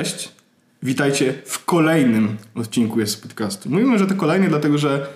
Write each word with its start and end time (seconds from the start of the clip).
Cześć, 0.00 0.32
witajcie 0.82 1.34
w 1.44 1.64
kolejnym 1.64 2.36
odcinku 2.54 3.00
jest 3.00 3.22
podcastu. 3.22 3.70
Mówimy, 3.70 3.98
że 3.98 4.06
to 4.06 4.14
kolejny, 4.14 4.48
dlatego 4.48 4.78
że 4.78 5.06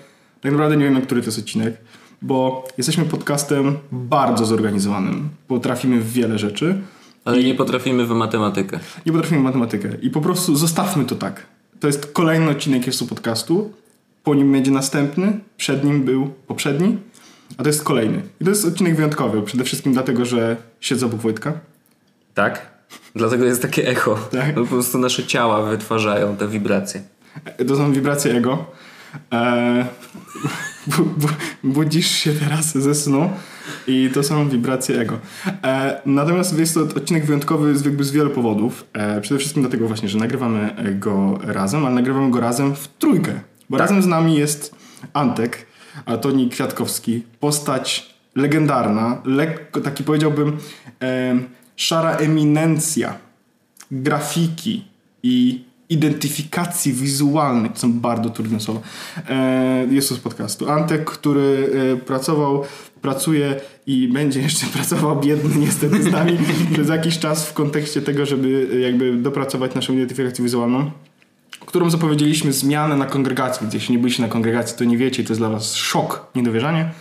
tak 0.41 0.51
naprawdę 0.51 0.77
nie 0.77 0.83
wiemy, 0.83 1.01
który 1.01 1.21
to 1.21 1.27
jest 1.27 1.39
odcinek, 1.39 1.77
bo 2.21 2.67
jesteśmy 2.77 3.05
podcastem 3.05 3.77
bardzo 3.91 4.45
zorganizowanym. 4.45 5.29
Potrafimy 5.47 6.01
w 6.01 6.11
wiele 6.11 6.39
rzeczy. 6.39 6.81
Ale 7.25 7.43
nie 7.43 7.55
potrafimy 7.55 8.05
w 8.05 8.09
matematykę. 8.09 8.79
Nie 9.05 9.11
potrafimy 9.11 9.41
w 9.41 9.43
matematykę. 9.43 9.89
I 10.01 10.09
po 10.09 10.21
prostu 10.21 10.55
zostawmy 10.55 11.05
to 11.05 11.15
tak. 11.15 11.45
To 11.79 11.87
jest 11.87 12.11
kolejny 12.13 12.49
odcinek 12.49 12.87
jest 12.87 13.09
podcastu. 13.09 13.73
Po 14.23 14.35
nim 14.35 14.51
będzie 14.51 14.71
następny. 14.71 15.39
Przed 15.57 15.83
nim 15.83 16.03
był 16.03 16.27
poprzedni. 16.47 16.97
A 17.57 17.63
to 17.63 17.69
jest 17.69 17.83
kolejny. 17.83 18.21
I 18.41 18.43
to 18.43 18.49
jest 18.49 18.65
odcinek 18.65 18.95
wyjątkowy. 18.95 19.41
Przede 19.41 19.63
wszystkim 19.63 19.93
dlatego, 19.93 20.25
że 20.25 20.57
siedzę 20.79 21.05
obok 21.05 21.19
Wojtka. 21.19 21.53
Tak? 22.33 22.74
Dlatego 23.15 23.45
jest 23.45 23.61
takie 23.61 23.87
echo. 23.87 24.15
Tak. 24.31 24.55
Po 24.55 24.65
prostu 24.65 24.97
nasze 24.97 25.23
ciała 25.23 25.61
wytwarzają 25.61 26.37
te 26.37 26.47
wibracje. 26.47 27.01
To 27.67 27.75
są 27.75 27.93
wibracje 27.93 28.33
ego. 28.33 28.65
Eee, 29.31 29.85
bu, 30.87 31.03
bu, 31.05 31.27
budzisz 31.63 32.11
się 32.11 32.33
teraz 32.33 32.77
ze 32.77 32.95
snu 32.95 33.29
i 33.87 34.09
to 34.13 34.23
są 34.23 34.49
wibracje 34.49 34.99
ego. 34.99 35.19
Eee, 35.63 35.93
natomiast 36.05 36.59
jest 36.59 36.73
to 36.73 36.81
odcinek 36.81 37.25
wyjątkowy 37.25 37.77
z, 37.77 37.85
jakby 37.85 38.03
z 38.03 38.11
wielu 38.11 38.29
powodów. 38.29 38.85
Eee, 38.93 39.21
przede 39.21 39.39
wszystkim 39.39 39.63
dlatego 39.63 39.87
właśnie, 39.87 40.09
że 40.09 40.17
nagrywamy 40.17 40.75
go 40.99 41.39
razem, 41.43 41.85
ale 41.85 41.95
nagrywamy 41.95 42.31
go 42.31 42.39
razem 42.39 42.75
w 42.75 42.87
trójkę. 42.87 43.39
Bo 43.69 43.77
razem 43.77 44.01
z 44.01 44.07
nami 44.07 44.35
jest 44.35 44.75
Antek, 45.13 45.65
Antoni 46.05 46.49
Kwiatkowski, 46.49 47.23
postać 47.39 48.15
legendarna, 48.35 49.21
lekko 49.25 49.81
taki 49.81 50.03
powiedziałbym 50.03 50.57
szara 51.75 52.15
eminencja 52.15 53.17
grafiki 53.91 54.83
i 55.23 55.63
identyfikacji 55.89 56.93
wizualnej, 56.93 57.71
to 57.71 57.79
są 57.79 57.93
bardzo 57.93 58.29
trudne 58.29 58.59
słowa, 58.59 58.79
e, 59.29 59.87
jest 59.91 60.09
to 60.09 60.15
z 60.15 60.19
podcastu. 60.19 60.69
Antek, 60.69 61.05
który 61.05 61.69
e, 61.93 61.97
pracował, 61.97 62.63
pracuje 63.01 63.61
i 63.87 64.07
będzie 64.07 64.41
jeszcze 64.41 64.65
pracował 64.77 65.19
biedny 65.19 65.55
niestety 65.55 66.03
z 66.03 66.11
nami 66.11 66.37
przez 66.73 66.89
jakiś 66.89 67.19
czas 67.19 67.47
w 67.47 67.53
kontekście 67.53 68.01
tego, 68.01 68.25
żeby 68.25 68.69
e, 68.73 68.79
jakby 68.79 69.13
dopracować 69.17 69.75
naszą 69.75 69.93
identyfikację 69.93 70.43
wizualną 70.43 70.91
którą 71.65 71.89
zapowiedzieliśmy 71.89 72.53
zmianę 72.53 72.97
na 72.97 73.05
kongregacji. 73.05 73.67
Jeśli 73.73 73.95
nie 73.95 73.99
byliście 73.99 74.23
na 74.23 74.29
kongregacji, 74.29 74.77
to 74.77 74.83
nie 74.83 74.97
wiecie, 74.97 75.23
to 75.23 75.29
jest 75.29 75.41
dla 75.41 75.49
was 75.49 75.75
szok, 75.75 76.27
niedowierzanie. 76.35 76.91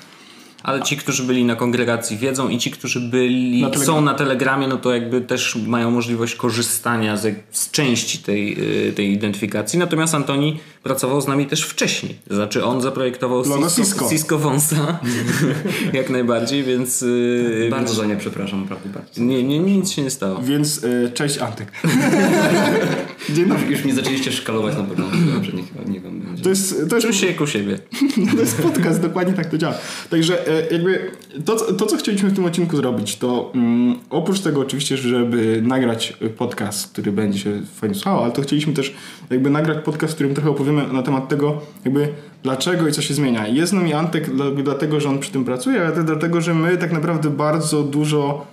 Ale 0.64 0.82
ci, 0.82 0.96
którzy 0.96 1.22
byli 1.22 1.44
na 1.44 1.56
kongregacji 1.56 2.16
wiedzą 2.16 2.48
i 2.48 2.58
ci, 2.58 2.70
którzy 2.70 3.00
byli, 3.00 3.62
Na 3.62 3.74
są 3.74 4.00
na 4.00 4.14
Telegramie, 4.14 4.68
no 4.68 4.76
to 4.76 4.94
jakby 4.94 5.20
też 5.20 5.56
mają 5.56 5.90
możliwość 5.90 6.34
korzystania 6.34 7.16
z, 7.16 7.34
z 7.50 7.70
części 7.70 8.18
tej, 8.18 8.56
y, 8.88 8.92
tej 8.92 9.12
identyfikacji. 9.12 9.78
Natomiast 9.78 10.14
Antoni 10.14 10.60
pracował 10.84 11.20
z 11.20 11.26
nami 11.28 11.46
też 11.46 11.62
wcześniej. 11.62 12.18
Znaczy 12.30 12.64
on 12.64 12.80
zaprojektował 12.80 13.38
Logo 13.48 13.66
Cisco, 13.66 13.82
Cisco. 13.82 14.08
Cisco 14.10 14.38
Wąsa 14.38 14.98
jak 15.92 16.10
najbardziej, 16.10 16.62
więc... 16.64 17.02
y, 17.02 17.68
Bardzo 17.70 17.94
za 17.94 18.04
nie 18.06 18.16
przepraszam, 18.16 18.60
naprawdę 18.60 18.88
bardzo. 18.88 19.22
nie, 19.22 19.42
nie, 19.42 19.58
nic 19.58 19.90
się 19.90 20.02
nie 20.02 20.10
stało. 20.10 20.40
Więc 20.42 20.84
e, 20.84 21.10
cześć 21.10 21.38
Antek. 21.38 21.72
Dzień 23.34 23.46
dobry. 23.46 23.66
Już 23.70 23.84
mnie 23.84 23.94
zaczęliście 23.94 24.32
szkalować 24.32 24.76
na 24.76 24.82
początku, 24.84 25.16
dobrze, 25.34 25.52
niech, 25.52 25.66
niech 25.88 26.02
wam 26.02 26.20
będzie. 26.20 26.42
To 26.42 26.48
jest, 26.48 26.88
to 26.88 26.96
jest 26.96 27.06
Czuj 27.06 27.16
się 27.16 27.26
jak 27.26 27.40
u 27.40 27.46
siebie. 27.46 27.78
To 28.34 28.40
jest 28.40 28.62
podcast, 28.62 29.00
dokładnie 29.00 29.34
tak 29.34 29.46
to 29.50 29.58
działa. 29.58 29.74
Także 30.10 30.48
e, 30.48 30.72
jakby 30.72 31.10
to, 31.44 31.56
co- 31.56 31.72
to 31.72 31.86
co 31.86 31.96
chcieliśmy 31.96 32.30
w 32.30 32.34
tym 32.34 32.44
odcinku 32.44 32.76
zrobić, 32.76 33.16
to 33.16 33.52
mm, 33.54 33.98
oprócz 34.10 34.40
tego 34.40 34.60
oczywiście, 34.60 34.96
żeby 34.96 35.62
nagrać 35.62 36.16
podcast, 36.36 36.92
który 36.92 37.12
będzie 37.12 37.38
się 37.38 37.62
fajnie 37.76 37.94
słuchał, 37.94 38.22
ale 38.24 38.32
to 38.32 38.42
chcieliśmy 38.42 38.72
też 38.72 38.94
jakby 39.30 39.50
nagrać 39.50 39.84
podcast, 39.84 40.12
w 40.12 40.14
którym 40.16 40.34
trochę 40.34 40.50
opowiemy 40.50 40.73
na 40.74 41.02
temat 41.02 41.28
tego, 41.28 41.60
jakby 41.84 42.08
dlaczego 42.42 42.88
i 42.88 42.92
co 42.92 43.02
się 43.02 43.14
zmienia. 43.14 43.46
Jest 43.48 43.72
nami 43.72 43.94
Antek 43.94 44.34
dla- 44.34 44.50
dlatego, 44.50 45.00
że 45.00 45.08
on 45.08 45.18
przy 45.18 45.32
tym 45.32 45.44
pracuje, 45.44 45.80
ale 45.80 45.92
też 45.92 46.04
dlatego, 46.04 46.40
że 46.40 46.54
my 46.54 46.76
tak 46.76 46.92
naprawdę 46.92 47.30
bardzo 47.30 47.82
dużo 47.82 48.46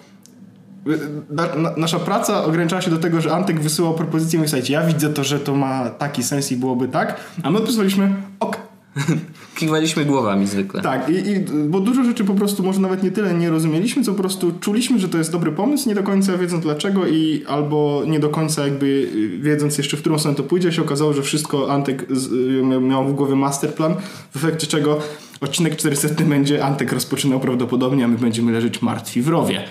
na, 1.30 1.56
na, 1.56 1.72
nasza 1.78 2.00
praca 2.00 2.44
ograniczała 2.44 2.82
się 2.82 2.92
do 2.92 2.98
tego, 2.98 3.22
że 3.22 3.34
Antek 3.34 3.60
wysyłał 3.60 3.94
propozycję 3.94 4.40
i 4.40 4.48
słuchajcie, 4.48 4.74
ja 4.74 4.82
widzę 4.88 5.10
to, 5.10 5.24
że 5.24 5.40
to 5.40 5.56
ma 5.56 5.90
taki 5.90 6.24
sens 6.24 6.52
i 6.52 6.58
byłoby 6.58 6.88
tak, 6.88 7.20
a 7.44 7.52
my 7.52 7.58
odpisaliśmy 7.58 8.14
ok, 8.40 8.58
Kiwaliśmy 9.56 10.06
głowami 10.06 10.48
zwykle. 10.48 10.82
tak, 10.82 11.10
i, 11.10 11.14
i, 11.14 11.40
bo 11.70 11.80
dużo 11.80 12.04
rzeczy 12.04 12.24
po 12.24 12.34
prostu 12.34 12.64
może 12.64 12.80
nawet 12.82 13.04
nie 13.04 13.12
tyle 13.12 13.34
nie 13.34 13.50
rozumieliśmy, 13.50 14.04
co 14.04 14.12
po 14.12 14.18
prostu 14.18 14.52
czuliśmy, 14.60 15.00
że 15.00 15.10
to 15.10 15.18
jest 15.18 15.32
dobry 15.32 15.52
pomysł, 15.52 15.90
nie 15.90 15.96
do 15.96 16.04
końca 16.04 16.38
wiedząc 16.38 16.64
dlaczego 16.64 17.08
i 17.08 17.44
albo 17.48 18.04
nie 18.08 18.20
do 18.20 18.30
końca 18.30 18.66
jakby 18.66 18.86
y, 18.86 19.38
wiedząc 19.42 19.78
jeszcze 19.78 19.98
w 19.98 20.00
którą 20.00 20.20
stronę 20.20 20.38
to 20.38 20.44
pójdzie, 20.44 20.72
się 20.72 20.82
okazało, 20.82 21.14
że 21.14 21.22
wszystko 21.22 21.72
Antek 21.72 22.08
y, 22.12 22.64
miał- 22.82 23.08
w 23.08 23.14
głowie 23.14 23.36
masterplan, 23.36 23.96
w 24.32 24.36
efekcie 24.36 24.68
czego 24.68 25.00
odcinek 25.42 25.76
400 25.76 26.24
będzie 26.24 26.66
Antek 26.66 26.92
rozpoczynał 26.92 27.40
prawdopodobnie, 27.40 28.06
a 28.06 28.08
my 28.08 28.18
będziemy 28.18 28.52
leżeć 28.52 28.82
martwi 28.82 29.22
w 29.22 29.28
rowie. 29.28 29.64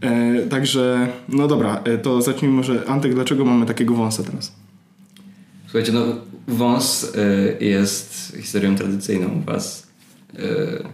E, 0.00 0.46
także, 0.46 1.08
no 1.28 1.48
dobra, 1.48 1.80
e, 1.84 1.98
to 1.98 2.22
zacznijmy 2.22 2.56
może 2.56 2.84
Antek, 2.88 3.14
dlaczego 3.14 3.44
mamy 3.44 3.66
takiego 3.66 3.94
wąsa 3.94 4.22
teraz? 4.22 4.52
Słuchajcie, 5.70 5.92
no 5.92 6.04
wąs 6.48 7.04
y, 7.04 7.64
jest 7.64 8.32
historią 8.40 8.76
tradycyjną 8.76 9.28
u 9.28 9.40
was. 9.40 9.86
Y, 10.38 10.84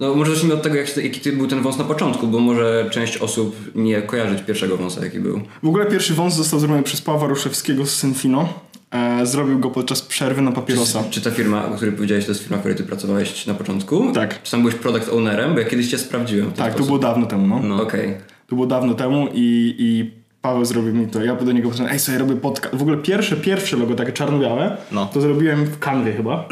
no 0.00 0.14
może 0.14 0.30
zacznijmy 0.30 0.54
od 0.54 0.62
tego, 0.62 0.76
jak, 0.76 0.96
jaki 0.96 1.32
był 1.32 1.46
ten 1.46 1.62
wąs 1.62 1.78
na 1.78 1.84
początku, 1.84 2.26
bo 2.26 2.38
może 2.38 2.88
część 2.90 3.16
osób 3.16 3.56
nie 3.74 4.02
kojarzyć 4.02 4.42
pierwszego 4.42 4.76
wąsa, 4.76 5.04
jaki 5.04 5.20
był. 5.20 5.40
W 5.62 5.68
ogóle 5.68 5.86
pierwszy 5.86 6.14
wąs 6.14 6.34
został 6.34 6.60
zrobiony 6.60 6.82
przez 6.82 7.00
Pawła 7.00 7.28
Ruszewskiego 7.28 7.86
z 7.86 7.94
Synfino. 7.94 8.48
E, 8.90 9.26
zrobił 9.26 9.58
go 9.58 9.70
podczas 9.70 10.02
przerwy 10.02 10.42
na 10.42 10.52
papierosa. 10.52 11.04
Czy, 11.04 11.10
czy 11.10 11.20
ta 11.20 11.30
firma, 11.30 11.66
o 11.66 11.70
której 11.76 11.94
powiedziałeś, 11.94 12.24
to 12.24 12.30
jest 12.30 12.42
firma, 12.42 12.56
w 12.56 12.60
której 12.60 12.76
ty 12.76 12.84
pracowałeś 12.84 13.46
na 13.46 13.54
początku? 13.54 14.12
Tak. 14.12 14.42
Czy 14.42 14.50
tam 14.50 14.60
byłeś 14.60 14.74
product 14.74 15.08
ownerem? 15.08 15.54
Bo 15.54 15.60
ja 15.60 15.66
kiedyś 15.66 15.90
cię 15.90 15.98
sprawdziłem 15.98 16.52
Tak, 16.52 16.56
to 16.56 16.70
sposób. 16.70 16.86
było 16.86 16.98
dawno 16.98 17.26
temu, 17.26 17.46
no. 17.46 17.76
No. 17.76 17.82
Okej. 17.82 18.14
To 18.46 18.56
było 18.56 18.66
dawno 18.66 18.94
temu 18.94 19.28
i, 19.34 19.74
i 19.78 20.17
Paweł 20.42 20.64
zrobił 20.64 20.94
mi 20.94 21.06
to. 21.06 21.24
Ja 21.24 21.34
do 21.34 21.52
niego 21.52 21.68
powiedziałem, 21.68 21.92
ej, 21.92 21.98
sobie 21.98 22.18
robię 22.18 22.36
podcast. 22.36 22.74
W 22.76 22.82
ogóle 22.82 22.96
pierwsze, 22.96 23.36
pierwsze 23.36 23.76
logo, 23.76 23.94
takie 23.94 24.12
czarno-białe, 24.12 24.76
No. 24.92 25.06
to 25.06 25.20
zrobiłem 25.20 25.64
w 25.64 25.78
kanwie 25.78 26.12
chyba. 26.12 26.48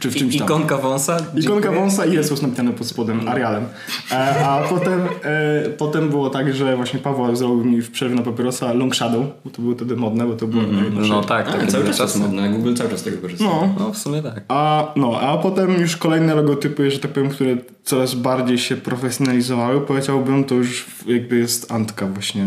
Czy 0.00 0.10
w 0.10 0.16
czymś 0.16 0.34
I, 0.34 0.38
tam. 0.38 0.46
ikonka 0.46 0.76
wąsa? 0.78 1.16
Ikonka 1.16 1.40
Dziękuję. 1.40 1.70
wąsa 1.80 2.06
i 2.06 2.12
Jezus 2.12 2.42
napisane 2.42 2.72
pod 2.72 2.86
spodem, 2.86 3.28
Arialem. 3.28 3.64
E, 4.12 4.46
a 4.46 4.62
potem, 4.70 5.00
e, 5.24 5.70
potem 5.70 6.08
było 6.08 6.30
tak, 6.30 6.54
że 6.54 6.76
właśnie 6.76 7.00
Paweł 7.00 7.36
zrobił 7.36 7.64
mi 7.64 7.82
w 7.82 7.90
przerwie 7.90 8.14
na 8.14 8.22
papierosa 8.22 8.72
Long 8.72 8.96
Shadow, 8.96 9.24
bo 9.44 9.50
to 9.50 9.62
było 9.62 9.74
wtedy 9.74 9.96
modne, 9.96 10.26
bo 10.26 10.34
to 10.34 10.46
było 10.46 10.62
najnowsze. 10.62 11.10
No 11.12 11.22
tak, 11.24 11.48
A, 11.48 11.52
tak. 11.52 11.70
cały 11.70 11.84
czas 11.84 11.86
jest 11.86 11.98
czasy. 11.98 12.18
modne. 12.18 12.48
Google 12.48 12.74
cały 12.74 12.90
czas 12.90 13.00
z 13.00 13.02
tego 13.02 13.18
korzysta. 13.18 13.44
No, 13.44 13.74
No 13.78 13.92
w 13.92 13.98
sumie 13.98 14.22
tak. 14.22 14.44
A, 14.48 14.92
no, 14.96 15.20
a 15.20 15.38
potem 15.38 15.80
już 15.80 15.96
kolejne 15.96 16.34
logotypy, 16.34 16.90
że 16.90 16.98
tak 16.98 17.10
powiem, 17.12 17.28
które 17.28 17.56
coraz 17.84 18.14
bardziej 18.14 18.58
się 18.58 18.76
profesjonalizowały, 18.76 19.80
powiedziałbym, 19.80 20.44
to 20.44 20.54
już 20.54 20.86
jakby 21.06 21.38
jest 21.38 21.72
Antka 21.72 22.06
właśnie 22.06 22.46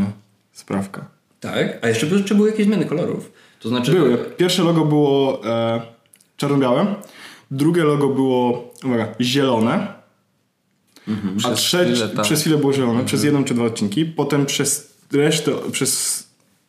sprawka. 0.54 1.06
Tak? 1.40 1.80
A 1.82 1.88
jeszcze 1.88 2.24
czy 2.24 2.36
były 2.36 2.50
jakieś 2.50 2.66
zmiany 2.66 2.86
kolorów? 2.86 3.32
To 3.60 3.70
znaczy... 3.70 3.92
Były. 3.92 4.18
Pierwsze 4.18 4.64
logo 4.64 4.86
było 4.86 5.42
e, 5.46 5.82
czarno-białe, 6.38 6.86
drugie 7.56 7.84
logo 7.84 8.08
było, 8.08 8.72
uwaga, 8.86 9.08
zielone, 9.22 9.94
a 11.08 11.38
Przez 11.38 11.60
trzecie, 11.60 11.92
chwilę, 11.92 12.10
tak. 12.10 12.26
przez 12.26 12.42
chwilę 12.42 12.58
było 12.58 12.74
zielone, 12.74 13.06
przez 13.06 13.24
jedną 13.24 13.44
czy 13.44 13.54
dwa 13.54 13.66
odcinki, 13.66 14.06
potem 14.06 14.46
przez 14.46 14.94
resztę, 15.12 15.52
przez 15.72 16.24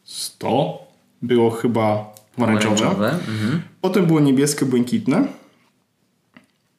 100 0.05 0.79
było 1.23 1.51
chyba 1.51 2.15
pomarańczowe. 2.37 3.11
Mhm. 3.11 3.63
Potem 3.81 4.07
było 4.07 4.21
niebieskie, 4.21 4.67
błękitne. 4.67 5.27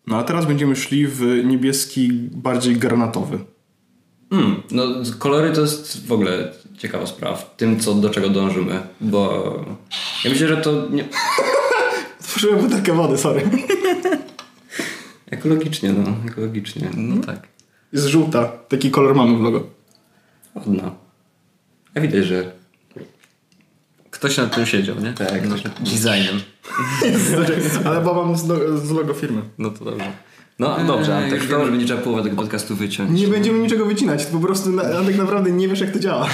No 0.08 0.18
a 0.18 0.24
teraz 0.24 0.46
będziemy 0.46 0.76
szli 0.76 1.08
w 1.08 1.22
niebieski 1.46 2.10
bardziej 2.32 2.76
granatowy. 2.76 3.40
Hmm, 4.30 4.64
no 4.72 4.84
kolory 5.20 5.52
to 5.52 5.62
jest 5.62 6.08
w 6.08 6.12
ogóle 6.12 6.54
ciekawa 6.78 7.06
sprawa 7.08 7.36
w 7.36 7.56
tym, 7.56 7.80
co, 7.80 7.94
do 7.94 8.10
czego 8.10 8.30
dążymy, 8.30 8.80
bo 9.02 9.44
ja 10.26 10.32
myślę, 10.32 10.48
że 10.48 10.58
to 10.58 10.90
nie... 10.90 11.06
Tworzyłem 12.28 12.60
butelkę 12.60 12.94
wody, 12.94 13.18
sorry. 13.18 13.42
ekologicznie, 15.32 15.94
no, 15.94 16.32
ekologicznie. 16.32 16.90
No 16.98 17.24
tak. 17.26 17.48
Jest 17.94 18.06
żółta. 18.06 18.46
Taki 18.48 18.92
kolor 18.92 19.16
mamy 19.16 19.38
w 19.38 19.42
logo. 19.42 19.64
Ładna. 20.56 20.92
A 21.96 22.00
widać, 22.00 22.26
że 22.26 22.52
Ktoś 24.12 24.38
nad 24.38 24.56
tym 24.56 24.66
siedział, 24.66 24.96
nie? 25.00 25.14
Tak, 25.14 25.42
ktoś 25.44 25.64
designem. 25.80 26.42
Ale 27.86 28.02
bo 28.02 28.14
mam 28.26 28.36
z, 28.38 28.48
lo- 28.48 28.78
z 28.78 28.92
logo 28.92 29.14
firmy. 29.14 29.42
No 29.58 29.70
to 29.70 29.86
dobrze. 29.86 30.12
No 30.60 30.78
dobrze, 30.88 31.18
Eee, 31.18 31.24
Antek. 31.24 31.40
już 31.42 31.50
To, 31.52 31.58
wiem, 31.58 31.66
że 31.66 31.72
będzie 31.72 31.86
trzeba 31.86 32.02
połowę 32.02 32.24
tego 32.24 32.36
podcastu 32.36 32.76
wyciąć. 32.76 33.20
Nie 33.22 33.28
będziemy 33.28 33.60
niczego 33.60 33.86
wycinać, 33.86 34.26
po 34.26 34.40
prostu 34.40 34.70
na, 34.72 34.84
tak 34.84 35.18
naprawdę 35.18 35.52
nie 35.52 35.68
wiesz 35.68 35.80
jak 35.80 35.92
to 35.92 36.00
działa. 36.00 36.30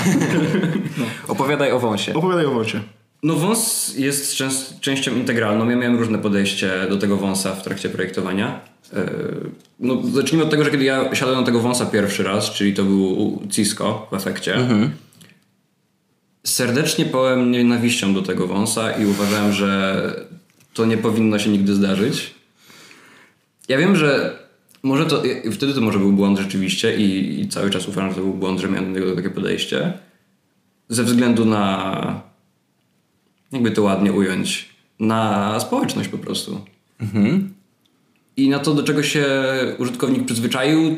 opowiadaj 1.27 1.71
o 1.71 1.79
wąsie. 1.79 2.13
Opowiadaj 2.13 2.45
o 2.45 2.51
wocie. 2.51 2.81
No 3.23 3.35
wąs 3.35 3.94
jest 3.97 4.35
częst, 4.35 4.79
częścią 4.79 5.15
integralną. 5.15 5.69
Ja 5.69 5.75
miałem 5.75 5.97
różne 6.00 6.18
podejście 6.18 6.71
do 6.89 6.97
tego 6.97 7.18
wąsa 7.18 7.56
w 7.56 7.63
trakcie 7.63 7.89
projektowania. 7.89 8.59
Yy, 8.94 9.00
No, 9.79 10.01
zacznijmy 10.13 10.44
od 10.44 10.51
tego, 10.51 10.63
że 10.63 10.71
kiedy 10.71 10.83
ja 10.83 11.15
siadłem 11.15 11.39
na 11.39 11.45
tego 11.45 11.59
wąsa 11.59 11.85
pierwszy 11.85 12.23
raz, 12.23 12.51
czyli 12.51 12.73
to 12.73 12.83
był 12.83 13.41
Cisco 13.50 14.07
w 14.12 14.13
efekcie, 14.15 14.56
serdecznie 16.44 17.06
pałem 17.06 17.51
nienawiścią 17.51 18.13
do 18.13 18.21
tego 18.21 18.47
wąsa 18.47 18.91
i 18.91 19.06
uważałem, 19.06 19.53
że 19.53 20.01
to 20.74 20.85
nie 20.85 20.97
powinno 20.97 21.39
się 21.39 21.50
nigdy 21.50 21.74
zdarzyć. 21.75 22.33
Ja 23.67 23.77
wiem, 23.77 23.95
że 23.95 24.39
może 24.83 25.06
to, 25.06 25.24
wtedy 25.51 25.74
to 25.74 25.81
może 25.81 26.00
był 26.00 26.12
błąd 26.13 26.39
rzeczywiście 26.39 26.97
i, 26.97 27.39
i 27.41 27.50
cały 27.50 27.69
czas 27.69 27.88
uważam, 27.88 28.09
że 28.09 28.15
to 28.15 28.21
był 28.21 28.33
błąd, 28.33 28.59
że 28.59 28.67
miałem 28.67 28.94
do 28.94 29.00
tego 29.00 29.15
takie 29.15 29.29
podejście. 29.29 29.94
Ze 30.89 31.03
względu 31.03 31.45
na, 31.45 32.21
jakby 33.51 33.71
to 33.71 33.83
ładnie 33.83 34.13
ująć, 34.13 34.69
na 35.00 35.59
społeczność 35.59 36.09
po 36.09 36.18
prostu. 36.18 36.62
I 38.38 38.50
na 38.50 38.59
to, 38.59 38.74
do 38.74 38.83
czego 38.83 39.03
się 39.03 39.25
użytkownik 39.77 40.25
przyzwyczaił, 40.25 40.95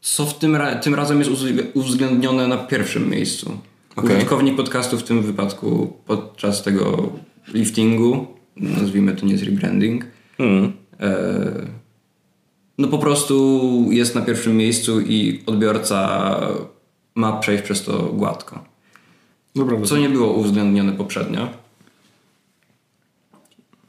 co 0.00 0.26
w 0.26 0.38
tym, 0.38 0.56
ra- 0.56 0.74
tym 0.74 0.94
razem 0.94 1.18
jest 1.18 1.30
uwzględnione 1.74 2.48
na 2.48 2.56
pierwszym 2.56 3.10
miejscu. 3.10 3.58
Okej. 3.96 4.16
Użytkownik 4.16 4.56
podcastu 4.56 4.98
w 4.98 5.02
tym 5.02 5.22
wypadku 5.22 5.96
podczas 6.06 6.62
tego 6.62 7.12
liftingu, 7.54 8.26
nazwijmy 8.56 9.14
to 9.14 9.26
nie 9.26 9.32
jest 9.32 9.44
rebranding, 9.44 10.04
Hmm. 10.38 10.72
e, 11.00 11.66
no 12.78 12.88
po 12.88 12.98
prostu 12.98 13.86
jest 13.90 14.14
na 14.14 14.20
pierwszym 14.22 14.56
miejscu 14.56 15.00
i 15.00 15.42
odbiorca 15.46 16.30
ma 17.14 17.32
przejść 17.32 17.64
przez 17.64 17.82
to 17.84 17.98
gładko. 18.02 18.64
Dobra, 19.56 19.80
Co 19.84 19.96
nie 19.96 20.08
było 20.08 20.32
uwzględnione 20.32 20.92
poprzednio. 20.92 21.48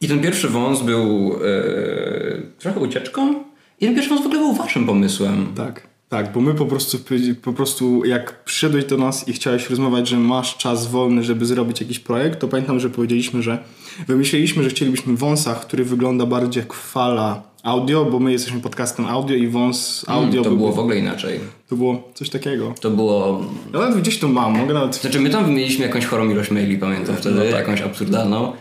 I 0.01 0.07
ten 0.07 0.19
pierwszy 0.19 0.47
wąs 0.47 0.81
był 0.81 1.33
e, 1.33 2.41
trochę 2.59 2.79
ucieczką. 2.79 3.43
I 3.81 3.85
ten 3.85 3.95
pierwszy 3.95 4.09
wąs 4.09 4.21
w 4.21 4.25
ogóle 4.25 4.39
był 4.39 4.53
waszym 4.53 4.85
pomysłem. 4.85 5.47
Tak, 5.55 5.87
tak, 6.09 6.33
bo 6.33 6.41
my 6.41 6.53
po 6.53 6.65
prostu, 6.65 6.97
po 7.41 7.53
prostu 7.53 8.05
jak 8.05 8.43
przyszedłeś 8.43 8.85
do 8.85 8.97
nas 8.97 9.27
i 9.27 9.33
chciałeś 9.33 9.69
rozmawiać, 9.69 10.07
że 10.07 10.17
masz 10.17 10.57
czas 10.57 10.87
wolny, 10.87 11.23
żeby 11.23 11.45
zrobić 11.45 11.81
jakiś 11.81 11.99
projekt, 11.99 12.39
to 12.39 12.47
pamiętam, 12.47 12.79
że 12.79 12.89
powiedzieliśmy, 12.89 13.43
że 13.43 13.63
wymyśliliśmy, 14.07 14.63
że 14.63 14.69
chcielibyśmy 14.69 15.15
wąsa, 15.15 15.55
który 15.55 15.85
wygląda 15.85 16.25
bardziej 16.25 16.61
jak 16.61 16.73
fala 16.73 17.43
audio, 17.67 18.05
bo 18.05 18.19
my 18.19 18.31
jesteśmy 18.31 18.61
podcastem 18.61 19.05
audio 19.05 19.35
i 19.35 19.47
wąs 19.47 20.05
audio 20.07 20.43
to 20.43 20.49
by- 20.49 20.55
było 20.55 20.71
w 20.71 20.79
ogóle 20.79 20.97
inaczej. 20.97 21.39
to 21.69 21.75
było 21.75 22.11
coś 22.13 22.29
takiego. 22.29 22.73
To 22.81 22.89
było... 22.91 23.41
Ja 23.73 23.79
nawet 23.79 23.97
gdzieś 23.97 24.19
to 24.19 24.27
mam, 24.27 24.57
mogę 24.57 24.73
nawet... 24.73 24.95
Znaczy 24.95 25.19
my 25.19 25.29
tam 25.29 25.51
mieliśmy 25.53 25.85
jakąś 25.85 26.05
chorą 26.05 26.29
ilość 26.29 26.51
maili, 26.51 26.77
pamiętam 26.77 27.15
wtedy, 27.15 27.45
jakąś 27.45 27.81
absurdalną. 27.81 28.53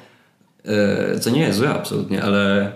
E, 0.64 1.18
co 1.20 1.30
nie 1.30 1.40
jest 1.40 1.58
złe 1.58 1.70
absolutnie, 1.70 2.22
ale 2.22 2.66
e, 2.66 2.70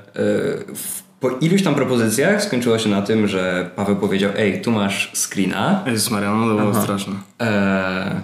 w, 0.75 1.03
po 1.21 1.31
iluś 1.31 1.63
tam 1.63 1.75
propozycjach 1.75 2.45
skończyło 2.45 2.79
się 2.79 2.89
na 2.89 3.03
tym, 3.03 3.29
że 3.29 3.71
Paweł 3.77 3.97
powiedział 3.97 4.31
ej, 4.37 4.63
tu 4.63 4.71
masz 4.71 5.13
screena 5.15 5.85
Jezus 5.87 6.11
Maria, 6.11 6.35
no 6.35 6.49
to 6.49 6.63
było 6.63 6.83
straszne. 6.83 7.15
e, 7.43 8.21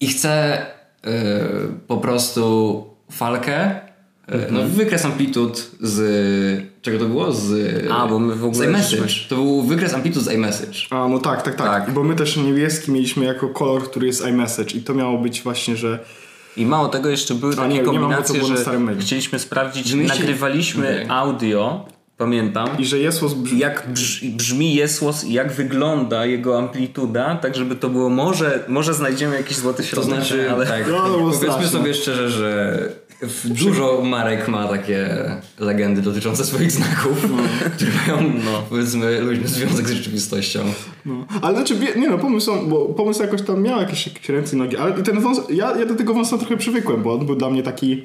i 0.00 0.06
chcę 0.06 0.66
po 1.86 1.96
prostu 1.96 2.84
falkę, 3.12 3.80
no 4.50 4.60
wykres 4.62 5.04
amplitud 5.04 5.70
z... 5.80 6.66
czego 6.86 6.98
to 6.98 7.04
było? 7.04 7.32
Z, 7.32 7.52
A, 7.92 8.06
bo 8.06 8.18
my 8.18 8.34
w 8.34 8.44
ogóle 8.44 8.66
Z 8.66 8.68
iMessage. 8.68 9.14
To 9.28 9.34
był 9.36 9.62
wykres 9.62 9.94
amplitud 9.94 10.22
z 10.22 10.32
iMessage. 10.32 10.78
A, 10.90 11.08
no 11.08 11.18
tak, 11.18 11.42
tak, 11.42 11.54
tak, 11.54 11.66
Tak. 11.84 11.94
Bo 11.94 12.04
my 12.04 12.14
też 12.14 12.36
niebieski 12.36 12.92
mieliśmy 12.92 13.24
jako 13.24 13.48
kolor, 13.48 13.82
który 13.84 14.06
jest 14.06 14.26
iMessage 14.26 14.74
i 14.74 14.80
to 14.82 14.94
miało 14.94 15.18
być 15.18 15.42
właśnie, 15.42 15.76
że 15.76 15.98
I 16.56 16.66
mało 16.66 16.88
tego, 16.88 17.08
jeszcze 17.08 17.34
były 17.34 17.52
A 17.52 17.56
takie 17.56 17.68
nie, 17.68 17.74
nie 17.78 17.84
to 17.84 17.90
kombinacje, 17.90 18.38
było 18.38 18.50
na 18.50 18.56
że 18.56 18.62
starym 18.62 18.82
mailu. 18.82 19.00
chcieliśmy 19.00 19.38
sprawdzić, 19.38 19.92
Wymyśli- 19.92 20.08
nagrywaliśmy 20.20 20.88
Okej. 20.90 21.06
audio, 21.08 21.86
pamiętam, 22.16 22.68
i 22.78 22.84
że 22.86 22.98
jest 22.98 23.24
brzmi 23.24 23.58
jak 23.58 23.84
brz, 23.92 24.24
brzmi 24.24 24.74
jesłos 24.74 25.24
i 25.24 25.32
jak 25.32 25.52
wygląda 25.52 26.26
jego 26.26 26.58
amplituda, 26.58 27.36
tak 27.42 27.56
żeby 27.56 27.76
to 27.76 27.88
było, 27.88 28.08
może, 28.10 28.64
może 28.68 28.94
znajdziemy 28.94 29.36
jakiś 29.36 29.56
złoty 29.56 29.82
To 29.82 29.88
środek, 29.88 30.10
znaczy, 30.14 30.50
ale... 30.50 30.66
tak, 30.66 30.84
No, 30.90 30.98
to 31.02 31.18
było 31.18 31.30
powiedzmy 31.30 31.66
sobie 31.68 31.94
szczerze, 31.94 32.30
że 32.30 32.78
dużo 33.44 34.02
marek 34.04 34.48
ma 34.48 34.68
takie 34.68 35.08
legendy 35.58 36.02
dotyczące 36.02 36.44
swoich 36.44 36.72
znaków, 36.72 37.30
No. 37.30 37.36
które 37.76 37.90
mają, 38.06 38.32
powiedzmy, 38.70 39.20
luźny 39.20 39.48
związek 39.48 39.88
z 39.88 39.92
rzeczywistością. 39.92 40.60
No. 41.06 41.26
Ale 41.42 41.56
znaczy, 41.56 41.76
nie 41.96 42.08
no, 42.08 42.18
pomysł, 42.18 42.52
bo 42.68 42.86
pomysł 42.86 43.22
jakoś 43.22 43.42
tam 43.42 43.62
miał 43.62 43.80
jakieś, 43.80 44.06
jakieś 44.06 44.28
ręce 44.28 44.56
i 44.56 44.58
nogi, 44.58 44.76
ale 44.76 44.92
ten 44.92 45.20
wąs, 45.20 45.40
ja, 45.50 45.76
ja 45.78 45.86
do 45.86 45.94
tego 45.94 46.14
wąsa 46.14 46.38
trochę 46.38 46.56
przywykłem, 46.56 47.02
bo 47.02 47.14
on 47.14 47.26
był 47.26 47.34
dla 47.36 47.50
mnie 47.50 47.62
taki 47.62 48.02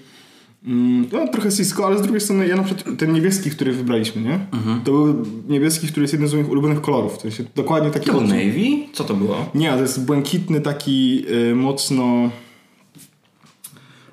mm, 0.66 1.08
no, 1.12 1.28
trochę 1.28 1.52
Cisco, 1.52 1.86
ale 1.86 1.98
z 1.98 2.02
drugiej 2.02 2.22
strony 2.22 2.48
ja 2.48 2.56
na 2.56 2.64
przykład 2.64 2.98
ten 2.98 3.14
niebieski, 3.14 3.50
który 3.50 3.74
wybraliśmy, 3.74 4.22
nie? 4.22 4.40
To 4.84 4.92
był 4.92 5.26
niebieski, 5.50 5.88
który 5.88 6.04
jest 6.04 6.14
jednym 6.14 6.30
z 6.30 6.34
moich 6.34 6.50
ulubionych 6.50 6.82
kolorów, 6.82 7.18
to 7.18 7.28
jest 7.28 7.42
dokładnie 7.56 7.92
taki 7.92 8.06
To 8.06 8.12
był. 8.12 8.22
Navy? 8.22 8.68
Co 8.94 9.04
to 9.04 9.14
było? 9.14 9.50
Nie, 9.56 9.72
to 9.72 9.82
jest 9.82 10.06
błękitny 10.06 10.62
taki 10.62 11.26
y, 11.52 11.56
mocno 11.56 12.30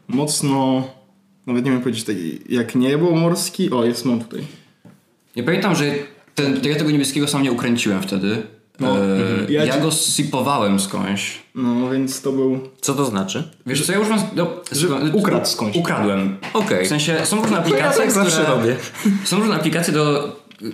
mocno 0.08 0.88
nawet 1.46 1.64
nie 1.64 1.70
wiem 1.70 1.80
powiedzieć 1.80 2.04
taki, 2.04 2.38
jak 2.48 2.74
niebo 2.74 3.10
morski, 3.10 3.70
o 3.70 3.84
jest 3.84 4.04
mam 4.04 4.20
tutaj. 4.20 4.40
Ja 5.36 5.42
pamiętam, 5.44 5.74
że 5.74 5.84
ten, 6.34 6.60
ja 6.62 6.76
tego 6.76 6.90
niebieskiego 6.90 7.28
sam 7.28 7.42
nie 7.42 7.52
ukręciłem 7.52 8.02
wtedy. 8.02 8.42
No, 8.80 8.98
E, 8.98 9.52
ja 9.52 9.64
ja 9.64 9.74
ci- 9.74 9.80
go 9.80 9.90
sipowałem 9.90 10.80
skądś. 10.80 11.38
No 11.54 11.90
więc 11.90 12.22
to 12.22 12.32
był 12.32 12.58
Co 12.80 12.94
to 12.94 13.04
znaczy? 13.04 13.50
Wiesz 13.66 13.86
co, 13.86 13.92
ja 13.92 14.00
używam... 14.00 14.18
No, 14.36 14.50
Że 14.72 14.88
ukradł 15.12 15.46
skądś. 15.46 15.76
Ukradłem. 15.76 16.36
Okej. 16.52 16.84
W 16.84 16.88
sensie 16.88 17.26
są 17.26 17.36
różne 17.40 17.56
ja 17.56 17.62
aplikacje, 17.62 18.02
tak 18.02 18.12
zawsze 18.12 18.42
które... 18.42 18.48
robię. 18.48 18.76
Są 19.24 19.38
różne 19.38 19.54
aplikacje 19.54 19.92
do 19.94 20.28
y, 20.62 20.72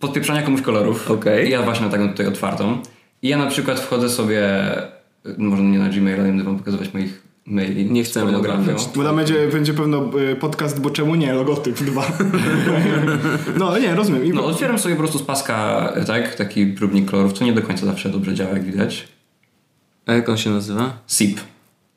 podpieprzania 0.00 0.42
komuś 0.42 0.60
kolorów. 0.62 1.10
Okej. 1.10 1.50
Ja 1.50 1.62
właśnie 1.62 1.82
mam 1.82 1.90
taką 1.90 2.08
tutaj 2.08 2.26
otwartą. 2.26 2.78
I 3.22 3.28
ja 3.28 3.38
na 3.38 3.46
przykład 3.46 3.80
wchodzę 3.80 4.08
sobie, 4.08 4.42
y, 5.26 5.34
może 5.38 5.62
nie 5.62 5.78
na 5.78 5.88
Gmaila, 5.88 6.22
nie 6.22 6.28
będę 6.28 6.44
wam 6.44 6.58
pokazywać 6.58 6.94
moich 6.94 7.22
maili. 7.46 7.90
Nie 7.90 8.04
chcemy 8.04 8.32
pornografią. 8.32 8.76
Bo 8.96 9.04
tam 9.04 9.16
będzie, 9.16 9.48
będzie 9.48 9.74
pewno 9.74 10.10
y, 10.32 10.36
podcast, 10.36 10.80
bo 10.80 10.90
czemu 10.90 11.14
nie, 11.14 11.32
logotyp 11.32 11.76
dwa. 11.82 12.04
no 13.58 13.78
nie, 13.78 13.94
rozumiem. 13.94 14.24
I 14.24 14.30
No 14.30 14.44
otwieram 14.44 14.78
sobie 14.78 14.94
po 14.94 14.98
prostu 14.98 15.18
z 15.18 15.22
paska, 15.22 15.88
tak, 16.06 16.34
taki 16.34 16.66
próbnik 16.66 17.10
kolorów, 17.10 17.32
co 17.32 17.44
nie 17.44 17.52
do 17.52 17.62
końca 17.62 17.86
zawsze 17.86 18.08
dobrze 18.08 18.34
działa, 18.34 18.50
jak 18.50 18.64
widać. 18.64 19.08
A 20.06 20.12
jak 20.12 20.28
on 20.28 20.36
się 20.36 20.50
nazywa? 20.50 20.98
SIP. 21.08 21.40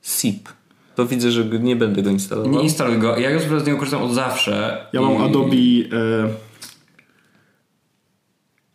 SIP. 0.01 0.49
To 0.95 1.05
widzę, 1.05 1.31
że 1.31 1.45
nie 1.45 1.75
będę 1.75 2.01
go 2.03 2.09
instalował. 2.09 2.51
Nie 2.51 2.61
instaluj 2.61 2.97
go. 2.97 3.17
Ja 3.17 3.29
już 3.29 3.43
z 3.43 3.65
niego 3.65 3.77
korzystam 3.79 4.03
od 4.03 4.13
zawsze. 4.13 4.85
ja 4.93 5.01
mam 5.01 5.13
i- 5.13 5.17
Adobe... 5.25 5.55
Y, 5.55 6.29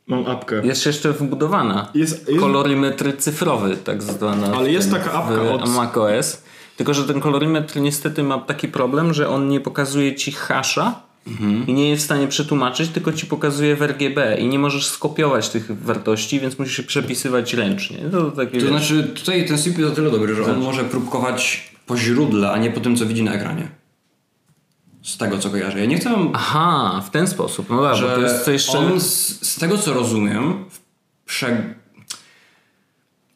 mam 0.07 0.27
apkę. 0.27 0.61
Jest 0.65 0.87
jeszcze 0.87 1.13
wbudowana. 1.13 1.91
Jest, 1.95 2.29
jest, 2.29 2.41
Kolorymetr 2.41 3.17
cyfrowy, 3.19 3.77
tak 3.77 4.03
zwana. 4.03 4.53
Ale 4.57 4.71
jest 4.73 4.91
tym- 4.91 4.99
taka 4.99 5.13
apka 5.13 5.35
w 5.45 5.53
od- 5.53 5.75
macOS. 5.75 6.43
Tylko, 6.81 6.95
że 6.95 7.05
ten 7.05 7.21
kolorymetr 7.21 7.81
niestety 7.81 8.23
ma 8.23 8.39
taki 8.39 8.69
problem, 8.69 9.15
że 9.15 9.29
on 9.29 9.49
nie 9.49 9.61
pokazuje 9.61 10.15
ci 10.15 10.33
hasza 10.33 11.03
Mhm. 11.27 11.67
i 11.67 11.73
nie 11.73 11.91
jest 11.91 12.03
w 12.03 12.05
stanie 12.05 12.29
przetłumaczyć, 12.29 12.91
tylko 12.91 13.13
ci 13.13 13.27
pokazuje 13.27 13.77
w 13.77 13.83
RGB 13.83 14.37
i 14.39 14.47
nie 14.47 14.59
możesz 14.59 14.87
skopiować 14.87 15.49
tych 15.49 15.85
wartości, 15.85 16.41
więc 16.41 16.59
musisz 16.59 16.77
się 16.77 16.83
przepisywać 16.83 17.55
ręcznie. 17.55 17.99
To, 18.13 18.31
takie, 18.31 18.61
To 18.61 18.69
znaczy, 18.69 19.13
tutaj 19.15 19.47
ten 19.47 19.59
SIP 19.59 19.79
jest 19.79 19.93
o 19.93 19.95
tyle 19.95 20.11
dobry, 20.11 20.35
że 20.35 20.45
on 20.45 20.61
może 20.61 20.85
próbkować 20.85 21.71
po 21.87 21.97
źródle, 21.97 22.51
a 22.51 22.59
nie 22.59 22.71
po 22.71 22.81
tym, 22.81 22.97
co 22.97 23.07
widzi 23.07 23.23
na 23.23 23.33
ekranie. 23.33 23.69
Z 25.03 25.17
tego, 25.17 25.39
co 25.39 25.51
kojarzę. 25.51 25.81
Ja 25.81 25.87
nie 25.87 25.99
chcę 25.99 26.15
Aha, 26.33 27.03
w 27.07 27.11
ten 27.11 27.27
sposób. 27.27 27.71
No 27.71 27.77
dobra, 27.77 28.15
to 28.15 28.21
jest 28.21 28.45
co 28.45 28.51
jeszcze... 28.51 28.79
on 28.79 29.01
z, 29.01 29.49
z 29.49 29.59
tego 29.59 29.79
co 29.79 29.93
rozumiem 29.95 30.65
prze... 31.27 31.75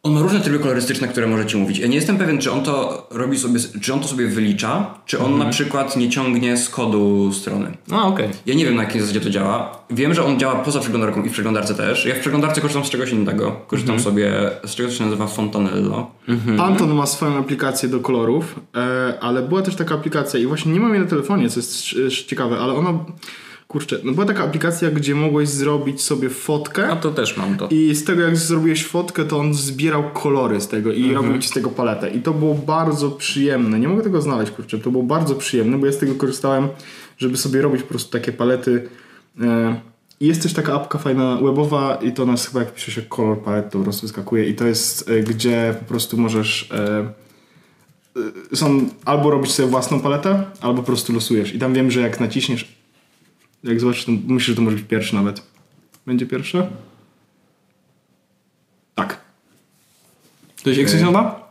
on 0.05 0.13
ma 0.13 0.21
różne 0.23 0.41
tryby 0.41 0.59
kolorystyczne, 0.59 1.09
które 1.09 1.27
może 1.27 1.47
ci 1.47 1.57
mówić. 1.57 1.79
Ja 1.79 1.87
nie 1.87 1.95
jestem 1.95 2.17
pewien, 2.19 2.39
czy 2.39 2.53
on 2.53 2.63
to 2.65 3.07
robi 3.11 3.39
sobie, 3.39 3.61
czy 3.81 3.95
on 3.95 4.01
to 4.01 4.09
sobie 4.09 4.27
wylicza, 4.27 4.95
czy 5.07 5.19
on 5.19 5.25
Mhm. 5.33 5.45
na 5.45 5.51
przykład 5.53 5.97
nie 5.97 6.09
ciągnie 6.11 6.57
z 6.57 6.69
kodu 6.69 7.33
strony. 7.33 7.77
A, 7.93 8.03
okej. 8.03 8.29
Ja 8.47 8.55
nie 8.55 8.65
wiem 8.65 8.75
na 8.77 8.83
jakiej 8.83 9.01
zasadzie 9.01 9.21
to 9.21 9.31
działa. 9.31 9.79
Wiem, 9.91 10.15
że 10.15 10.25
on 10.25 10.39
działa 10.39 10.55
poza 10.55 10.81
przeglądarką 10.81 11.23
i 11.23 11.29
w 11.29 11.33
przeglądarce 11.33 11.75
też. 11.75 12.07
Ja 12.07 12.15
w 12.15 12.19
przeglądarce 12.19 12.61
korzystam 12.61 12.85
z 12.85 12.91
czegoś 12.91 13.11
innego. 13.11 13.57
Korzystam 13.67 13.95
Mhm. 13.95 14.05
sobie 14.15 14.33
z 14.65 14.75
czegoś, 14.75 14.93
co 14.93 14.99
się 14.99 15.05
nazywa 15.05 15.27
Fontanello. 15.27 16.11
Anton 16.59 16.95
ma 16.95 17.07
swoją 17.07 17.39
aplikację 17.39 17.89
do 17.89 18.01
kolorów, 18.01 18.61
e, 18.77 19.15
ale 19.21 19.43
była 19.43 19.63
też 19.63 19.75
taka 19.75 19.95
aplikacja 19.95 20.41
i 20.41 20.47
właśnie 20.47 20.73
nie 20.73 20.81
mam 20.81 20.91
jej 20.95 21.01
na 21.03 21.09
telefonie, 21.09 21.51
co 21.51 21.61
jest 22.01 22.27
ciekawe, 22.27 22.59
ale 22.59 22.73
ona, 22.73 22.99
kurczę, 23.69 23.99
no 24.05 24.13
była 24.13 24.27
taka 24.27 24.45
aplikacja, 24.45 24.91
gdzie 24.91 25.15
mogłeś 25.15 25.49
zrobić 25.49 26.03
sobie 26.03 26.31
fotkę 26.31 26.89
A 26.89 26.97
to 26.97 27.11
też 27.11 27.37
mam 27.37 27.57
to. 27.57 27.69
i 27.71 27.95
z 27.95 28.05
tego 28.05 28.23
jak 28.23 28.37
zrobiłeś 28.37 28.87
fotkę, 28.87 29.25
to 29.25 29.39
on 29.39 29.55
zbierał 29.55 30.11
kolory 30.11 30.61
z 30.61 30.69
tego 30.69 30.93
i 30.93 31.15
robił 31.15 31.39
ci 31.39 31.49
z 31.49 31.53
tego 31.53 31.71
paletę 31.71 32.11
i 32.11 32.21
to 32.21 32.33
było 32.33 32.55
bardzo 32.55 33.11
przyjemne. 33.11 33.81
Nie 33.81 33.89
mogę 33.89 34.03
tego 34.03 34.23
znaleźć, 34.23 34.53
kurczę, 34.53 34.79
to 34.79 34.91
było 34.91 35.05
bardzo 35.05 35.35
przyjemne, 35.35 35.79
bo 35.79 35.87
ja 35.87 35.93
z 35.93 35.99
tego 35.99 36.15
korzystałem, 36.15 36.69
żeby 37.19 37.37
sobie 37.37 37.63
robić 37.63 37.83
po 37.83 37.89
prostu 37.89 38.13
takie 38.13 38.33
palety. 38.33 38.89
E, 39.41 39.81
i 40.21 40.27
jest 40.27 40.43
też 40.43 40.53
taka 40.53 40.75
apka 40.75 40.99
fajna 40.99 41.37
webowa 41.37 41.95
i 42.03 42.13
to 42.13 42.27
nas 42.27 42.47
chyba 42.47 42.61
jak 42.61 42.75
pisze 42.75 42.93
się 42.93 43.03
kolor 43.03 43.43
palet, 43.43 43.71
to 43.71 43.79
po 43.79 43.85
prostu 43.85 44.03
wyskakuje 44.03 44.49
i 44.49 44.55
to 44.55 44.67
jest, 44.67 45.11
e, 45.11 45.21
gdzie 45.21 45.75
po 45.79 45.85
prostu 45.85 46.19
możesz 46.19 46.71
e, 46.73 47.13
e, 48.53 48.57
są 48.57 48.87
albo 49.05 49.31
robić 49.31 49.53
sobie 49.53 49.69
własną 49.69 50.01
paletę, 50.01 50.45
albo 50.61 50.83
po 50.83 50.87
prostu 50.87 51.13
losujesz. 51.13 51.55
I 51.55 51.59
tam 51.59 51.75
wiem, 51.75 51.91
że 51.91 52.01
jak 52.01 52.21
naciśniesz, 52.21 52.84
jak 53.65 53.81
zobaczysz, 53.81 54.05
to 54.05 54.13
myślę, 54.27 54.53
że 54.53 54.57
to 54.57 54.63
może 54.63 54.77
być 54.77 54.87
pierwszy 54.87 55.15
nawet. 55.15 55.43
Będzie 56.07 56.27
pierwsze? 56.27 56.71
Tak. 58.95 59.21
To 60.63 60.71
jest 60.71 60.81
jak 60.81 60.89
się 60.91 60.95
nazywa? 61.01 61.45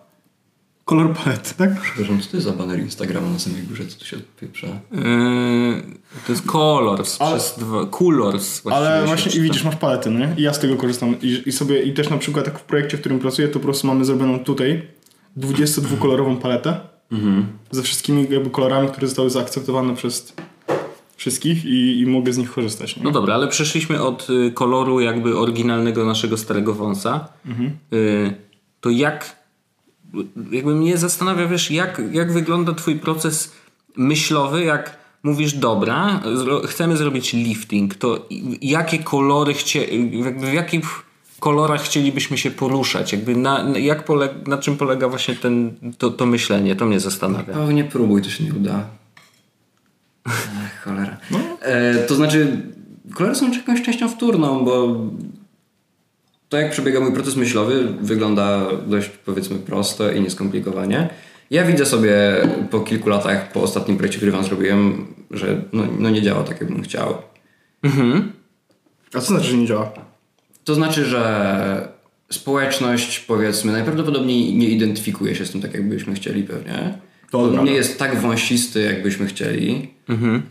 kolor 0.86 1.13
palety, 1.13 1.53
tak? 1.58 1.82
Przepraszam, 1.82 2.22
co 2.22 2.29
to 2.32 2.38
jest 2.38 2.48
za 2.48 2.53
baner 2.53 2.79
Instagrama 2.79 3.29
na 3.29 3.39
samej 3.39 3.63
górze, 3.63 3.86
co 3.86 4.00
tu 4.00 4.05
się 4.05 4.17
odpieprza? 4.17 4.67
Yy, 4.67 5.84
to 6.27 6.32
jest 6.32 6.46
Colors 6.46 7.22
Ale- 7.22 7.39
przez 7.39 7.60
dwa... 7.60 7.86
Colors 7.86 8.62
właściwie 8.62 8.88
Ale 8.88 9.05
właśnie 9.05 9.32
i 9.32 9.41
widzisz, 9.41 9.63
masz 9.63 9.75
paletę, 9.75 10.12
nie? 10.12 10.34
I 10.38 10.41
ja 10.41 10.53
z 10.53 10.60
tego 10.60 10.75
korzystam. 10.75 11.15
I, 11.22 11.43
I 11.46 11.51
sobie, 11.51 11.84
i 11.84 11.93
też 11.93 12.10
na 12.10 12.17
przykład 12.17 12.46
tak 12.46 12.60
w 12.60 12.63
projekcie, 12.63 12.98
w 12.98 13.00
którym 13.00 13.20
pracuję, 13.20 13.48
to 13.48 13.53
po 13.53 13.60
prostu 13.60 13.88
mamy 13.88 14.05
zrobioną 14.05 14.39
tutaj 14.39 14.88
22-kolorową 15.38 16.38
paletę 16.38 16.79
ze 17.72 17.84
wszystkimi 17.84 18.27
jakby 18.29 18.50
kolorami, 18.50 18.88
które 18.88 19.08
zostały 19.08 19.29
zaakceptowane 19.29 19.96
przez 19.96 20.34
wszystkich 21.24 21.65
i, 21.65 22.00
i 22.00 22.06
mogę 22.06 22.34
z 22.34 22.38
nich 22.38 22.51
korzystać, 22.51 22.98
nie? 22.98 23.03
No 23.03 23.12
dobra, 23.12 23.34
ale 23.36 23.48
przeszliśmy 23.48 24.01
od 24.01 24.27
y, 24.30 24.51
koloru 24.51 25.00
jakby 25.00 25.38
oryginalnego 25.38 26.06
naszego 26.06 26.38
starego 26.38 26.74
wąsa. 26.74 27.27
Y, 27.94 28.34
to 28.82 28.89
jak 28.89 29.36
jakby 30.51 30.75
mnie 30.75 30.98
zastanawia, 30.98 31.48
wiesz, 31.48 31.72
jak, 31.72 32.01
jak 32.12 32.34
wygląda 32.34 32.74
twój 32.74 32.96
proces 32.96 33.51
myślowy, 33.98 34.63
jak 34.63 34.98
mówisz, 35.24 35.53
dobra, 35.53 36.20
zro- 36.25 36.68
chcemy 36.68 36.98
zrobić 36.98 37.34
lifting, 37.34 37.96
to 37.96 38.27
jakie 38.62 39.00
kolory 39.00 39.53
chcie, 39.53 39.86
jakby 40.24 40.48
w 40.48 40.53
jakich 40.53 40.86
kolorach 41.39 41.82
chcielibyśmy 41.82 42.38
się 42.38 42.51
poruszać? 42.51 43.12
Jakby 43.13 43.36
na, 43.36 43.63
na- 43.63 43.77
jak 43.80 44.06
pole, 44.06 44.30
na 44.48 44.58
czym 44.58 44.77
polega 44.77 45.08
właśnie 45.10 45.36
ten, 45.36 45.75
to, 45.98 46.12
to 46.12 46.25
myślenie? 46.25 46.75
To 46.75 46.86
mnie 46.86 47.00
zastanawia. 47.00 47.53
Pewnie 47.53 47.84
próbuj, 47.84 48.22
to 48.22 48.30
się 48.30 48.44
nie 48.44 48.53
uda. 48.53 48.86
Ach, 50.24 50.84
cholera. 50.84 51.18
E, 51.62 51.96
to 51.96 52.15
znaczy, 52.15 52.58
kolory 53.13 53.36
są 53.36 53.51
jakąś 53.51 53.82
częścią 53.82 54.10
wtórną, 54.10 54.65
bo 54.65 54.96
to 56.50 56.58
jak 56.58 56.72
przebiega 56.72 57.00
mój 57.00 57.13
proces 57.13 57.36
myślowy 57.36 57.88
wygląda 58.01 58.68
dość 58.88 59.10
powiedzmy 59.10 59.60
prosto 59.60 60.12
i 60.12 60.22
nieskomplikowanie. 60.22 61.10
Ja 61.51 61.65
widzę 61.65 61.86
sobie 61.86 62.13
po 62.72 62.80
kilku 62.80 63.10
latach, 63.10 63.51
po 63.51 63.62
ostatnim 63.62 63.98
projekcie, 63.98 64.18
który 64.18 64.32
wam 64.32 64.44
zrobiłem, 64.44 65.08
że 65.32 65.62
no, 65.74 65.84
no 66.00 66.10
nie 66.10 66.22
działa 66.22 66.44
tak, 66.44 66.62
jakbym 66.62 66.84
chciał. 66.84 67.18
A 69.13 69.20
co 69.20 69.27
znaczy, 69.27 69.48
że 69.48 69.58
nie 69.58 69.68
działa? 69.68 69.92
To 70.63 70.75
znaczy, 70.75 71.06
że 71.06 71.88
społeczność, 72.32 73.20
powiedzmy, 73.20 73.72
najprawdopodobniej 73.72 74.56
nie 74.56 74.70
identyfikuje 74.70 75.36
się 75.36 75.46
z 75.46 75.51
tym 75.51 75.62
tak, 75.62 75.74
jakbyśmy 75.74 76.13
chcieli 76.13 76.44
pewnie. 76.44 76.98
To 77.34 77.40
On 77.40 77.63
nie 77.63 77.72
jest 77.72 78.00
tak 78.00 78.22
wąsisty, 78.22 78.82
jakbyśmy 78.82 79.25
chcieli. 79.25 79.90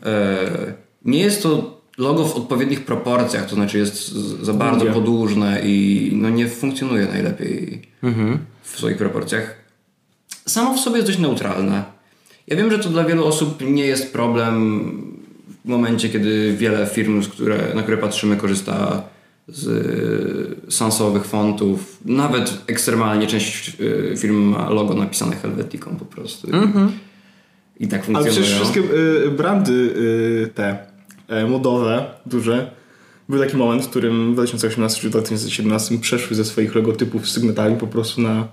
E, 0.04 0.74
nie 1.04 1.18
jest 1.18 1.42
to 1.42 1.80
logo 1.98 2.24
w 2.24 2.36
odpowiednich 2.36 2.84
proporcjach, 2.84 3.46
to 3.46 3.54
znaczy 3.54 3.78
jest 3.78 4.12
za 4.42 4.52
bardzo 4.52 4.80
Długie. 4.80 4.94
podłużne 4.94 5.60
i 5.64 6.10
no 6.14 6.30
nie 6.30 6.48
funkcjonuje 6.48 7.06
najlepiej 7.06 7.82
w 8.62 8.78
swoich 8.78 8.96
proporcjach. 8.96 9.54
Samo 10.46 10.74
w 10.74 10.80
sobie 10.80 10.96
jest 10.96 11.08
dość 11.08 11.18
neutralne. 11.18 11.84
Ja 12.46 12.56
wiem, 12.56 12.70
że 12.70 12.78
to 12.78 12.88
dla 12.88 13.04
wielu 13.04 13.26
osób 13.26 13.62
nie 13.70 13.86
jest 13.86 14.12
problem 14.12 14.92
w 15.64 15.68
momencie, 15.68 16.08
kiedy 16.08 16.56
wiele 16.58 16.86
firm, 16.86 17.22
które, 17.22 17.58
na 17.74 17.82
które 17.82 17.96
patrzymy, 17.98 18.36
korzysta 18.36 19.02
z 19.48 19.66
y, 20.68 20.72
sansowych 20.72 21.24
fontów. 21.24 21.98
Nawet 22.04 22.62
ekstremalnie 22.66 23.26
część 23.26 23.76
y, 23.80 24.14
firm 24.18 24.36
ma 24.36 24.70
logo 24.70 24.94
napisane 24.94 25.36
helvetiką 25.36 25.96
po 25.96 26.04
prostu. 26.04 26.48
I 27.80 27.88
tak 27.88 27.98
Ale 28.00 28.06
funkcjonują. 28.06 28.32
przecież 28.32 28.54
wszystkie 28.54 28.80
y, 28.80 29.30
brandy 29.30 29.72
y, 29.72 30.50
te 30.54 30.86
e, 31.28 31.46
modowe, 31.46 32.06
duże, 32.26 32.70
był 33.28 33.38
taki 33.38 33.56
moment, 33.56 33.84
w 33.84 33.88
którym 33.88 34.30
w 34.30 34.34
2018 34.34 35.00
czy 35.02 35.10
2017 35.10 35.98
przeszły 35.98 36.36
ze 36.36 36.44
swoich 36.44 36.74
logotypów 36.74 37.28
z 37.28 37.32
sygnetami 37.32 37.76
po 37.76 37.86
prostu 37.86 38.20
na 38.20 38.48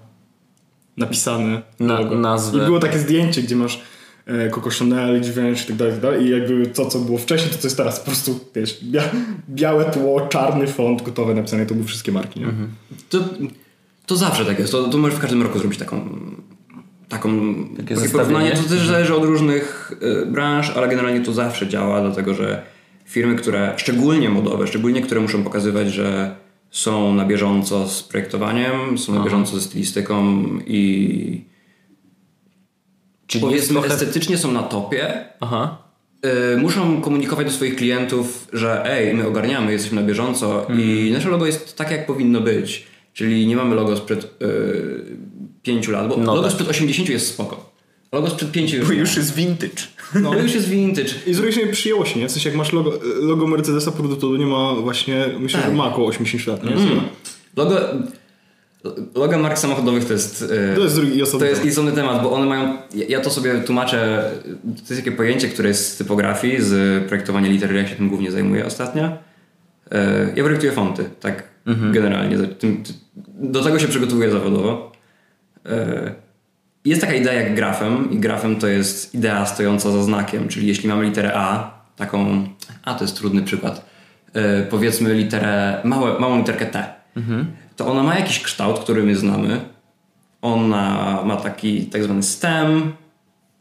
napisane 0.98 1.62
Na- 1.80 2.00
logo. 2.00 2.16
nazwę. 2.16 2.58
I 2.58 2.66
było 2.66 2.80
takie 2.80 3.00
zdjęcie, 3.00 3.42
gdzie 3.42 3.56
masz 3.56 3.82
Coco 4.52 4.70
Chanel, 4.70 5.22
Givenchy 5.22 5.64
i 5.64 5.68
tak 5.68 5.78
dalej, 5.78 5.92
i 5.92 5.96
tak 5.96 6.02
dalej. 6.02 6.26
I 6.26 6.30
jakby 6.30 6.68
to, 6.68 6.86
co 6.86 7.00
było 7.00 7.18
wcześniej, 7.18 7.52
to 7.52 7.58
co 7.58 7.68
jest 7.68 7.78
teraz 7.78 8.00
po 8.00 8.06
prostu, 8.06 8.40
wiesz, 8.56 8.80
bia 8.84 9.04
białe 9.50 9.86
tło, 9.86 10.22
czarny 10.22 10.68
font, 10.68 11.02
gotowe 11.02 11.34
napisane, 11.34 11.66
to 11.66 11.74
były 11.74 11.88
wszystkie 11.88 12.12
marki, 12.12 12.40
nie? 12.40 12.46
To, 13.10 13.20
to 14.06 14.16
zawsze 14.16 14.46
tak 14.46 14.60
jest. 14.60 14.72
To, 14.72 14.88
to 14.88 14.98
możesz 14.98 15.18
w 15.18 15.22
każdym 15.22 15.42
roku 15.42 15.60
zrobić 15.60 15.80
taką, 15.80 16.20
taką 17.10 17.56
takie 17.78 17.96
porównanie. 17.96 18.52
To 18.52 18.70
też 18.70 18.88
zależy 18.88 19.16
od 19.16 19.24
różnych 19.24 19.92
y, 20.24 20.26
branż, 20.26 20.70
ale 20.70 20.88
generalnie 20.88 21.22
to 21.22 21.34
zawsze 21.34 21.68
działa, 21.68 22.02
dlatego 22.02 22.34
że 22.34 22.62
firmy, 23.06 23.36
które, 23.36 23.74
szczególnie 23.78 24.30
modowe, 24.30 24.68
szczególnie 24.68 25.02
które 25.02 25.22
muszą 25.22 25.44
pokazywać, 25.44 25.92
że 25.92 26.36
są 26.72 27.14
na 27.14 27.26
bieżąco 27.26 27.88
z 27.88 28.04
projektowaniem, 28.04 28.98
są 28.98 29.16
na 29.16 29.24
bieżąco 29.24 29.56
ze 29.56 29.62
stylistyką 29.62 30.44
i 30.68 31.42
Czyli 33.30 33.44
jest 33.44 33.52
powiedzmy 33.56 33.80
trochę... 33.80 33.94
estetycznie 33.94 34.38
są 34.38 34.52
na 34.52 34.64
topie, 34.64 35.26
Aha. 35.40 35.78
y, 36.54 36.58
muszą 36.58 37.02
komunikować 37.02 37.48
do 37.48 37.54
swoich 37.54 37.76
klientów, 37.76 38.48
że 38.54 38.84
ej, 38.86 39.14
my 39.14 39.28
ogarniamy, 39.28 39.72
jesteśmy 39.72 40.02
na 40.02 40.08
bieżąco 40.08 40.68
i 40.80 41.10
nasze 41.14 41.30
logo 41.30 41.46
jest 41.46 41.76
takie, 41.78 41.96
jak 41.96 42.06
powinno 42.06 42.42
być. 42.42 42.88
Czyli 43.14 43.48
nie 43.48 43.56
mamy 43.56 43.76
logo 43.76 43.98
sprzed 43.98 44.24
y, 44.42 45.06
5 45.64 45.88
lat, 45.88 46.08
bo 46.10 46.18
No 46.18 46.36
logo 46.36 46.42
tak. 46.48 46.52
sprzed 46.52 46.68
80 46.70 47.10
jest 47.10 47.28
spoko. 47.28 47.70
Logo 48.12 48.30
sprzed 48.30 48.52
5 48.52 48.74
już, 48.74 48.88
Bo 48.88 48.94
nie. 48.94 49.00
już 49.00 49.16
jest 49.18 49.36
vintage. 49.36 49.84
No, 50.16 50.34
już 50.44 50.54
jest 50.54 50.70
vintage. 50.70 51.10
I 51.28 51.34
z 51.34 51.38
drugiej 51.38 51.54
strony 51.54 51.72
przyjęło 51.72 52.06
się, 52.06 52.20
nie? 52.20 52.28
W 52.28 52.32
sensie 52.32 52.50
jak 52.50 52.58
masz 52.58 52.74
logo, 52.74 53.00
logo 53.22 53.48
Mercedesa 53.48 53.92
produktu, 53.92 54.32
to 54.32 54.38
nie 54.38 54.46
ma 54.46 54.74
właśnie, 54.76 55.26
myślę, 55.40 55.60
Tak. 55.62 55.70
że 55.70 55.76
ma 55.78 55.86
około 55.88 56.08
80 56.08 56.48
lat, 56.48 56.64
nie? 56.64 56.72
Logo, 57.58 57.76
logo 59.16 59.38
mark 59.40 59.58
samochodowych 59.58 60.06
to 60.06 60.14
jest... 60.14 60.42
y, 60.42 60.76
To 60.76 60.82
jest 60.84 60.96
drugi 60.96 61.24
osobny 61.24 61.40
To 61.40 61.46
jest 61.50 61.62
temat. 61.62 61.70
istotny 61.70 61.92
temat, 61.92 62.24
bo 62.24 62.32
one 62.32 62.46
mają. 62.46 62.78
ja- 63.10 63.20
to 63.22 63.30
sobie 63.30 63.60
tłumaczę. 63.62 64.32
To 64.64 64.70
jest 64.94 64.96
takie 65.04 65.12
pojęcie, 65.12 65.50
które 65.50 65.68
jest 65.70 65.94
z 65.94 65.98
typografii, 65.98 66.62
z 66.62 67.04
projektowania 67.08 67.50
litery, 67.50 67.76
ja 67.76 67.88
się 67.88 67.96
tym 67.96 68.10
głównie 68.10 68.32
zajmuję 68.32 68.66
ostatnio. 68.66 69.04
E, 69.04 69.12
Ja 70.36 70.44
projektuję 70.44 70.72
fonty, 70.72 71.04
tak 71.20 71.44
generalnie. 71.92 72.38
Tym- 72.38 72.84
ty- 72.84 72.94
Do 73.40 73.64
tego 73.64 73.80
się 73.80 73.88
przygotowuję 73.88 74.32
zawodowo. 74.32 74.92
E, 75.66 76.30
Jest 76.86 77.02
taka 77.02 77.14
idea 77.14 77.34
jak 77.34 77.56
grafem, 77.56 78.12
i 78.12 78.18
grafem 78.20 78.56
to 78.56 78.68
jest 78.68 79.16
idea 79.16 79.46
stojąca 79.46 79.92
za 79.92 80.04
znakiem, 80.04 80.48
czyli 80.48 80.68
jeśli 80.68 80.90
mamy 80.90 81.04
literę 81.06 81.32
A, 81.36 81.72
taką. 81.96 82.48
A 82.84 82.94
to 82.94 83.04
jest 83.04 83.18
trudny 83.18 83.42
przykład. 83.42 83.86
E, 84.34 84.62
Powiedzmy 84.64 85.14
literę, 85.14 85.82
małe, 85.84 86.20
małą 86.20 86.38
literkę 86.38 86.66
T. 86.66 86.94
To 87.80 87.88
ona 87.88 88.04
ma 88.04 88.20
jakiś 88.20 88.40
kształt, 88.40 88.80
który 88.80 89.04
my 89.04 89.16
znamy. 89.16 89.62
Ona 90.42 91.20
ma 91.26 91.36
taki 91.36 91.86
tak 91.86 92.04
zwany 92.04 92.24
stem, 92.24 92.94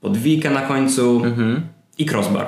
podwijkę 0.01 0.51
na 0.51 0.61
końcu 0.61 1.23
i 1.99 2.07
crossbar. 2.07 2.47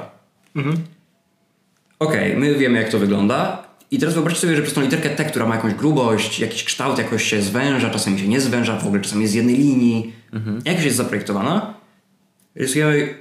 Okej, 1.98 2.36
my 2.36 2.54
wiemy 2.54 2.78
jak 2.78 2.88
to 2.88 2.98
wygląda. 2.98 3.62
I 3.90 3.98
teraz 3.98 4.14
wyobraźcie 4.14 4.40
sobie, 4.40 4.56
że 4.56 4.62
przez 4.62 4.74
tą 4.74 4.80
literkę 4.80 5.10
T, 5.10 5.24
która 5.24 5.46
ma 5.46 5.54
jakąś 5.54 5.74
grubość, 5.74 6.40
jakiś 6.40 6.64
kształt, 6.64 6.98
jakoś 6.98 7.24
się 7.24 7.42
zwęża, 7.42 7.90
czasami 7.90 8.18
się 8.18 8.28
nie 8.28 8.40
zwęża, 8.40 8.76
w 8.76 8.86
ogóle 8.86 9.02
czasami 9.02 9.22
jest 9.22 9.32
z 9.32 9.36
jednej 9.36 9.56
linii, 9.56 10.12
jakoś 10.64 10.84
jest 10.84 10.96
zaprojektowana, 10.96 11.74
rysujemy 12.54 13.14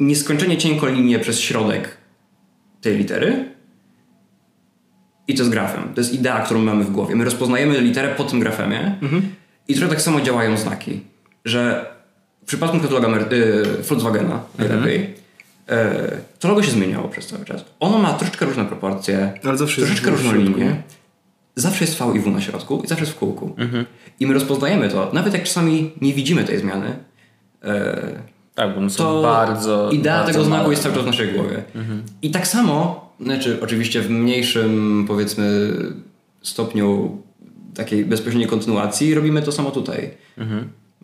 nieskończenie 0.00 0.58
cienką 0.58 0.86
linię 0.86 1.18
przez 1.18 1.40
środek 1.40 1.96
tej 2.80 2.96
litery 2.96 3.54
i 5.30 5.34
to 5.34 5.40
jest 5.42 5.50
grafem. 5.52 5.82
To 5.94 6.00
jest 6.00 6.14
idea, 6.14 6.40
którą 6.40 6.60
mamy 6.62 6.84
w 6.84 6.90
głowie. 6.90 7.16
My 7.16 7.24
rozpoznajemy 7.24 7.80
literę 7.80 8.08
po 8.14 8.24
tym 8.24 8.40
grafemie 8.40 8.94
i 9.68 9.74
trochę 9.74 9.90
tak 9.90 10.02
samo 10.02 10.20
działają 10.20 10.56
znaki, 10.56 11.00
że 11.44 11.86
w 12.42 12.46
przypadku 12.46 12.76
na 12.76 12.80
przykład 12.82 13.02
loga 13.02 13.14
Mer- 13.18 13.32
y, 13.34 13.82
Volkswagena 13.82 14.40
najlepiej, 14.58 15.00
y, 15.00 15.74
to 16.38 16.48
logo 16.48 16.62
się 16.62 16.70
zmieniało 16.70 17.08
przez 17.08 17.26
cały 17.26 17.44
czas. 17.44 17.64
Ono 17.80 17.98
ma 17.98 18.12
troszeczkę 18.12 18.46
różne 18.46 18.64
proporcje, 18.64 19.32
troszeczkę 19.86 20.10
różną 20.10 20.32
linię. 20.34 20.82
Zawsze 21.56 21.84
jest 21.84 21.98
V 21.98 22.12
i 22.16 22.20
W 22.20 22.26
na 22.30 22.40
środku 22.40 22.82
i 22.84 22.86
zawsze 22.88 23.04
jest 23.04 23.16
w 23.16 23.18
kółku. 23.18 23.56
I 24.20 24.26
my 24.26 24.34
rozpoznajemy 24.34 24.88
to, 24.88 25.10
nawet 25.12 25.34
jak 25.34 25.42
czasami 25.42 25.90
nie 26.00 26.14
widzimy 26.14 26.44
tej 26.44 26.58
zmiany, 26.58 26.86
y, 27.64 27.68
Tak, 28.54 28.74
bo 28.74 28.80
to 28.96 29.22
bardzo. 29.22 29.90
idea 29.90 30.16
bardzo 30.16 30.32
tego 30.32 30.44
znaku 30.44 30.70
jest 30.70 30.82
cały 30.82 30.94
czas 30.94 31.04
w 31.04 31.06
naszej 31.06 31.32
głowie. 31.32 31.62
I 32.22 32.30
tak 32.30 32.46
samo, 32.46 33.09
znaczy 33.22 33.58
oczywiście 33.62 34.02
w 34.02 34.10
mniejszym 34.10 35.04
powiedzmy 35.08 35.72
stopniu 36.42 37.18
takiej 37.74 38.04
bezpośredniej 38.04 38.48
kontynuacji 38.48 39.14
robimy 39.14 39.42
to 39.42 39.52
samo 39.52 39.70
tutaj. 39.70 40.10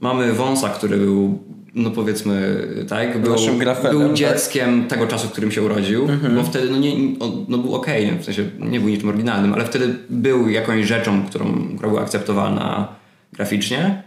Mamy 0.01 0.33
wąsa, 0.33 0.69
który 0.69 0.97
był 0.97 1.39
no 1.75 1.91
powiedzmy 1.91 2.67
tak, 2.89 3.23
był, 3.23 3.37
grafenem, 3.59 3.99
był 3.99 4.09
tak? 4.09 4.17
dzieckiem 4.17 4.89
tego 4.89 5.07
czasu, 5.07 5.29
w 5.29 5.33
którym 5.33 5.53
się 5.53 5.63
urodził, 5.63 6.09
bo 6.37 6.43
wtedy 6.43 6.71
no, 6.71 6.79
nie, 6.79 6.93
on, 7.21 7.47
no 7.49 7.59
był 7.59 7.75
okej, 7.75 8.07
nie? 8.07 8.19
w 8.19 8.25
sensie 8.25 8.45
nie 8.61 8.81
był 8.81 8.89
niczym 8.89 9.09
oryginalnym, 9.09 9.55
ale 9.55 9.65
wtedy 9.65 9.95
był 10.11 10.49
jakąś 10.49 10.87
rzeczą, 10.87 11.27
którą, 11.27 11.69
która 11.77 11.89
była 11.89 12.03
akceptowalna 12.03 12.89
graficznie. 13.33 14.03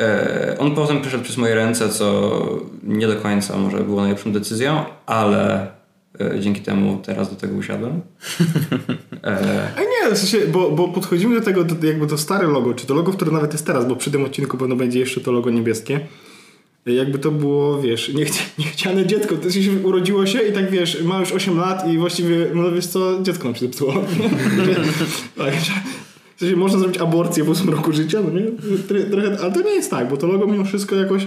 E, 0.00 0.56
On 0.58 0.74
potem 0.74 1.00
przeszedł 1.00 1.24
przez 1.24 1.36
moje 1.36 1.54
ręce, 1.54 1.88
co 1.88 2.40
nie 2.82 3.06
do 3.06 3.16
końca 3.16 3.58
może 3.58 3.78
było 3.78 4.00
najlepszą 4.00 4.32
decyzją, 4.32 4.84
ale 5.06 5.66
dzięki 6.40 6.60
temu 6.60 7.00
teraz 7.04 7.30
do 7.30 7.36
tego 7.36 7.56
usiadłem. 7.56 8.00
E, 9.24 9.68
A 9.76 9.80
nie, 9.80 10.14
w 10.14 10.18
sensie, 10.18 10.46
bo, 10.46 10.70
bo 10.70 10.88
podchodzimy 10.88 11.34
do 11.34 11.44
tego 11.44 11.64
to, 11.64 11.86
jakby 11.86 12.06
to 12.06 12.18
stare 12.18 12.46
logo, 12.46 12.74
czy 12.74 12.86
to 12.86 12.94
logo, 12.94 13.12
które 13.12 13.30
nawet 13.30 13.52
jest 13.52 13.66
teraz, 13.66 13.88
bo 13.88 13.96
przy 13.96 14.10
tym 14.10 14.24
odcinku 14.24 14.56
pewno 14.56 14.76
będzie 14.76 14.98
jeszcze 14.98 15.20
to 15.20 15.32
logo 15.32 15.50
niebieskie. 15.50 16.00
jakby 16.86 17.18
to 17.18 17.30
było, 17.30 17.82
wiesz, 17.82 18.08
niechci 18.14 18.40
niechciane 18.58 19.06
dziecko. 19.06 19.36
To 19.36 19.50
się 19.50 19.72
urodziło 19.84 20.26
się 20.26 20.42
i 20.42 20.52
tak, 20.52 20.70
wiesz, 20.70 21.02
ma 21.02 21.20
już 21.20 21.32
8 21.32 21.58
lat 21.58 21.88
i 21.88 21.98
właściwie, 21.98 22.46
no 22.54 22.72
wiesz 22.72 22.86
co, 22.86 23.22
dziecko 23.22 23.44
nam 23.44 23.54
się 23.54 23.66
zepsuło. 23.66 23.92
tak, 25.38 25.54
w 26.36 26.40
sensie 26.40 26.56
można 26.56 26.78
zrobić 26.78 26.98
aborcję 26.98 27.44
w 27.44 27.50
8 27.50 27.70
roku 27.70 27.92
życia, 27.92 28.18
no 28.22 28.40
nie? 28.40 28.46
Trochę, 29.10 29.38
ale 29.42 29.52
to 29.52 29.62
nie 29.62 29.74
jest 29.74 29.90
tak, 29.90 30.08
bo 30.08 30.16
to 30.16 30.26
logo 30.26 30.46
mimo 30.46 30.64
wszystko 30.64 30.96
jakoś 30.96 31.26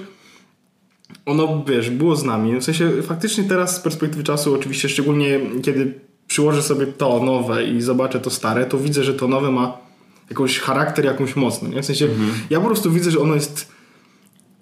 ono, 1.26 1.64
wiesz, 1.68 1.90
było 1.90 2.16
z 2.16 2.24
nami. 2.24 2.60
W 2.60 2.64
sensie 2.64 3.02
faktycznie 3.02 3.44
teraz 3.44 3.76
z 3.76 3.80
perspektywy 3.80 4.24
czasu, 4.24 4.56
oczywiście 4.56 4.90
szczególnie 4.90 5.40
kiedy 5.64 5.94
przyłożę 6.28 6.64
sobie 6.64 6.88
to 6.88 7.24
nowe 7.24 7.64
i 7.64 7.82
zobaczę 7.82 8.20
to 8.20 8.30
stare, 8.30 8.66
to 8.66 8.78
widzę, 8.78 9.04
że 9.04 9.14
to 9.14 9.28
nowe 9.28 9.52
ma 9.52 9.78
jakąś 10.30 10.60
charakter, 10.60 11.06
jakąś 11.06 11.36
mocny. 11.36 11.70
Nie? 11.70 11.82
W 11.82 11.86
sensie 11.86 12.06
mhm. 12.06 12.32
ja 12.50 12.60
po 12.60 12.66
prostu 12.66 12.92
widzę, 12.92 13.12
że 13.12 13.20
ono 13.20 13.36
jest 13.36 13.72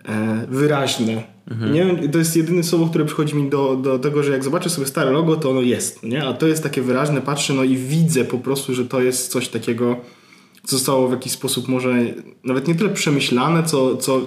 e, 0.06 0.46
wyraźne. 0.50 1.24
Mhm. 1.52 1.74
Nie 1.74 2.10
to 2.10 2.18
jest 2.18 2.36
jedyne 2.36 2.64
słowo, 2.64 2.88
które 2.88 3.06
przychodzi 3.06 3.36
mi 3.36 3.50
do, 3.50 3.76
do 3.76 4.00
tego, 4.00 4.24
że 4.24 4.32
jak 4.32 4.44
zobaczę 4.44 4.70
sobie 4.70 4.88
stare 4.88 5.12
logo, 5.12 5.36
to 5.36 5.50
ono 5.50 5.62
jest, 5.62 6.04
nie? 6.04 6.28
A 6.28 6.34
to 6.34 6.48
jest 6.48 6.64
takie 6.64 6.82
wyraźne, 6.82 7.22
patrzę, 7.22 7.54
no 7.54 7.64
i 7.64 7.78
widzę 7.78 8.26
po 8.26 8.38
prostu, 8.38 8.74
że 8.74 8.86
to 8.86 9.02
jest 9.02 9.32
coś 9.32 9.48
takiego, 9.48 9.98
co 10.64 10.78
zostało 10.78 11.08
w 11.08 11.12
jakiś 11.12 11.32
sposób 11.32 11.68
może 11.68 11.96
nawet 12.44 12.68
nie 12.68 12.76
tyle 12.76 12.90
przemyślane, 12.90 13.64
co, 13.64 13.98
co 13.98 14.22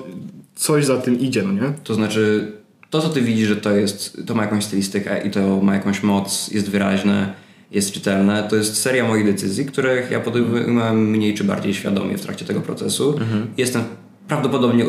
coś 0.59 0.85
za 0.85 0.97
tym 0.97 1.21
idzie, 1.21 1.43
no 1.43 1.53
nie? 1.53 1.73
To 1.85 1.95
znaczy, 1.95 2.53
to 2.91 3.00
co 3.00 3.09
ty 3.09 3.23
widzisz, 3.23 3.49
że 3.49 3.57
to 3.57 3.71
jest, 3.71 4.23
to 4.27 4.35
ma 4.35 4.43
jakąś 4.43 4.65
stylistykę 4.65 5.27
i 5.27 5.31
to 5.31 5.62
ma 5.62 5.75
jakąś 5.75 6.03
moc, 6.03 6.50
jest 6.53 6.71
wyraźne, 6.71 7.35
jest 7.71 7.93
czytelne, 7.93 8.47
to 8.50 8.57
jest 8.57 8.77
seria 8.77 9.09
moich 9.09 9.25
decyzji, 9.25 9.67
których 9.67 10.11
ja 10.11 10.21
podejmowałem 10.21 11.11
mniej 11.11 11.35
czy 11.35 11.45
bardziej 11.45 11.75
świadomie 11.75 12.19
w 12.19 12.21
trakcie 12.21 12.45
tego 12.45 12.61
procesu. 12.61 13.19
Mhm. 13.19 13.47
Jestem 13.57 13.83
prawdopodobnie 14.29 14.85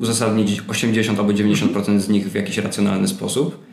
uzasadnić 0.00 0.62
80 0.68 1.18
albo 1.18 1.32
90% 1.32 1.98
z 1.98 2.08
nich 2.08 2.30
w 2.30 2.34
jakiś 2.34 2.58
racjonalny 2.58 3.08
sposób. 3.08 3.64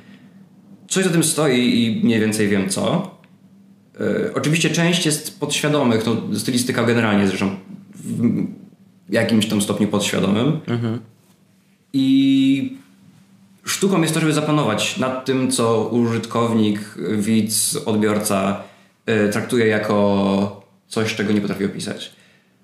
Coś 0.88 1.04
za 1.04 1.10
tym 1.10 1.24
stoi 1.24 1.84
i 1.84 2.02
mniej 2.06 2.20
więcej 2.20 2.48
wiem 2.48 2.70
co. 2.70 3.12
Yy, 4.00 4.32
oczywiście 4.36 4.70
część 4.70 5.06
jest 5.06 5.40
podświadomych, 5.40 6.06
no, 6.06 6.40
stylistyka 6.40 6.84
generalnie 6.84 7.28
zresztą 7.28 7.50
w 7.96 8.44
jakimś 9.10 9.48
tam 9.48 9.62
stopniu 9.62 9.88
podświadomym. 9.88 10.60
Mhm. 10.68 11.00
I 11.94 12.78
sztuką 13.66 14.02
jest 14.02 14.14
to, 14.14 14.20
żeby 14.20 14.34
zapanować 14.34 14.98
nad 14.98 15.26
tym, 15.26 15.52
co 15.52 15.90
użytkownik, 15.92 16.80
widz, 17.18 17.78
odbiorca 17.86 18.64
yy, 19.08 19.30
traktuje 19.30 19.68
jako 19.68 20.68
coś, 20.88 21.16
czego 21.16 21.34
nie 21.34 21.42
potrafi 21.42 21.66
opisać. 21.66 22.12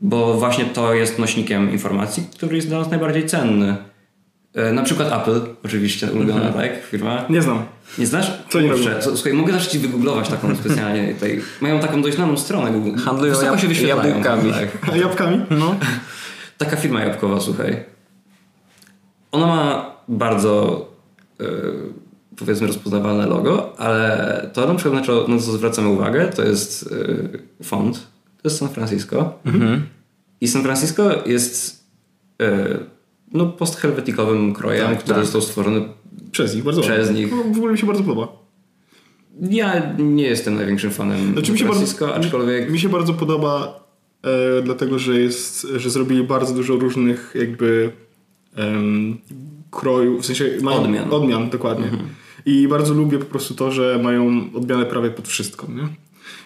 Bo 0.02 0.34
właśnie 0.34 0.66
to 0.66 0.94
jest 0.94 1.20
nośnikiem 1.20 1.72
informacji, 1.72 2.24
który 2.36 2.56
jest 2.56 2.68
dla 2.68 2.80
nas 2.80 2.90
najbardziej 2.90 3.26
cenny. 3.26 3.76
Yy, 4.56 4.74
na 4.74 4.84
przykład 4.84 5.22
Apple, 5.22 5.42
oczywiście 5.66 6.12
ulubiona, 6.12 6.48
mhm. 6.48 6.54
tak? 6.54 6.86
Firma. 6.86 7.26
Nie 7.30 7.42
znam. 7.42 7.66
Nie 7.98 8.08
znasz? 8.08 8.32
Co 8.50 8.62
nie 8.62 8.70
robię? 8.70 8.84
Słuchaj, 9.02 9.34
mogę 9.34 9.54
zacząć 9.54 9.78
wygooglować 9.78 10.30
taką 10.30 10.56
specjalnie. 10.56 11.08
Tutaj. 11.14 11.42
Mają 11.62 11.80
taką 11.80 12.02
dość 12.02 12.16
znaną 12.16 12.38
stronę 12.38 12.72
Google. 12.72 13.00
Handlują 13.00 13.34
jab- 13.34 13.74
się 13.74 13.88
jabłkami. 13.88 14.54
Tak. 14.54 14.96
jabłkami? 15.04 15.42
No. 15.50 15.76
Taka 16.58 16.76
firma 16.76 17.02
jabłkowa, 17.02 17.40
słuchaj. 17.40 17.93
Ona 19.34 19.48
ma 19.48 19.96
bardzo 20.08 20.86
yy, 21.40 21.48
powiedzmy 22.36 22.68
rozpoznawalne 22.68 23.28
logo, 23.28 23.80
ale 23.80 24.50
to 24.54 24.68
na 24.68 24.76
przykład 24.76 25.28
na 25.28 25.38
co 25.40 25.52
zwracamy 25.52 25.90
uwagę, 25.90 26.28
to 26.28 26.44
jest 26.44 26.92
yy, 26.92 27.40
font. 27.64 28.08
To 28.42 28.50
jest 28.50 28.58
San 28.58 28.70
Francisco. 28.70 29.40
Mhm. 29.46 29.88
I 30.42 30.48
San 30.48 30.64
Francisco 30.64 31.10
jest 31.26 31.84
yy, 32.40 32.48
no, 33.32 33.46
posthelvetikowym 33.46 34.54
krojem, 34.54 34.88
tak, 34.88 35.00
który 35.00 35.16
tak. 35.16 35.24
został 35.24 35.42
stworzony 35.42 35.82
przez 36.32 36.56
nich. 36.56 36.64
Bardzo 36.64 36.82
przez 36.82 37.12
nich. 37.12 37.32
No, 37.32 37.54
w 37.54 37.58
ogóle 37.58 37.72
mi 37.72 37.78
się 37.78 37.88
bardzo 37.88 38.04
podoba. 38.04 38.28
Ja 39.42 39.94
nie 39.98 40.24
jestem 40.24 40.56
największym 40.56 40.92
fanem 40.92 41.34
znaczy, 41.34 41.58
San 41.58 41.68
Francisco, 41.68 42.08
bardzo, 42.08 42.26
aczkolwiek... 42.26 42.72
Mi 42.72 42.80
się 42.80 42.90
bardzo 42.90 43.14
podoba 43.14 43.84
e, 44.24 44.62
dlatego, 44.62 45.00
że 45.00 45.20
jest, 45.20 45.68
że 45.76 45.90
zrobili 45.90 46.24
bardzo 46.24 46.54
dużo 46.54 46.76
różnych 46.76 47.34
jakby 47.36 47.92
um, 48.58 49.18
krojów, 49.72 50.22
w 50.22 50.26
sensie 50.26 50.50
mają 50.62 50.82
odmian. 50.82 51.14
Odmian, 51.14 51.50
dokładnie. 51.50 51.86
Mhm. 51.86 52.10
I 52.46 52.68
bardzo 52.68 52.94
lubię 52.94 53.20
po 53.20 53.26
prostu 53.26 53.54
to, 53.54 53.72
że 53.72 54.00
mają 54.04 54.50
odmianę 54.54 54.86
prawie 54.86 55.10
pod 55.10 55.28
wszystko, 55.28 55.68
nie? 55.72 55.88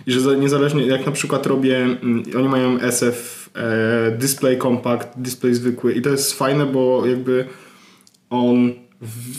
I 0.07 0.11
że 0.11 0.37
niezależnie, 0.37 0.85
jak 0.85 1.05
na 1.05 1.11
przykład 1.11 1.45
robię, 1.45 1.77
mm, 1.77 2.23
oni 2.37 2.49
mają 2.49 2.79
SF 2.79 3.49
e, 3.55 4.11
Display 4.17 4.57
Compact, 4.57 5.07
display 5.17 5.53
zwykły 5.53 5.93
i 5.93 6.01
to 6.01 6.09
jest 6.09 6.33
fajne, 6.33 6.65
bo 6.65 7.05
jakby 7.05 7.45
on 8.29 8.71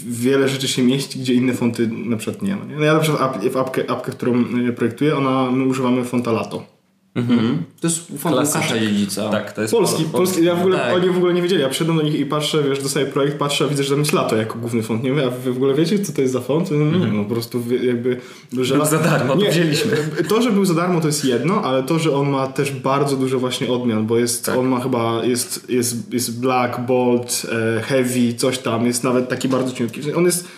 wiele 0.07 0.49
rzeczy 0.49 0.69
się 0.69 0.83
mieści, 0.83 1.19
gdzie 1.19 1.35
inne 1.35 1.55
fonty 1.55 1.89
na 1.89 2.17
przykład 2.17 2.43
nie. 2.43 2.57
No, 2.77 2.85
ja 2.85 2.95
na 2.95 3.01
przykład 3.01 3.45
w 3.45 3.57
apkę, 3.57 3.91
apkę, 3.91 4.13
którą 4.13 4.45
e, 4.69 4.73
projektuję, 4.73 5.17
ona, 5.17 5.51
my 5.51 5.65
używamy 5.65 6.05
fonta 6.05 6.33
Lato. 6.33 6.78
Mhm. 7.19 7.63
To 7.81 7.87
jest 7.87 8.07
font 8.19 8.37
Łukasza 8.37 8.79
Dziedzica. 8.79 9.29
Tak, 9.31 9.53
to 9.53 9.63
jest 9.63 9.75
polski. 9.75 10.05
polski. 10.05 10.45
Ja 10.45 10.55
w 10.55 10.61
ogóle, 10.61 10.79
tak. 10.79 10.95
oni 10.95 11.11
w 11.11 11.17
ogóle 11.17 11.35
nie 11.35 11.43
wiedzieli. 11.43 11.63
Ja 11.63 11.69
przyszedłem 11.69 11.97
do 11.97 12.03
nich 12.03 12.21
i 12.21 12.27
patrzę, 12.27 12.63
wiesz, 12.63 12.83
dostaję 12.83 13.07
projekt, 13.07 13.39
patrzę, 13.39 13.65
a 13.65 13.69
widzę, 13.69 13.85
że 13.85 13.91
tam 13.91 13.99
jest 13.99 14.13
lato 14.13 14.37
jako 14.37 14.59
główny 14.59 14.83
font. 14.83 15.03
Nie 15.03 15.13
wiem, 15.13 15.29
a 15.29 15.31
wy 15.31 15.53
w 15.53 15.57
ogóle 15.57 15.75
wiecie, 15.75 15.99
co 15.99 16.13
to 16.13 16.21
jest 16.21 16.33
za 16.33 16.41
font? 16.41 16.71
No, 16.71 16.77
mm. 16.77 17.17
no 17.17 17.25
po 17.25 17.35
prostu 17.35 17.63
jakby... 17.83 18.21
Że 18.61 18.75
był 18.75 18.87
za 18.87 18.99
darmo, 18.99 19.35
nie, 19.35 19.45
to 19.45 19.51
wzięliśmy. 19.51 19.97
To, 20.29 20.43
że 20.43 20.51
był 20.51 20.65
za 20.65 20.75
darmo, 20.75 21.01
to 21.01 21.07
jest 21.07 21.25
jedno, 21.25 21.63
ale 21.63 21.83
to, 21.83 21.99
że 21.99 22.17
on 22.17 22.31
ma 22.31 22.47
też 22.47 22.71
bardzo 22.71 23.17
dużo 23.17 23.39
właśnie 23.39 23.69
odmian, 23.69 24.07
bo 24.07 24.19
jest, 24.19 24.47
tak. 24.47 24.57
on 24.57 24.67
ma 24.67 24.81
chyba, 24.81 25.25
jest, 25.25 25.71
jest, 25.71 26.13
jest 26.13 26.41
black, 26.41 26.81
bold, 26.81 27.47
e, 27.79 27.83
heavy, 27.83 28.35
coś 28.35 28.59
tam, 28.59 28.87
jest 28.87 29.05
nawet 29.05 29.29
taki 29.29 29.49
bardzo 29.49 29.73
cienki. 29.73 30.13
On 30.13 30.25
jest... 30.25 30.49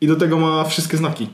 I 0.00 0.06
do 0.06 0.16
tego 0.16 0.38
ma 0.38 0.64
wszystkie 0.64 0.96
znaki. 0.96 1.28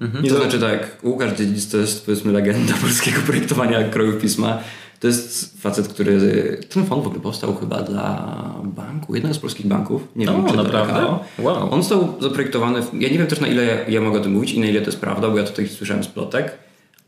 Mhm. 0.00 0.28
To 0.28 0.36
znaczy 0.36 0.60
tak, 0.60 0.98
Łukasz 1.02 1.38
Dziedzic 1.38 1.70
to 1.70 1.76
jest 1.76 2.06
powiedzmy 2.06 2.32
legenda 2.32 2.74
polskiego 2.82 3.20
projektowania 3.26 3.88
krojów 3.88 4.22
pisma. 4.22 4.58
To 5.00 5.06
jest 5.06 5.62
facet, 5.62 5.88
który... 5.88 6.20
Ten 6.68 6.86
font 6.86 7.04
w 7.04 7.06
ogóle 7.06 7.22
powstał 7.22 7.56
chyba 7.56 7.82
dla 7.82 8.36
banku, 8.64 9.14
jednego 9.14 9.34
z 9.34 9.38
polskich 9.38 9.66
banków. 9.66 10.02
Nie 10.16 10.26
wiem, 10.26 10.46
czy 10.48 10.56
naprawdę? 10.56 11.18
Wow. 11.38 11.74
On 11.74 11.82
został 11.82 12.14
zaprojektowany... 12.20 12.82
W, 12.82 12.94
ja 12.94 13.08
nie 13.08 13.18
wiem 13.18 13.26
też 13.26 13.40
na 13.40 13.48
ile 13.48 13.64
ja, 13.64 13.88
ja, 13.88 14.00
mogę 14.00 14.20
o 14.20 14.22
tym 14.22 14.32
mówić 14.32 14.52
i 14.52 14.60
na 14.60 14.66
ile 14.66 14.80
to 14.80 14.86
jest 14.86 15.00
prawda, 15.00 15.30
bo 15.30 15.38
ja 15.38 15.44
tutaj 15.44 15.68
słyszałem 15.68 16.04
z 16.04 16.06
plotek. 16.06 16.58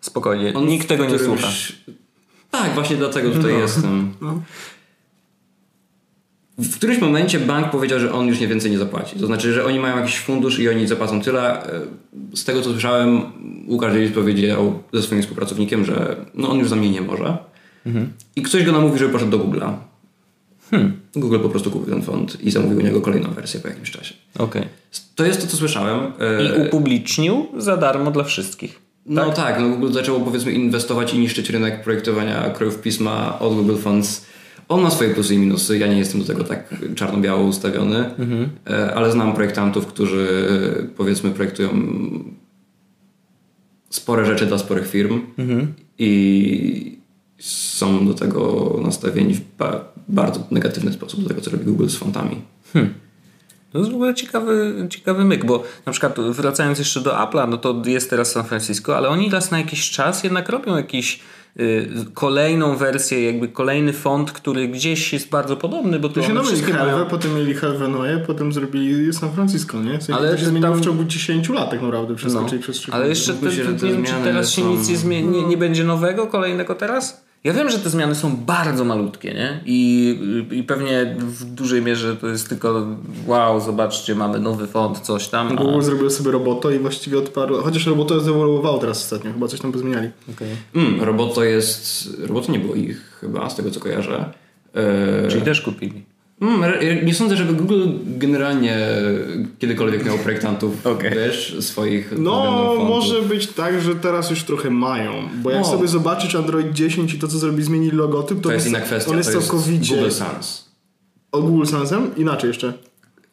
Spokojnie, 0.00 0.54
On 0.54 0.66
nikt 0.66 0.88
tego 0.88 1.04
nie 1.04 1.18
słucha. 1.18 1.48
Tak, 2.50 2.74
właśnie 2.74 2.96
dlatego 2.96 3.30
tutaj 3.30 3.52
no. 3.52 3.58
jestem. 3.58 4.14
No. 4.20 4.40
W 6.58 6.76
którymś 6.76 7.00
momencie 7.00 7.40
bank 7.40 7.70
powiedział, 7.70 8.00
że 8.00 8.12
on 8.12 8.26
już 8.26 8.40
nie 8.40 8.48
więcej 8.48 8.70
nie 8.70 8.78
zapłaci. 8.78 9.16
To 9.20 9.26
znaczy, 9.26 9.52
że 9.52 9.64
oni 9.64 9.78
mają 9.80 9.96
jakiś 9.96 10.18
fundusz 10.18 10.58
i 10.58 10.68
oni 10.68 10.86
zapłacą 10.86 11.20
tyle. 11.20 11.62
Z 12.34 12.44
tego 12.44 12.62
co 12.62 12.70
słyszałem, 12.70 13.22
Łukasz 13.68 13.94
Dziewic 13.94 14.14
powiedział 14.14 14.82
ze 14.92 15.02
swoim 15.02 15.22
współpracownikiem, 15.22 15.84
że 15.84 16.16
no 16.34 16.50
on 16.50 16.58
już 16.58 16.68
za 16.68 16.76
mnie 16.76 16.90
nie 16.90 17.00
może. 17.00 17.38
Mhm. 17.86 18.12
I 18.36 18.42
ktoś 18.42 18.64
go 18.64 18.72
namówi, 18.72 18.98
żeby 18.98 19.12
poszedł 19.12 19.30
do 19.30 19.38
Google'a. 19.38 19.72
Hmm. 20.70 21.00
Google 21.16 21.38
po 21.38 21.48
prostu 21.48 21.70
kupił 21.70 21.94
ten 21.94 22.02
font 22.02 22.40
i 22.40 22.50
zamówił 22.50 22.78
u 22.78 22.82
niego 22.82 23.00
kolejną 23.00 23.30
wersję 23.30 23.60
po 23.60 23.68
jakimś 23.68 23.90
czasie. 23.90 24.14
Okay. 24.38 24.68
To 25.14 25.26
jest 25.26 25.40
to, 25.40 25.46
co 25.46 25.56
słyszałem. 25.56 26.12
I 26.40 26.66
upublicznił 26.66 27.46
za 27.56 27.76
darmo 27.76 28.10
dla 28.10 28.24
wszystkich. 28.24 28.80
No 29.06 29.24
tak, 29.24 29.36
tak 29.36 29.60
no 29.60 29.68
Google 29.68 29.92
zaczęło 29.92 30.20
powiedzmy 30.20 30.52
inwestować 30.52 31.14
i 31.14 31.18
niszczyć 31.18 31.50
rynek 31.50 31.82
projektowania 31.82 32.50
krojów 32.50 32.80
pisma 32.80 33.38
od 33.38 33.54
Google 33.54 33.76
Fonts 33.76 34.26
on 34.68 34.82
ma 34.82 34.90
swoje 34.90 35.14
plusy 35.14 35.34
i 35.34 35.38
minusy. 35.38 35.78
Ja 35.78 35.86
nie 35.86 35.98
jestem 35.98 36.20
do 36.20 36.26
tego 36.26 36.44
tak 36.44 36.74
czarno-biało 36.94 37.44
ustawiony, 37.44 38.16
mhm. 38.18 38.48
E, 38.70 38.94
ale 38.94 39.12
znam 39.12 39.34
projektantów, 39.34 39.86
którzy 39.86 40.48
e, 40.80 40.82
powiedzmy 40.96 41.30
projektują 41.30 41.70
spore 43.90 44.26
rzeczy 44.26 44.46
dla 44.46 44.58
sporych 44.58 44.88
firm 44.88 45.20
mhm. 45.38 45.74
i 45.98 46.98
są 47.38 48.06
do 48.06 48.14
tego 48.14 48.74
nastawieni 48.82 49.34
w 49.34 49.40
ba 49.58 49.84
bardzo 50.08 50.46
negatywny 50.50 50.92
sposób 50.92 51.22
do 51.22 51.28
tego, 51.28 51.40
co 51.40 51.50
robi 51.50 51.64
Google 51.64 51.88
z 51.88 51.96
fontami. 51.96 52.36
Hmm. 52.72 52.94
To 53.72 53.78
jest 53.78 53.90
w 53.90 53.94
ogóle 53.94 54.14
ciekawy, 54.14 54.86
ciekawy 54.90 55.24
myk, 55.24 55.44
bo 55.44 55.62
na 55.86 55.92
przykład 55.92 56.20
wracając 56.20 56.78
jeszcze 56.78 57.00
do 57.00 57.10
Apple'a, 57.10 57.48
no 57.48 57.58
to 57.58 57.82
jest 57.86 58.10
teraz 58.10 58.32
San 58.32 58.44
Francisco, 58.44 58.96
ale 58.96 59.08
oni 59.08 59.30
raz 59.30 59.50
na 59.50 59.58
jakiś 59.58 59.90
czas 59.90 60.24
jednak 60.24 60.48
robią 60.48 60.76
jakiś 60.76 61.20
kolejną 62.14 62.76
wersję, 62.76 63.24
jakby 63.24 63.48
kolejny 63.48 63.92
font, 63.92 64.32
który 64.32 64.68
gdzieś 64.68 65.12
jest 65.12 65.28
bardzo 65.28 65.56
podobny, 65.56 65.98
bo 65.98 66.08
to, 66.08 66.22
się 66.22 66.34
mieli 66.34 66.62
Helve, 66.62 66.92
mają... 66.92 67.06
potem 67.06 67.34
mieli 67.34 67.54
Helvenoje, 67.54 68.18
potem 68.26 68.52
zrobili 68.52 69.12
San 69.12 69.32
Francisco, 69.32 69.82
nie? 69.82 69.98
W 69.98 70.10
ale 70.10 70.30
to 70.30 70.38
się 70.38 70.46
zmieniło 70.46 70.72
tam... 70.72 70.80
w 70.80 70.84
ciągu 70.84 71.04
10 71.04 71.48
lat 71.48 71.70
tak 71.70 71.82
naprawdę 71.82 72.14
przez 72.14 72.34
no. 72.34 72.46
przez 72.60 72.86
Ale 72.90 73.08
jeszcze 73.08 73.34
te, 73.34 73.50
te, 73.50 73.74
te, 73.74 73.86
nie 73.86 73.92
wiem, 73.92 74.04
czy 74.04 74.12
teraz 74.24 74.50
się 74.50 74.64
nic 74.64 74.88
nie, 74.88 74.96
zmieni, 74.96 75.28
nie, 75.28 75.46
nie 75.46 75.56
będzie 75.56 75.84
nowego, 75.84 76.26
kolejnego 76.26 76.74
teraz? 76.74 77.27
Ja 77.44 77.52
wiem, 77.52 77.70
że 77.70 77.78
te 77.78 77.90
zmiany 77.90 78.14
są 78.14 78.36
bardzo 78.36 78.84
malutkie, 78.84 79.34
nie? 79.34 79.60
I, 79.66 80.18
I 80.50 80.62
pewnie 80.62 81.16
w 81.18 81.44
dużej 81.44 81.82
mierze 81.82 82.16
to 82.16 82.26
jest 82.26 82.48
tylko 82.48 82.86
wow, 83.26 83.60
zobaczcie, 83.60 84.14
mamy 84.14 84.40
nowy 84.40 84.66
font, 84.66 85.00
coś 85.00 85.28
tam. 85.28 85.56
Google 85.56 85.78
a... 85.78 85.82
zrobił 85.82 86.10
sobie 86.10 86.30
roboto 86.30 86.70
i 86.70 86.78
właściwie 86.78 87.18
odparł. 87.18 87.62
Chociaż 87.62 87.86
roboto 87.86 88.20
zewoluowało 88.20 88.78
teraz 88.78 88.98
ostatnio, 89.04 89.32
chyba 89.32 89.48
coś 89.48 89.60
tam 89.60 89.72
pozmieniali. 89.72 90.10
Okay. 90.34 90.48
Mm, 90.74 91.02
roboto 91.02 91.44
jest. 91.44 92.10
Roboto 92.26 92.52
nie 92.52 92.58
było 92.58 92.74
ich 92.74 93.18
chyba, 93.20 93.50
z 93.50 93.56
tego 93.56 93.70
co 93.70 93.80
kojarzę. 93.80 94.32
Eee... 94.74 95.30
Czyli 95.30 95.42
też 95.42 95.60
kupili. 95.60 96.04
Mm, 96.40 97.06
nie 97.06 97.14
sądzę, 97.14 97.36
żeby 97.36 97.52
Google 97.52 97.88
generalnie 98.06 98.78
kiedykolwiek 99.58 100.04
miał 100.04 100.18
projektantów, 100.18 100.86
Okej. 100.86 101.10
wiesz, 101.10 101.56
swoich 101.60 102.12
No, 102.18 102.74
może 102.88 103.22
być 103.22 103.46
tak, 103.46 103.80
że 103.80 103.94
teraz 103.94 104.30
już 104.30 104.42
trochę 104.42 104.70
mają. 104.70 105.12
Bo 105.42 105.50
jak 105.50 105.60
No. 105.62 105.66
sobie 105.68 105.88
zobaczyć 105.88 106.34
Android 106.34 106.72
10 106.72 107.14
i 107.14 107.18
to, 107.18 107.28
co 107.28 107.38
zrobili, 107.38 107.62
zmienili 107.64 107.96
logotyp, 107.96 108.40
to, 108.40 108.48
To 108.48 108.54
jest 108.54 108.66
inna 108.66 108.80
kwestia, 108.80 109.10
On 109.10 109.16
jest 109.16 109.30
to 109.30 109.36
jest 109.36 109.48
całkowicie... 109.48 109.94
Google 109.96 110.10
Sans. 110.10 110.68
O 111.32 111.42
Google 111.42 111.66
Sansem? 111.66 112.10
Inaczej 112.16 112.48
jeszcze. 112.48 112.72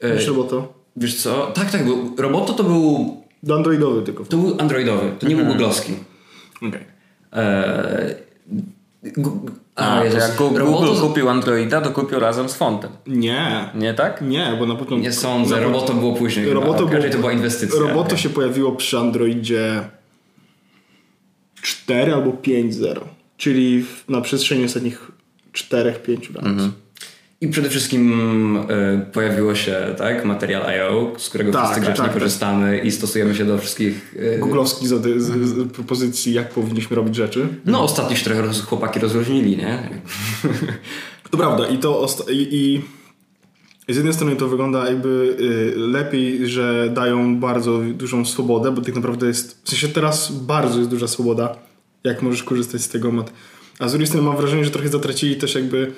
E, 0.01 0.15
Niż 0.15 0.27
Roboto. 0.27 0.73
Wiesz 0.95 1.15
co? 1.15 1.51
Tak, 1.55 1.71
tak. 1.71 1.81
Roboto 2.17 2.53
to 2.53 2.63
był, 2.63 3.17
Do 3.43 3.55
Androidowy 3.55 4.01
tylko. 4.01 4.25
to 4.25 4.37
był 4.37 4.55
androidowy, 4.59 5.11
to 5.19 5.27
nie 5.27 5.35
był 5.35 5.45
googlowski. 5.45 5.93
Okej. 6.57 6.81
Eee, 7.31 8.15
gu- 9.03 9.39
A, 9.75 10.03
Jezus. 10.03 10.19
jak 10.19 10.35
Google, 10.35 10.59
Roboto- 10.59 10.85
Google 10.87 11.01
kupił 11.01 11.29
Androida, 11.29 11.81
to 11.81 11.91
kupił 11.91 12.19
razem 12.19 12.49
z 12.49 12.53
fontem. 12.55 12.91
Nie. 13.07 13.69
Nie 13.75 13.93
tak? 13.93 14.21
Nie, 14.21 14.55
bo 14.59 14.65
na 14.65 14.73
początku... 14.73 14.95
Nie 14.97 15.11
sądzę, 15.11 15.55
na 15.55 15.61
Roboto 15.61 15.93
było 15.93 16.13
później. 16.13 16.45
Roboto 16.45 16.71
Roboto 16.79 16.97
było- 16.99 17.11
to 17.11 17.17
była 17.17 17.31
inwestycja. 17.31 17.79
Roboto 17.79 18.17
się 18.17 18.29
pojawiło 18.29 18.71
przy 18.71 18.97
Androidzie 18.97 19.89
4 21.61 22.13
albo 22.13 22.31
5.0. 22.31 23.01
Czyli 23.37 23.85
na 24.09 24.21
przestrzeni 24.21 24.65
ostatnich 24.65 25.11
4-5 25.53 26.35
lat. 26.35 26.45
Mhm. 26.45 26.71
I 27.41 27.47
przede 27.47 27.69
wszystkim 27.69 28.57
e, 28.69 29.05
pojawiło 29.13 29.55
się 29.55 29.95
tak, 29.97 30.25
Material.io, 30.25 31.13
z 31.17 31.29
którego 31.29 31.51
Tak, 31.51 31.63
wszyscy 31.63 31.81
grzecznie 31.81 32.03
tak, 32.03 32.05
tak. 32.05 32.13
korzystamy 32.13 32.79
i 32.79 32.91
stosujemy 32.91 33.35
się 33.35 33.45
do 33.45 33.57
wszystkich... 33.57 34.15
e, 34.19 34.37
Googlowski 34.39 34.87
z, 34.87 35.21
z, 35.21 35.49
z 35.49 35.71
propozycji, 35.71 36.33
jak 36.33 36.49
powinniśmy 36.49 36.95
robić 36.95 37.15
rzeczy. 37.15 37.47
No 37.65 37.83
ostatnio 37.83 38.15
się 38.15 38.25
trochę 38.25 38.41
roz, 38.41 38.61
chłopaki 38.61 38.99
rozróżnili, 38.99 39.57
nie? 39.57 39.79
To 41.31 41.37
prawda 41.37 41.67
i 41.67 41.77
to 41.77 42.01
osta- 42.05 42.31
i, 42.31 42.81
i 43.87 43.93
z 43.93 43.95
jednej 43.95 44.13
strony 44.13 44.35
to 44.35 44.47
wygląda 44.47 44.89
jakby 44.89 45.37
y, 45.39 45.79
lepiej, 45.79 46.47
że 46.49 46.89
dają 46.93 47.39
bardzo 47.39 47.79
dużą 47.93 48.25
swobodę, 48.25 48.71
bo 48.71 48.81
tak 48.81 48.95
naprawdę 48.95 49.27
jest, 49.27 49.61
w 49.65 49.69
sensie 49.69 49.87
teraz 49.87 50.31
bardzo 50.31 50.77
jest 50.77 50.89
duża 50.89 51.07
swoboda, 51.07 51.55
jak 52.03 52.21
możesz 52.21 52.43
korzystać 52.43 52.81
z 52.81 52.89
tego 52.89 53.11
mat. 53.11 53.33
A 53.79 53.87
z 53.87 53.91
drugiej 53.91 54.07
strony 54.07 54.27
mam 54.27 54.37
wrażenie, 54.37 54.65
że 54.65 54.71
trochę 54.71 54.89
zatracili 54.89 55.35
też 55.35 55.55
jakby 55.55 55.91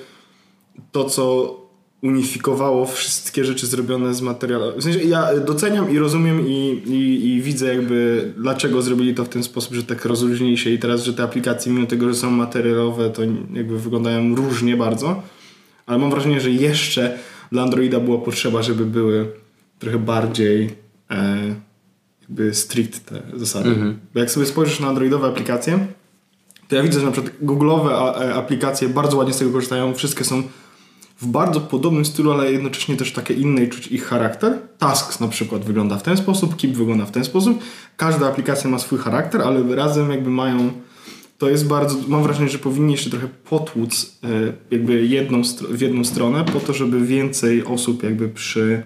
to, 0.92 1.04
co 1.04 1.56
unifikowało 2.02 2.86
wszystkie 2.86 3.44
rzeczy 3.44 3.66
zrobione 3.66 4.14
z 4.14 4.20
materiału. 4.20 4.64
W 4.76 4.82
sensie 4.82 4.98
ja 4.98 5.40
doceniam 5.40 5.90
i 5.90 5.98
rozumiem 5.98 6.48
i, 6.48 6.82
i, 6.86 7.28
i 7.28 7.42
widzę 7.42 7.74
jakby 7.74 8.32
dlaczego 8.36 8.82
zrobili 8.82 9.14
to 9.14 9.24
w 9.24 9.28
ten 9.28 9.42
sposób, 9.42 9.74
że 9.74 9.82
tak 9.82 10.04
rozróżnili 10.04 10.58
się 10.58 10.70
i 10.70 10.78
teraz, 10.78 11.04
że 11.04 11.14
te 11.14 11.22
aplikacje 11.22 11.72
mimo 11.72 11.86
tego, 11.86 12.08
że 12.08 12.14
są 12.14 12.30
materiałowe, 12.30 13.10
to 13.10 13.22
jakby 13.52 13.78
wyglądają 13.78 14.34
różnie 14.34 14.76
bardzo. 14.76 15.22
Ale 15.86 15.98
mam 15.98 16.10
wrażenie, 16.10 16.40
że 16.40 16.50
jeszcze 16.50 17.18
dla 17.52 17.62
Androida 17.62 18.00
była 18.00 18.18
potrzeba, 18.18 18.62
żeby 18.62 18.84
były 18.84 19.32
trochę 19.78 19.98
bardziej 19.98 20.70
e, 21.10 21.54
jakby 22.20 22.54
strict 22.54 23.04
te 23.04 23.22
zasady. 23.36 23.70
Bo 24.14 24.20
jak 24.20 24.30
sobie 24.30 24.46
spojrzysz 24.46 24.80
na 24.80 24.88
androidowe 24.88 25.28
aplikacje, 25.28 25.86
to 26.68 26.76
ja 26.76 26.82
widzę, 26.82 27.00
że 27.00 27.06
na 27.06 27.12
przykład 27.12 27.34
Google'owe 27.42 27.90
e, 27.90 28.34
aplikacje 28.34 28.88
bardzo 28.88 29.16
ładnie 29.16 29.34
z 29.34 29.38
tego 29.38 29.50
korzystają. 29.50 29.94
Wszystkie 29.94 30.24
są 30.24 30.42
w 31.20 31.26
bardzo 31.26 31.60
podobnym 31.60 32.04
stylu, 32.04 32.32
ale 32.32 32.52
jednocześnie 32.52 32.96
też 32.96 33.12
takie 33.12 33.34
inne 33.34 33.64
i 33.64 33.68
czuć 33.68 33.86
ich 33.86 34.04
charakter. 34.04 34.58
Tasks 34.78 35.20
na 35.20 35.28
przykład 35.28 35.64
wygląda 35.64 35.98
w 35.98 36.02
ten 36.02 36.16
sposób, 36.16 36.56
Keep 36.56 36.72
wygląda 36.72 37.06
w 37.06 37.10
ten 37.10 37.24
sposób. 37.24 37.58
Każda 37.96 38.26
aplikacja 38.28 38.70
ma 38.70 38.78
swój 38.78 38.98
charakter, 38.98 39.42
ale 39.42 39.76
razem 39.76 40.10
jakby 40.10 40.30
mają 40.30 40.70
to 41.38 41.48
jest 41.48 41.66
bardzo, 41.66 41.96
mam 42.08 42.22
wrażenie, 42.22 42.48
że 42.48 42.58
powinni 42.58 42.92
jeszcze 42.92 43.10
trochę 43.10 43.28
potłuc 43.50 44.18
e, 44.24 44.28
jakby 44.70 45.06
jedną 45.06 45.42
w 45.70 45.80
jedną 45.80 46.04
stronę 46.04 46.44
po 46.44 46.60
to, 46.60 46.72
żeby 46.72 47.06
więcej 47.06 47.64
osób 47.64 48.02
jakby 48.02 48.28
przy 48.28 48.82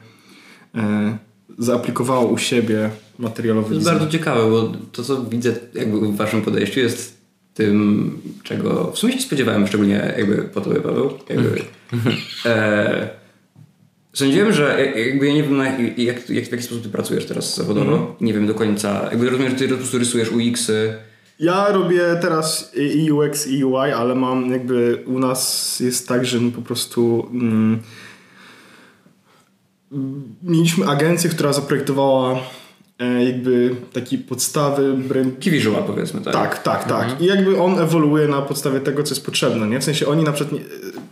e, 0.75 1.19
zaaplikowało 1.59 2.29
u 2.29 2.39
siebie 2.39 2.91
materialowy 3.19 3.69
To 3.69 3.75
jest 3.75 3.87
design. 3.87 3.99
bardzo 3.99 4.19
ciekawe, 4.19 4.51
bo 4.51 4.73
to 4.93 5.05
co 5.05 5.25
widzę 5.25 5.55
jakby 5.75 6.01
w 6.01 6.17
waszym 6.17 6.43
podejściu 6.43 6.81
jest 6.81 7.23
tym, 7.55 8.19
czego 8.43 8.93
w 8.95 8.99
sumie 8.99 9.13
się 9.13 9.21
spodziewałem, 9.21 9.67
szczególnie 9.67 10.15
jakby 10.19 10.37
po 10.37 10.61
tobie, 10.61 10.81
Paweł. 10.81 11.11
Jakby, 11.29 11.65
e, 12.47 13.09
sądziłem, 14.13 14.53
że 14.53 14.85
jak- 14.87 15.07
jakby 15.07 15.27
ja 15.27 15.35
nie 15.35 15.43
wiem 15.43 15.59
jak, 15.59 15.99
jak, 15.99 16.31
jak, 16.31 16.45
w 16.49 16.53
jaki 16.53 16.63
sposób 16.65 16.83
ty 16.83 16.89
pracujesz 16.89 17.27
teraz 17.27 17.57
zawodowo. 17.57 18.17
Nie 18.21 18.35
wiem 18.35 18.47
do 18.47 18.55
końca. 18.55 19.09
Jakby 19.11 19.31
rozumiem, 19.31 19.51
że 19.51 19.57
ty 19.57 19.69
po 19.69 19.77
prostu 19.77 19.99
rysujesz 19.99 20.29
UX-y. 20.33 20.95
Ja 21.41 21.69
robię 21.73 22.01
teraz 22.21 22.73
i 22.77 23.13
UX 23.13 23.47
i 23.47 23.65
UI, 23.65 23.91
ale 23.91 24.15
mam 24.15 24.51
jakby 24.51 25.03
u 25.07 25.19
nas 25.19 25.81
jest 25.81 26.09
tak, 26.09 26.25
że 26.27 26.41
my 26.41 26.51
po 26.53 26.63
prostu 26.63 27.29
mm, 27.33 27.79
mieliśmy 30.43 30.87
agencję, 30.89 31.31
która 31.31 31.53
zaprojektowała 31.53 32.39
e, 32.99 33.25
jakby 33.25 33.77
takie 33.93 34.19
podstawy 34.19 34.95
brand, 34.95 35.39
visual 35.45 35.85
powiedzmy, 35.85 36.21
tak? 36.21 36.33
Tak, 36.33 36.63
tak, 36.63 36.85
tak. 36.85 37.21
I 37.21 37.25
jakby 37.25 37.59
on 37.63 37.79
ewoluuje 37.79 38.29
na 38.29 38.43
podstawie 38.43 38.81
tego, 38.81 39.03
co 39.03 39.15
jest 39.15 39.27
potrzebne, 39.27 39.67
nie? 39.67 39.81
W 39.81 39.85
sensie 39.85 40.07
oni 40.07 40.23
na 40.25 40.33
przykład, 40.33 40.61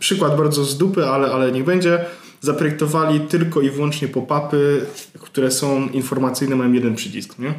przykład 0.01 0.37
bardzo 0.37 0.65
z 0.65 0.77
dupy, 0.77 1.05
ale, 1.05 1.31
ale 1.31 1.51
niech 1.51 1.63
będzie, 1.63 2.05
zaprojektowali 2.41 3.19
tylko 3.19 3.61
i 3.61 3.69
wyłącznie 3.69 4.07
pop-upy, 4.07 4.81
które 5.19 5.51
są 5.51 5.87
informacyjne, 5.89 6.55
mają 6.55 6.71
jeden 6.73 6.95
przycisk, 6.95 7.39
nie? 7.39 7.53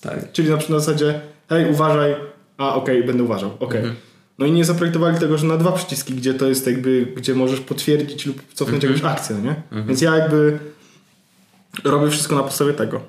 tak. 0.00 0.32
Czyli 0.32 0.50
na 0.50 0.56
przykład 0.56 0.78
na 0.78 0.84
zasadzie, 0.84 1.20
hej, 1.48 1.70
uważaj, 1.72 2.16
a 2.56 2.74
okej, 2.74 3.04
będę 3.04 3.22
uważał, 3.22 3.50
okej. 3.60 3.82
No 4.38 4.46
i 4.46 4.52
nie 4.52 4.64
zaprojektowali 4.64 5.18
tego, 5.18 5.38
że 5.38 5.46
na 5.46 5.56
dwa 5.56 5.72
przyciski, 5.72 6.14
gdzie 6.14 6.34
to 6.34 6.46
jest 6.48 6.66
jakby, 6.66 7.12
gdzie 7.16 7.34
możesz 7.34 7.60
potwierdzić 7.60 8.26
lub 8.26 8.42
cofnąć 8.54 8.84
jakąś 8.84 9.04
akcję, 9.04 9.36
nie? 9.36 9.54
Więc 9.86 10.00
ja 10.02 10.16
jakby 10.16 10.58
robię 11.84 12.10
wszystko 12.10 12.36
na 12.36 12.42
podstawie 12.42 12.72
tego. 12.72 13.00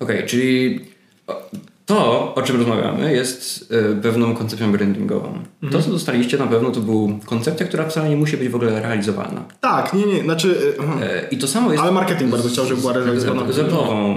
Okej, 0.00 0.26
czyli 0.26 0.80
o- 1.26 1.50
to, 1.88 2.34
o 2.34 2.42
czym 2.42 2.56
rozmawiamy, 2.56 3.12
jest 3.12 3.72
y, 3.72 3.96
pewną 4.02 4.34
koncepcją 4.34 4.72
brandingową. 4.72 5.38
To, 5.72 5.82
co 5.82 5.90
dostaliście 5.90 6.38
na 6.38 6.46
pewno, 6.46 6.70
to 6.70 6.80
był 6.80 7.18
koncepcja, 7.26 7.66
która 7.66 7.88
wcale 7.88 8.08
nie 8.08 8.16
musi 8.16 8.36
być 8.36 8.48
w 8.48 8.54
ogóle 8.54 8.82
realizowana. 8.82 9.44
Tak, 9.60 9.92
nie, 9.92 10.06
nie, 10.06 10.22
znaczy... 10.22 10.74
e, 11.02 11.28
I 11.30 11.38
to 11.38 11.46
samo 11.48 11.70
jest 11.72 11.82
Ale 11.82 11.92
marketing 11.92 12.30
bardzo 12.30 12.48
chciał, 12.48 12.66
żeby 12.66 12.80
była 12.80 12.92
realizowana. 12.92 13.52
z, 13.52 13.56
Apple'ową, 13.58 14.16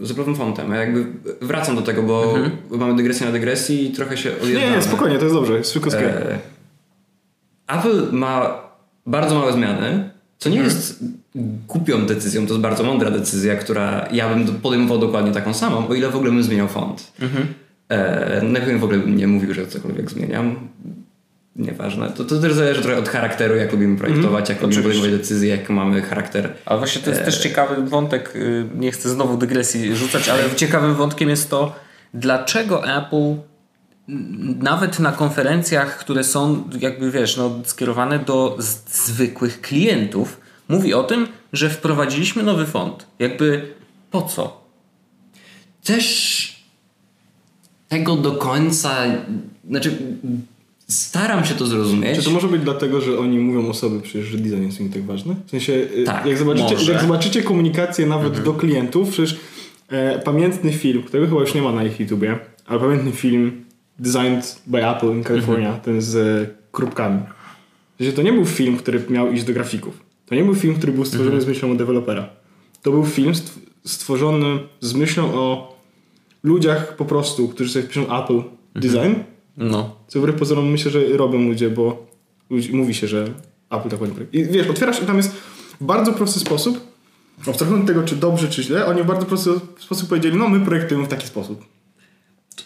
z 0.00 0.12
Apple'owym 0.12 0.36
fontem. 0.36 0.70
Ja 0.70 0.76
jakby 0.76 1.06
wracam 1.40 1.76
do 1.76 1.82
tego, 1.82 2.02
bo 2.02 2.34
mamy 2.70 2.96
dygresję 2.96 3.26
na 3.26 3.32
dygresji 3.32 3.86
i 3.86 3.92
trochę 3.92 4.16
się 4.16 4.28
Nie, 4.30 4.36
odjeżdżamy. 4.42 4.76
nie, 4.76 4.82
spokojnie, 4.82 5.18
to 5.18 5.24
jest 5.24 5.34
dobrze, 5.36 5.52
jest 5.58 5.70
sklep. 5.70 5.94
E, 5.94 6.38
Apple 7.68 8.06
ma 8.12 8.60
bardzo 9.06 9.34
małe 9.34 9.52
zmiany, 9.52 10.10
co 10.38 10.48
nie 10.48 10.58
jest 10.58 11.04
głupią 11.68 12.06
decyzją, 12.06 12.46
to 12.46 12.52
jest 12.52 12.60
bardzo 12.60 12.84
mądra 12.84 13.10
decyzja, 13.10 13.56
która 13.56 14.08
ja 14.12 14.28
bym 14.28 14.46
podejmował 14.46 14.98
dokładnie 14.98 15.32
taką 15.32 15.54
samą, 15.54 15.88
o 15.88 15.94
ile 15.94 16.10
w 16.10 16.16
ogóle 16.16 16.30
bym 16.30 16.42
zmieniał 16.42 16.68
font. 16.68 17.12
E, 17.88 18.42
najpierw 18.42 18.80
w 18.80 18.84
ogóle 18.84 18.98
bym 18.98 19.16
nie 19.16 19.26
mówił, 19.26 19.54
że 19.54 19.66
cokolwiek 19.66 20.10
zmieniam. 20.10 20.68
Nieważne. 21.56 22.10
To, 22.10 22.24
to 22.24 22.40
też 22.40 22.52
zależy 22.52 22.82
trochę 22.82 22.98
od 22.98 23.08
charakteru, 23.08 23.56
jak 23.56 23.72
lubimy 23.72 23.98
projektować, 23.98 24.48
jak 24.48 24.62
lubimy 24.62 24.80
Oczywiście. 24.80 25.00
podejmować 25.00 25.20
decyzje, 25.20 25.48
jak 25.48 25.70
mamy 25.70 26.02
charakter. 26.02 26.52
Ale 26.66 26.78
właśnie 26.78 27.02
to 27.02 27.10
jest 27.10 27.24
też 27.24 27.38
ciekawy 27.38 27.82
wątek, 27.82 28.36
y, 28.36 28.64
nie 28.74 28.92
chcę 28.92 29.08
znowu 29.08 29.36
dygresji 29.36 29.96
rzucać, 29.96 30.28
ale 30.28 30.42
ciekawym 30.56 30.94
wątkiem 30.94 31.28
jest 31.28 31.50
to, 31.50 31.74
dlaczego 32.14 32.96
Apple 32.96 33.34
nawet 34.58 34.98
na 34.98 35.12
konferencjach, 35.12 35.98
które 35.98 36.24
są 36.24 36.64
jakby 36.80 37.10
wiesz, 37.10 37.36
no, 37.36 37.50
skierowane 37.64 38.18
do 38.18 38.56
z- 38.58 39.06
zwykłych 39.06 39.60
klientów, 39.60 40.40
mówi 40.68 40.94
o 40.94 41.02
tym, 41.04 41.28
że 41.52 41.70
wprowadziliśmy 41.70 42.42
nowy 42.42 42.66
font. 42.66 43.06
Jakby 43.18 43.74
po 44.10 44.22
co? 44.22 44.66
Też 45.84 46.56
tego 47.88 48.16
do 48.16 48.32
końca, 48.32 48.94
znaczy 49.70 49.96
staram 50.88 51.44
się 51.44 51.54
to 51.54 51.66
zrozumieć. 51.66 52.18
Czy 52.18 52.24
to 52.24 52.30
może 52.30 52.48
być 52.48 52.62
dlatego, 52.62 53.00
że 53.00 53.18
oni 53.18 53.38
mówią 53.38 53.68
o 53.68 53.74
sobie 53.74 54.00
przecież, 54.00 54.26
że 54.26 54.38
design 54.38 54.62
jest 54.66 54.80
im 54.80 54.92
tak 54.92 55.02
ważny? 55.04 55.36
W 55.46 55.50
sensie, 55.50 55.72
y, 55.72 56.04
Tak, 56.06 56.26
jak, 56.26 56.38
zobaczycie, 56.38 56.74
może. 56.74 56.92
jak 56.92 57.02
zobaczycie 57.02 57.42
komunikację 57.42 58.06
nawet 58.06 58.42
do 58.42 58.52
klientów, 58.54 59.08
przecież 59.10 59.36
e, 59.88 60.18
pamiętny 60.18 60.72
film, 60.72 61.02
którego 61.02 61.28
chyba 61.28 61.40
już 61.40 61.54
nie 61.54 61.62
ma 61.62 61.72
na 61.72 61.84
ich 61.84 62.00
YouTubie, 62.00 62.38
ale 62.66 62.80
pamiętny 62.80 63.12
film 63.12 63.64
Designed 63.98 64.62
by 64.66 64.88
Apple 64.88 65.08
in 65.12 65.24
California, 65.24 65.72
ten 65.72 66.00
z 66.02 66.16
e, 66.16 66.54
kropkami. 66.72 67.20
W 67.94 67.98
sensie, 67.98 68.12
to 68.12 68.22
nie 68.22 68.32
był 68.32 68.44
film, 68.46 68.76
który 68.76 69.02
miał 69.10 69.32
iść 69.32 69.44
do 69.44 69.52
grafików. 69.52 70.00
To 70.26 70.34
nie 70.34 70.44
był 70.44 70.54
film, 70.54 70.74
który 70.74 70.92
był 70.92 71.04
stworzony 71.04 71.40
z 71.40 71.46
myślą 71.46 71.72
o 71.72 71.74
dewelopera. 71.74 72.28
To 72.82 72.90
był 72.90 73.06
film 73.06 73.32
stw- 73.32 73.58
stworzony 73.84 74.58
z 74.80 74.94
myślą 74.94 75.34
o 75.34 75.76
ludziach 76.42 76.96
po 76.96 77.04
prostu, 77.04 77.48
którzy 77.48 77.72
sobie 77.72 77.88
piszą 77.88 78.22
Apple 78.22 78.42
Design, 78.74 79.12
No. 79.56 79.94
co 80.08 80.20
wbrew 80.20 80.36
pozorom 80.36 80.70
myślę, 80.70 80.90
że 80.90 81.00
robią 81.16 81.38
ludzie, 81.48 81.70
bo 81.70 82.06
ludzi, 82.50 82.74
mówi 82.76 82.94
się, 82.94 83.06
że 83.08 83.28
Apple 83.70 83.88
tak 83.88 84.00
ładnie. 84.00 84.26
I 84.32 84.44
wiesz, 84.44 84.68
otwierasz 84.68 85.02
i 85.02 85.06
tam 85.06 85.16
jest 85.16 85.32
w 85.80 85.84
bardzo 85.84 86.12
prosty 86.12 86.40
sposób, 86.40 86.80
abstrahując 87.48 87.82
od 87.82 87.88
tego, 87.88 88.02
czy 88.02 88.16
dobrze, 88.16 88.48
czy 88.48 88.62
źle, 88.62 88.86
oni 88.86 89.02
w 89.02 89.06
bardzo 89.06 89.26
prosty 89.26 89.50
sposób 89.78 90.08
powiedzieli, 90.08 90.36
no 90.36 90.48
my 90.48 90.60
projektujemy 90.66 91.06
w 91.06 91.08
taki 91.10 91.26
sposób. 91.26 91.64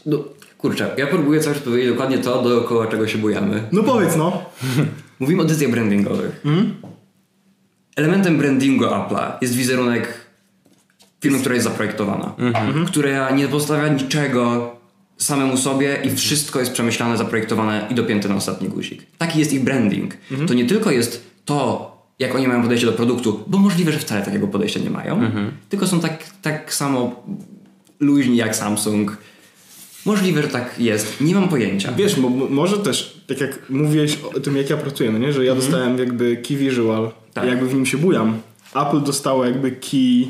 No, 0.07 0.25
kurczę, 0.61 0.95
ja 0.97 1.07
próbuję 1.07 1.41
cały 1.41 1.55
czas 1.55 1.65
powiedzieć 1.65 1.91
dokładnie 1.91 2.19
to, 2.19 2.43
dookoła 2.43 2.87
czego 2.87 3.09
się 3.09 3.19
bujamy. 3.19 3.63
No 3.73 3.83
powiedz, 3.83 4.17
no. 4.17 4.43
Mówimy 5.21 5.43
o 5.43 5.45
decyzjach 5.45 5.71
brandingowych. 5.71 6.43
elementem 7.97 8.39
brandingu 8.39 8.85
Apple'a 8.85 9.33
jest 9.41 9.55
wizerunek 9.55 10.31
firmy, 11.23 11.39
która 11.39 11.55
jest 11.55 11.67
zaprojektowana, 11.67 12.35
która 12.87 13.31
nie 13.31 13.49
postawia 13.49 13.89
niczego 13.89 14.77
samemu 15.17 15.57
sobie 15.57 15.99
i 16.05 16.11
wszystko 16.17 16.61
jest 16.61 16.73
przemyślane, 16.73 17.17
zaprojektowane 17.17 17.87
i 17.91 17.95
dopięte 17.95 18.29
na 18.29 18.35
ostatni 18.35 18.69
guzik. 18.69 19.03
Taki 19.19 19.39
jest 19.39 19.53
ich 19.53 19.65
branding. 19.65 20.15
To 20.47 20.55
nie 20.55 20.65
tylko 20.67 20.91
jest 20.91 21.31
to, 21.45 21.91
jak 22.19 22.35
oni 22.35 22.49
mają 22.49 22.63
podejście 22.63 22.87
do 22.87 22.93
produktu, 22.93 23.45
bo 23.47 23.59
możliwe, 23.59 23.93
że 23.93 23.99
wcale 23.99 24.23
takiego 24.23 24.49
podejścia 24.49 24.81
nie 24.81 24.91
mają, 24.91 25.21
tylko 25.69 25.87
są 25.87 26.01
tak, 26.01 26.25
tak 26.43 26.75
samo 26.75 27.23
luźni 28.01 28.37
jak 28.37 28.57
Samsung. 28.57 29.17
Możliwe, 30.05 30.43
że 30.43 30.49
tak 30.49 30.75
jest. 30.79 31.21
Nie 31.21 31.35
mam 31.35 31.49
pojęcia. 31.49 31.93
Wiesz, 31.93 32.21
bo 32.21 32.29
może 32.31 32.79
też, 32.79 33.21
tak 33.27 33.41
jak 33.41 33.71
mówiłeś 33.71 34.19
o 34.37 34.41
tym, 34.41 34.57
jak 34.57 34.71
ja 34.71 34.77
pracuję, 34.77 35.11
no 35.11 35.19
nie? 35.19 35.33
że 35.33 35.45
ja 35.45 35.55
dostałem 35.55 35.99
jakby 35.99 36.37
key 36.37 36.57
visual 36.57 37.11
Tak. 37.35 37.45
jakby 37.45 37.67
w 37.67 37.75
nim 37.75 37.87
się 37.87 37.99
bujam. 37.99 38.41
Apple 38.75 39.03
dostało 39.03 39.45
jakby 39.45 39.71
key 39.71 40.29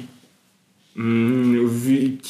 mm, 0.96 1.68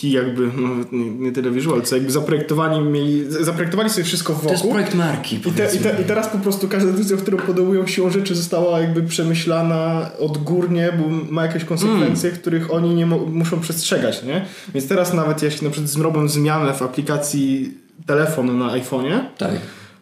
key 0.00 0.10
jakby, 0.10 0.50
no 0.56 0.68
nie, 0.92 1.10
nie 1.10 1.32
tyle 1.32 1.50
visual, 1.50 1.82
co 1.82 1.96
jakby 1.96 2.10
zaprojektowani 2.12 2.80
mieli, 2.80 3.24
zaprojektowali 3.28 3.90
sobie 3.90 4.04
wszystko 4.04 4.32
To 4.34 4.42
jest 4.50 4.54
wokół. 4.56 4.70
projekt 4.70 4.94
marki, 4.94 5.36
I, 5.36 5.40
te, 5.52 5.76
i, 5.76 5.78
te, 5.78 6.02
I 6.02 6.04
teraz 6.04 6.28
po 6.28 6.38
prostu 6.38 6.68
każda 6.68 6.92
decyzja, 6.92 7.16
którą 7.16 7.38
podejmują 7.38 7.86
siłą 7.86 8.10
rzeczy 8.10 8.34
została 8.34 8.80
jakby 8.80 9.02
przemyślana 9.02 10.10
odgórnie, 10.18 10.92
bo 10.98 11.32
ma 11.32 11.46
jakieś 11.46 11.64
konsekwencje, 11.64 12.30
których 12.30 12.72
oni 12.72 12.94
nie 12.94 13.06
muszą 13.06 13.60
przestrzegać, 13.60 14.22
nie? 14.22 14.44
Więc 14.74 14.88
teraz 14.88 15.14
nawet 15.14 15.42
jeśli 15.42 15.64
na 15.66 15.70
przykład 15.70 15.90
zrobią 15.90 16.28
zmianę 16.28 16.74
w 16.74 16.82
aplikacji 16.82 17.74
telefonu 18.06 18.52
na 18.52 18.66
iPhone'ie, 18.66 19.20
Tak. 19.38 19.50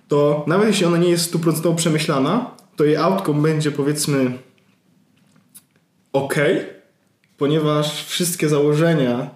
to 0.09 0.45
nawet 0.47 0.69
jeśli 0.69 0.87
ona 0.87 0.97
nie 0.97 1.11
jest 1.11 1.25
stuprocentowo 1.25 1.77
przemyślana, 1.77 2.51
to 2.77 2.85
jej 2.85 2.97
outcome 2.97 3.43
będzie 3.43 3.71
powiedzmy 3.71 4.33
ok, 6.13 6.35
ponieważ 7.39 8.05
wszystkie 8.05 8.49
założenia 8.49 9.31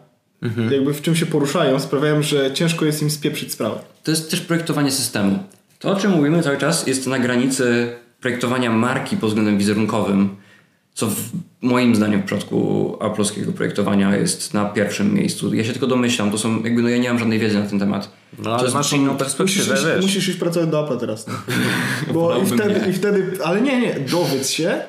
jakby 0.70 0.94
w 0.94 1.02
czym 1.02 1.16
się 1.16 1.26
poruszają 1.26 1.80
sprawiają, 1.80 2.22
że 2.22 2.52
ciężko 2.52 2.84
jest 2.84 3.02
im 3.02 3.10
spieprzyć 3.10 3.52
sprawę. 3.52 3.78
To 4.02 4.10
jest 4.10 4.30
też 4.30 4.40
projektowanie 4.40 4.90
systemu. 4.90 5.38
To, 5.78 5.90
o 5.90 5.96
czym 5.96 6.10
mówimy 6.10 6.42
cały 6.42 6.58
czas, 6.58 6.86
jest 6.86 7.06
na 7.06 7.18
granicy 7.18 7.96
projektowania 8.20 8.70
marki 8.70 9.16
pod 9.16 9.28
względem 9.28 9.58
wizerunkowym, 9.58 10.36
co 10.94 11.06
w 11.06 11.14
moim 11.62 11.94
zdaniem 11.96 12.22
w 12.22 12.24
przypadku 12.24 12.98
polskiego 13.16 13.52
projektowania 13.52 14.16
jest 14.16 14.54
na 14.54 14.64
pierwszym 14.64 15.14
miejscu. 15.14 15.54
Ja 15.54 15.64
się 15.64 15.72
tylko 15.72 15.86
domyślam, 15.86 16.30
to 16.30 16.38
są 16.38 16.62
jakby, 16.62 16.82
no 16.82 16.88
ja 16.88 16.98
nie 16.98 17.08
mam 17.08 17.18
żadnej 17.18 17.38
wiedzy 17.38 17.58
na 17.58 17.66
ten 17.66 17.78
temat. 17.78 18.10
No 18.38 18.44
To 18.44 18.54
ale 18.54 18.62
jest- 18.62 18.74
masz 18.74 18.92
inną 18.92 19.12
Musisz, 19.12 19.18
perspektywę, 19.18 19.74
iść- 19.74 19.84
wiesz. 19.86 20.02
musisz 20.04 20.28
iść 20.28 20.38
pracować 20.38 20.68
do 20.68 20.84
Apple 20.84 20.98
teraz. 20.98 21.26
No. 21.26 21.34
Bo 22.14 22.36
i 22.42 22.46
wtedy, 22.46 22.90
i 22.90 22.92
wtedy, 22.92 23.38
ale 23.44 23.60
nie, 23.60 23.80
nie, 23.80 23.94
dowiedz 24.10 24.50
się. 24.50 24.80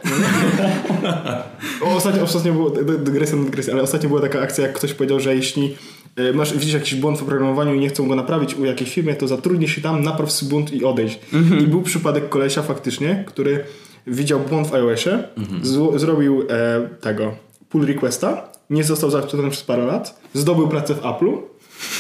o, 1.82 1.96
ostatnio, 1.96 2.24
ostatnio 2.24 2.54
było, 2.54 2.70
dy- 2.70 2.98
dygresja 2.98 3.36
na 3.38 3.44
dygresję, 3.44 3.74
ale 3.74 3.82
ostatnio 3.82 4.10
była 4.10 4.22
taka 4.22 4.40
akcja, 4.42 4.64
jak 4.64 4.74
ktoś 4.74 4.94
powiedział, 4.94 5.20
że 5.20 5.36
jeśli 5.36 5.76
e, 6.16 6.34
masz, 6.34 6.54
widzisz 6.54 6.74
jakiś 6.74 6.96
błąd 6.96 7.20
w 7.20 7.24
oprogramowaniu 7.24 7.74
i 7.74 7.80
nie 7.80 7.90
chcą 7.90 8.08
go 8.08 8.16
naprawić 8.16 8.56
u 8.56 8.66
jakiejś 8.66 8.94
firmie, 8.94 9.16
to 9.16 9.28
zatrudnij 9.28 9.68
się 9.70 9.82
tam, 9.82 10.04
napraw 10.04 10.32
swój 10.32 10.50
błąd 10.50 10.74
i 10.74 10.86
odejdź. 10.86 11.20
I 11.62 11.68
był 11.68 11.82
przypadek 11.82 12.30
kolesia 12.30 12.62
faktycznie, 12.62 13.24
który 13.28 13.64
widział 14.08 14.40
błąd 14.40 14.68
w 14.68 14.74
iOSie, 14.74 15.24
zło- 15.64 16.00
zrobił 16.00 16.42
e, 16.50 16.88
tego 17.02 17.36
pull 17.70 17.86
requesta, 17.86 18.50
nie 18.70 18.84
został 18.84 19.10
zaakceptowany 19.12 19.50
przez 19.50 19.64
parę 19.64 19.86
lat, 19.86 20.22
zdobył 20.34 20.68
pracę 20.68 20.94
w 20.96 21.02
Apple'u, 21.02 21.38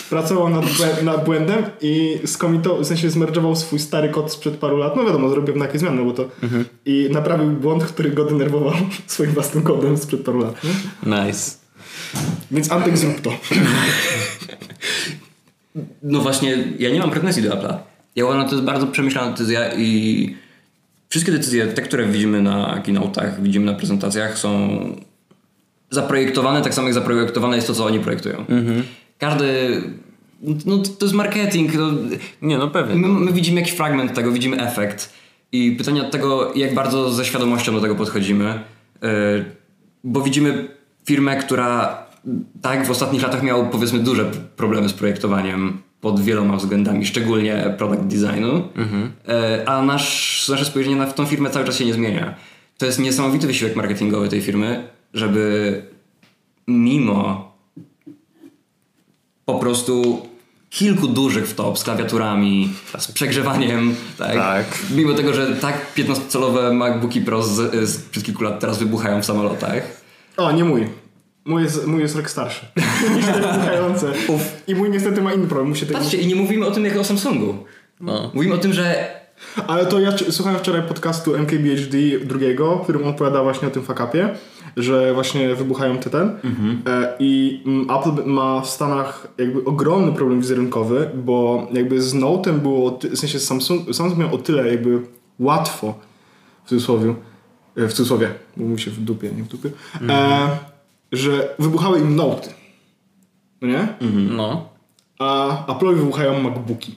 pracował 0.10 0.50
nad, 0.50 0.66
błę- 0.66 1.04
nad 1.04 1.26
błędem 1.26 1.64
i 1.82 2.20
skomitował, 2.26 2.84
w 2.84 2.88
sensie 2.88 3.10
zmerdżował 3.10 3.56
swój 3.56 3.80
stary 3.80 4.10
kod 4.10 4.32
sprzed 4.32 4.56
paru 4.58 4.78
lat. 4.78 4.96
No 4.96 5.04
wiadomo, 5.06 5.30
zrobił 5.30 5.56
na 5.56 5.66
jakieś 5.66 5.80
zmiany, 5.82 6.04
bo 6.06 6.12
to. 6.12 6.26
I 6.86 7.08
naprawił 7.12 7.50
błąd, 7.52 7.84
który 7.84 8.12
go 8.12 8.26
denerwował 8.26 8.74
swoim 9.08 9.32
własnym 9.32 9.64
kodem 9.64 9.98
sprzed 9.98 10.22
paru 10.26 10.40
lat. 10.40 10.56
Nie? 10.64 11.26
Nice. 11.26 11.52
Więc 12.52 12.72
Antek 12.72 12.98
zrób 12.98 13.22
to. 13.22 13.32
No 16.04 16.20
właśnie, 16.20 16.74
ja 16.80 16.90
nie 16.90 17.00
mam 17.00 17.12
pretensji 17.12 17.44
do 17.44 17.50
Apple'a. 17.50 17.78
Ja 18.16 18.26
uważam, 18.26 18.46
to 18.50 18.52
jest 18.56 18.66
bardzo 18.66 18.88
przemyślana 18.88 19.32
decyzja 19.32 19.74
i 19.78 20.36
wszystkie 21.14 21.32
decyzje, 21.32 21.68
te, 21.68 21.82
które 21.82 22.06
widzimy 22.08 22.42
na 22.42 22.82
keynote'ach, 22.86 23.42
widzimy 23.42 23.66
na 23.66 23.74
prezentacjach, 23.74 24.38
są 24.38 24.80
zaprojektowane 25.90 26.62
tak 26.62 26.74
samo 26.74 26.88
jak 26.88 26.94
zaprojektowane 26.94 27.56
jest 27.56 27.68
to, 27.68 27.74
co 27.74 27.86
oni 27.86 28.00
projektują. 28.00 28.46
Każdy... 29.18 29.82
No 30.66 30.78
to 30.78 31.06
jest 31.06 31.16
marketing. 31.16 31.74
No, 31.74 31.90
Nie, 32.42 32.58
no 32.58 32.68
pewnie. 32.68 32.96
my, 32.96 33.08
my 33.08 33.34
widzimy 33.34 33.60
jakiś 33.60 33.74
fragment 33.74 34.14
tego, 34.14 34.32
widzimy 34.32 34.62
efekt 34.62 35.14
i 35.52 35.72
pytanie 35.72 36.02
od 36.02 36.12
tego, 36.12 36.54
jak 36.56 36.74
bardzo 36.74 37.14
ze 37.14 37.26
świadomością 37.26 37.74
do 37.74 37.82
tego 37.82 37.96
podchodzimy. 37.96 38.60
Yy, 39.02 39.10
bo 40.04 40.22
widzimy 40.22 40.68
firmę, 41.06 41.36
która 41.36 42.04
tak 42.62 42.86
w 42.86 42.92
ostatnich 42.92 43.22
latach 43.22 43.44
miała 43.44 43.66
powiedzmy 43.66 44.00
duże 44.00 44.32
problemy 44.56 44.90
z 44.90 44.94
projektowaniem 44.94 45.82
pod 46.04 46.20
wieloma 46.20 46.58
względami, 46.58 47.06
szczególnie 47.06 47.76
product 47.78 48.04
designu, 48.04 48.68
Yy, 49.28 49.68
a 49.68 49.82
nasz, 49.82 50.48
nasze 50.50 50.66
spojrzenie 50.66 50.96
na 50.96 51.06
tą 51.06 51.26
firmę 51.26 51.50
cały 51.50 51.66
czas 51.66 51.78
się 51.78 51.86
nie 51.86 51.94
zmienia. 51.94 52.36
To 52.78 52.86
jest 52.86 53.00
niesamowity 53.00 53.48
wysiłek 53.48 53.76
marketingowy 53.76 54.30
tej 54.30 54.42
firmy, 54.42 54.88
żeby 55.14 55.82
mimo 56.68 57.52
po 59.46 59.56
prostu 59.60 60.28
kilku 60.70 61.08
dużych 61.08 61.48
w 61.48 61.56
top 61.56 61.80
z 61.80 61.84
klawiaturami, 61.84 62.70
z 62.98 63.12
przegrzewaniem, 63.12 63.96
tak? 64.18 64.36
Tak. 64.36 64.66
Mimo 64.96 65.14
tego, 65.14 65.34
że 65.34 65.56
tak 65.56 65.96
15-calowe 65.96 66.74
MacBooki 66.74 67.22
Pro 67.22 67.44
z, 67.44 67.90
z 67.90 68.02
przed 68.02 68.24
kilku 68.24 68.44
lat 68.44 68.60
teraz 68.60 68.78
wybuchają 68.78 69.22
w 69.22 69.26
samolotach. 69.26 70.02
O, 70.38 70.52
nie 70.52 70.64
mój. 70.64 71.03
Mój 71.46 71.64
jest, 71.64 71.88
mój 71.88 72.02
jest 72.02 72.16
rok 72.16 72.30
starszy. 72.30 72.66
I 74.68 74.76
mój 74.76 74.90
niestety 74.90 75.22
ma 75.22 75.34
inny 75.34 75.48
problem. 75.48 75.70
Musi. 75.70 75.86
Patrzcie, 75.86 76.18
i 76.18 76.28
nie 76.28 76.36
mówimy 76.36 76.66
o 76.66 76.72
tym 76.72 76.86
jak 76.86 76.98
o 76.98 77.04
Samsungu. 77.04 77.58
No. 78.00 78.32
Mówimy 78.34 78.56
o 78.56 78.58
tym, 78.58 78.74
że 78.74 79.08
Ale 79.68 79.86
to 79.86 80.00
ja 80.00 80.12
słuchałem 80.30 80.60
wczoraj 80.60 80.82
podcastu 80.82 81.36
MKBHD 81.36 81.98
drugiego, 82.26 82.78
w 82.78 82.84
którym 82.84 83.04
on 83.04 83.10
opowiada 83.10 83.44
właśnie 83.44 83.68
o 83.68 83.72
tym 83.72 83.84
fakapie, 83.84 84.30
że 84.78 85.14
właśnie 85.14 85.56
wybuchają 85.56 85.98
te 85.98 86.10
ten. 86.10 86.30
E, 86.88 87.14
I 87.20 87.64
mm, 87.66 87.88
Apple 88.00 88.26
ma 88.26 88.62
w 88.62 88.70
Stanach 88.70 89.28
jakby 89.38 89.66
ogromny 89.66 90.12
problem 90.12 90.40
wizerunkowy, 90.40 91.10
bo 91.16 91.68
jakby 91.74 92.02
z 92.02 92.16
Note'em 92.16 92.60
było, 92.60 93.00
w 93.14 93.18
sensie 93.18 93.40
Samsung, 93.40 93.96
Samsung 93.96 94.20
miał 94.20 94.36
o 94.36 94.38
tyle 94.38 94.68
jakby 94.68 95.00
łatwo, 95.40 96.00
w 96.66 96.70
cudzysłowie, 96.70 97.16
e, 97.78 97.88
w 97.88 97.94
cudzysłowie, 97.94 98.30
bo 98.58 98.66
mówi 98.66 98.82
się 98.82 98.92
w 98.92 99.00
dupie, 99.00 99.32
nie 99.32 99.44
w 99.44 99.48
dupie, 99.48 99.70
e, 100.10 100.73
że 101.14 101.56
wybuchały 101.60 102.00
im 102.00 102.18
Note'y. 102.18 102.50
No 103.62 103.68
nie? 103.68 103.88
No. 104.32 104.70
A 105.20 105.58
Apple'owi 105.68 105.96
wybuchają 105.96 106.40
MacBooki. 106.42 106.96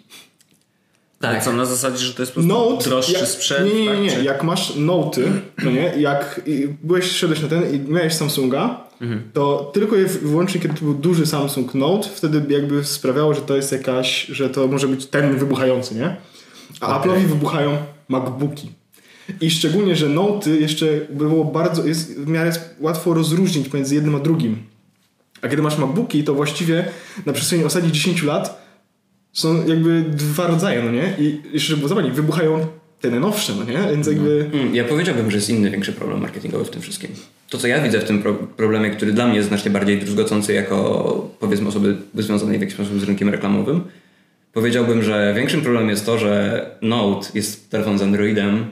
Tak. 1.20 1.44
Co 1.44 1.52
na 1.52 1.64
zasadzie, 1.64 1.98
że 1.98 2.14
to 2.14 2.22
jest 2.22 2.32
po 2.32 2.40
prostu 2.40 2.54
Note, 2.70 2.84
droższy 2.90 3.12
jak, 3.12 3.26
sprzęt? 3.28 3.74
Nie, 3.74 3.80
nie, 3.84 4.00
nie, 4.00 4.10
tak? 4.10 4.18
Czy- 4.18 4.24
Jak 4.24 4.42
masz 4.44 4.76
Noty, 4.76 5.32
no 5.64 5.70
nie, 5.70 5.92
jak 5.98 6.40
i 6.46 6.68
byłeś, 6.82 7.10
szedłeś 7.10 7.40
na 7.42 7.48
ten 7.48 7.74
i 7.74 7.78
miałeś 7.92 8.14
Samsunga, 8.14 8.86
Mhm. 9.00 9.30
to 9.32 9.70
tylko 9.74 9.96
i 9.96 10.04
wyłącznie 10.04 10.60
kiedy 10.60 10.74
to 10.74 10.80
był 10.80 10.94
duży 10.94 11.26
Samsung 11.26 11.74
Note, 11.74 12.08
wtedy 12.08 12.54
jakby 12.54 12.84
sprawiało, 12.84 13.34
że 13.34 13.40
to 13.40 13.56
jest 13.56 13.72
jakaś, 13.72 14.26
że 14.26 14.50
to 14.50 14.66
może 14.68 14.88
być 14.88 15.06
ten 15.06 15.38
wybuchający, 15.38 15.94
nie? 15.94 16.16
A 16.80 17.00
Okej. 17.00 17.10
Apple'owi 17.12 17.26
wybuchają 17.26 17.76
MacBooki. 18.08 18.72
I 19.40 19.50
szczególnie, 19.50 19.96
że 19.96 20.08
Noty 20.08 20.60
jeszcze 20.60 20.86
było 21.10 21.44
bardzo, 21.44 21.86
jest 21.86 22.20
w 22.20 22.28
miarę 22.28 22.52
łatwo 22.80 23.14
rozróżnić 23.14 23.68
pomiędzy 23.68 23.94
jednym 23.94 24.14
a 24.14 24.18
drugim. 24.18 24.56
A 25.42 25.48
kiedy 25.48 25.62
masz 25.62 25.78
MacBooki, 25.78 26.24
to 26.24 26.34
właściwie 26.34 26.84
na 27.26 27.32
przestrzeni 27.32 27.64
ostatnich 27.64 27.92
10 27.92 28.22
lat 28.22 28.66
są 29.32 29.66
jakby 29.66 30.04
dwa 30.10 30.46
rodzaje, 30.46 30.82
no 30.82 30.90
nie? 30.90 31.12
I 31.18 31.40
jeszcze 31.52 31.76
było 31.76 31.88
zabawniej, 31.88 32.12
wybuchają 32.14 32.66
te 33.00 33.10
najnowsze, 33.10 33.52
no 33.58 33.64
nie? 33.64 33.78
Więc 33.90 34.06
jakby... 34.06 34.50
Mm, 34.52 34.74
Ja 34.74 34.84
powiedziałbym, 34.84 35.30
że 35.30 35.36
jest 35.36 35.50
inny 35.50 35.70
większy 35.70 35.92
problem 35.92 36.20
marketingowy 36.20 36.64
w 36.64 36.70
tym 36.70 36.82
wszystkim. 36.82 37.10
To, 37.50 37.58
co 37.58 37.66
ja 37.66 37.82
widzę 37.82 38.00
w 38.00 38.04
tym 38.04 38.22
pro- 38.22 38.34
problemie, 38.34 38.90
który 38.90 39.12
dla 39.12 39.26
mnie 39.26 39.36
jest 39.36 39.48
znacznie 39.48 39.70
bardziej 39.70 39.98
druzgocący 39.98 40.52
jako, 40.52 41.30
powiedzmy, 41.40 41.68
osoby 41.68 41.96
związanej 42.14 42.58
w 42.58 42.60
jakiś 42.60 42.74
sposób 42.74 43.00
z 43.00 43.02
rynkiem 43.02 43.28
reklamowym, 43.28 43.80
powiedziałbym, 44.52 45.02
że 45.02 45.32
większym 45.36 45.60
problemem 45.60 45.90
jest 45.90 46.06
to, 46.06 46.18
że 46.18 46.66
Note 46.82 47.28
jest 47.34 47.70
telefon 47.70 47.98
z 47.98 48.02
Androidem 48.02 48.66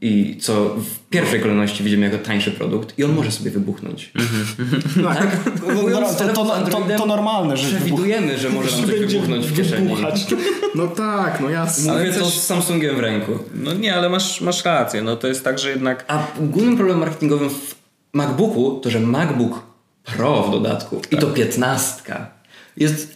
i 0.00 0.38
co 0.40 0.64
w 0.64 0.98
pierwszej 1.10 1.40
kolejności 1.40 1.84
widzimy 1.84 2.10
jako 2.10 2.18
tańszy 2.18 2.50
produkt 2.50 2.98
i 2.98 3.04
on 3.04 3.12
może 3.12 3.32
sobie 3.32 3.50
wybuchnąć. 3.50 4.12
Tak? 5.04 5.36
Mówiąc 5.82 6.16
to, 6.16 6.28
to, 6.28 6.44
to, 6.44 6.54
Androidem, 6.54 6.98
to 6.98 7.06
normalne, 7.06 7.56
że 7.56 7.68
Przewidujemy, 7.68 8.38
że 8.38 8.50
może 8.50 8.76
nam 8.76 8.86
coś 8.86 8.98
wybuchnąć 9.00 9.46
w 9.46 9.56
kieszeni. 9.56 9.88
wybuchać. 9.88 10.26
No 10.74 10.86
tak, 10.86 11.40
no 11.40 11.50
jasne. 11.50 11.92
Mówię 11.92 12.04
Ale 12.04 12.12
to 12.12 12.30
z 12.30 12.46
Samsungiem 12.46 12.96
w 12.96 13.00
ręku. 13.00 13.38
No 13.54 13.74
nie, 13.74 13.94
ale 13.94 14.08
masz, 14.08 14.40
masz 14.40 14.64
rację. 14.64 15.02
No 15.02 15.16
to 15.16 15.28
jest 15.28 15.44
tak, 15.44 15.58
że 15.58 15.70
jednak 15.70 16.04
A 16.08 16.26
głównym 16.40 16.76
problemem 16.76 17.00
marketingowym 17.00 17.50
w 17.50 17.74
MacBooku 18.12 18.80
to, 18.82 18.90
że 18.90 19.00
MacBook 19.00 19.62
Pro 20.04 20.42
w 20.42 20.50
dodatku 20.50 21.00
i 21.10 21.16
to 21.16 21.26
piętnastka 21.26 22.30
jest 22.76 23.15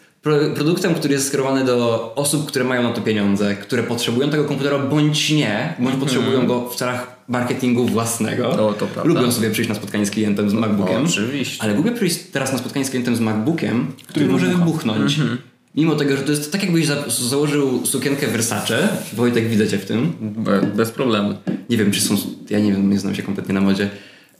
produktem, 0.54 0.94
który 0.94 1.14
jest 1.14 1.28
skierowany 1.28 1.64
do 1.64 2.12
osób, 2.14 2.46
które 2.46 2.64
mają 2.64 2.82
na 2.82 2.92
to 2.92 3.00
pieniądze, 3.00 3.54
które 3.56 3.82
potrzebują 3.82 4.30
tego 4.30 4.44
komputera 4.44 4.78
bądź 4.78 5.30
nie, 5.30 5.74
bądź 5.78 5.96
potrzebują 5.96 6.46
go 6.46 6.68
w 6.70 6.76
celach 6.76 7.16
marketingu 7.28 7.86
własnego. 7.86 8.42
To- 8.56 8.72
to 8.72 8.86
prawda. 8.86 9.08
Lubią 9.14 9.32
sobie 9.32 9.50
przyjść 9.50 9.68
na 9.68 9.74
spotkanie 9.74 10.06
z 10.06 10.10
klientem 10.10 10.50
z 10.50 10.54
MacBookiem. 10.54 11.04
Oczywiście. 11.04 11.62
Ale 11.62 11.74
lubię 11.74 11.92
przyjść 11.92 12.18
teraz 12.32 12.52
na 12.52 12.58
spotkanie 12.58 12.84
z 12.84 12.90
klientem 12.90 13.16
z 13.16 13.20
MacBookiem, 13.20 13.92
który 14.06 14.26
może 14.26 14.46
wybuchnąć. 14.46 15.18
Mhm. 15.18 15.38
Mimo 15.74 15.94
tego, 15.96 16.16
że 16.16 16.22
to 16.22 16.30
jest 16.30 16.52
tak 16.52 16.62
jakbyś 16.62 16.86
za- 16.86 17.04
założył 17.08 17.86
sukienkę 17.86 18.26
Versace. 18.26 18.88
Wojtek, 19.12 19.48
widzę 19.48 19.68
cię 19.68 19.78
w 19.78 19.84
tym. 19.84 20.12
Be, 20.20 20.62
bez 20.76 20.90
problemu. 20.90 21.34
Nie 21.70 21.76
wiem, 21.76 21.90
czy 21.90 22.00
są... 22.00 22.16
Ja 22.50 22.60
nie 22.60 22.72
wiem, 22.72 22.90
nie 22.90 22.98
znam 22.98 23.14
się 23.14 23.22
kompletnie 23.22 23.54
na 23.54 23.60
modzie. 23.60 23.90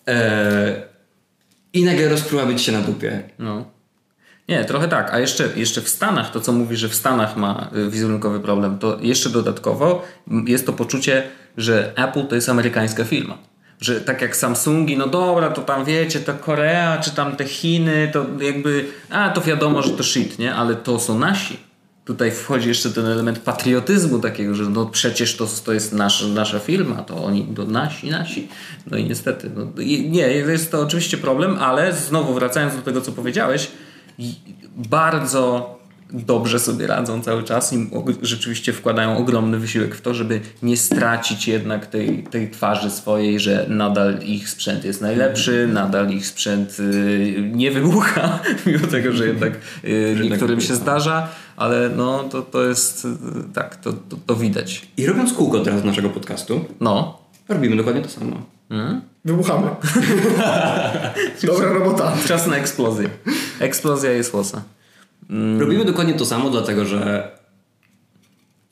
Eee, 0.06 0.74
I 1.72 1.84
nagle 1.84 2.08
rozpruła 2.08 2.46
być 2.46 2.60
się 2.62 2.72
na 2.72 2.80
dupie. 2.80 3.22
No. 3.38 3.64
Nie, 4.50 4.64
trochę 4.64 4.88
tak. 4.88 5.14
A 5.14 5.18
jeszcze, 5.18 5.48
jeszcze 5.56 5.80
w 5.80 5.88
Stanach, 5.88 6.30
to 6.30 6.40
co 6.40 6.52
mówi, 6.52 6.76
że 6.76 6.88
w 6.88 6.94
Stanach 6.94 7.36
ma 7.36 7.70
y, 7.76 7.90
wizerunkowy 7.90 8.40
problem, 8.40 8.78
to 8.78 8.98
jeszcze 9.00 9.30
dodatkowo 9.30 10.02
jest 10.46 10.66
to 10.66 10.72
poczucie, 10.72 11.22
że 11.56 11.92
Apple 11.96 12.26
to 12.26 12.34
jest 12.34 12.48
amerykańska 12.48 13.04
firma. 13.04 13.38
Że 13.80 14.00
tak 14.00 14.22
jak 14.22 14.36
Samsungi, 14.36 14.96
no 14.96 15.06
dobra, 15.06 15.50
to 15.50 15.62
tam 15.62 15.84
wiecie, 15.84 16.20
to 16.20 16.34
Korea, 16.34 16.98
czy 16.98 17.10
tam 17.10 17.36
te 17.36 17.44
Chiny, 17.44 18.10
to 18.12 18.26
jakby, 18.40 18.84
a 19.10 19.28
to 19.28 19.40
wiadomo, 19.40 19.82
że 19.82 19.90
to 19.90 20.02
shit, 20.02 20.38
nie? 20.38 20.54
Ale 20.54 20.76
to 20.76 20.98
są 20.98 21.18
nasi. 21.18 21.56
Tutaj 22.04 22.30
wchodzi 22.30 22.68
jeszcze 22.68 22.90
ten 22.90 23.06
element 23.06 23.38
patriotyzmu 23.38 24.18
takiego, 24.18 24.54
że 24.54 24.64
no 24.64 24.86
przecież 24.86 25.36
to, 25.36 25.46
to 25.64 25.72
jest 25.72 25.92
nasz, 25.92 26.26
nasza 26.26 26.58
firma, 26.58 27.02
to 27.02 27.24
oni, 27.24 27.46
to 27.56 27.64
nasi, 27.64 28.10
nasi. 28.10 28.48
No 28.90 28.96
i 28.96 29.04
niestety, 29.04 29.50
no, 29.56 29.66
nie, 30.08 30.28
jest 30.28 30.70
to 30.70 30.80
oczywiście 30.80 31.18
problem, 31.18 31.58
ale 31.60 31.92
znowu 31.92 32.34
wracając 32.34 32.76
do 32.76 32.82
tego, 32.82 33.00
co 33.00 33.12
powiedziałeś, 33.12 33.70
bardzo 34.76 35.80
dobrze 36.12 36.59
sobie 36.59 36.87
radzą 36.87 37.22
cały 37.22 37.42
czas 37.42 37.72
i 37.72 37.90
rzeczywiście 38.22 38.72
wkładają 38.72 39.16
ogromny 39.16 39.59
wysiłek 39.59 39.94
w 39.94 40.00
to, 40.00 40.14
żeby 40.14 40.40
nie 40.62 40.76
stracić 40.76 41.48
jednak 41.48 41.87
tej, 41.87 42.22
tej 42.22 42.50
twarzy 42.50 42.90
swojej, 42.90 43.40
że 43.40 43.66
nadal 43.68 44.18
ich 44.22 44.48
sprzęt 44.48 44.85
jest 44.85 45.02
najlepszy, 45.02 45.68
nadal 45.72 46.11
ich 46.11 46.26
sprzęt 46.26 46.76
y, 46.80 47.50
nie 47.54 47.70
wybucha, 47.70 48.38
mimo 48.66 48.87
tego, 48.87 49.12
że 49.12 49.26
jednak 49.26 49.52
y, 49.85 50.16
niektórym 50.22 50.61
się 50.61 50.74
zdarza, 50.74 51.28
ale 51.56 51.90
no 51.96 52.24
to, 52.24 52.42
to 52.42 52.64
jest 52.64 53.04
y, 53.04 53.09
tak, 53.54 53.76
to, 53.76 53.92
to, 53.92 54.16
to 54.26 54.37
widać. 54.37 54.87
I 54.96 55.06
robiąc 55.06 55.33
kółko 55.33 55.61
teraz 55.61 55.85
naszego 55.85 56.11
podcastu, 56.11 56.64
No. 56.80 57.18
robimy 57.48 57.76
dokładnie 57.76 58.02
to 58.02 58.09
samo. 58.09 58.60
Wybuchamy. 59.24 59.68
Dobra 61.46 61.72
robota. 61.72 62.12
Czas 62.26 62.46
na 62.46 62.56
eksplozję. 62.56 63.09
Eksplozja 63.61 64.11
jest 64.11 64.35
łosa. 64.35 64.62
Robimy 65.59 65.85
dokładnie 65.85 66.14
to 66.14 66.26
samo, 66.26 66.50
dlatego 66.50 66.85
że 66.85 67.30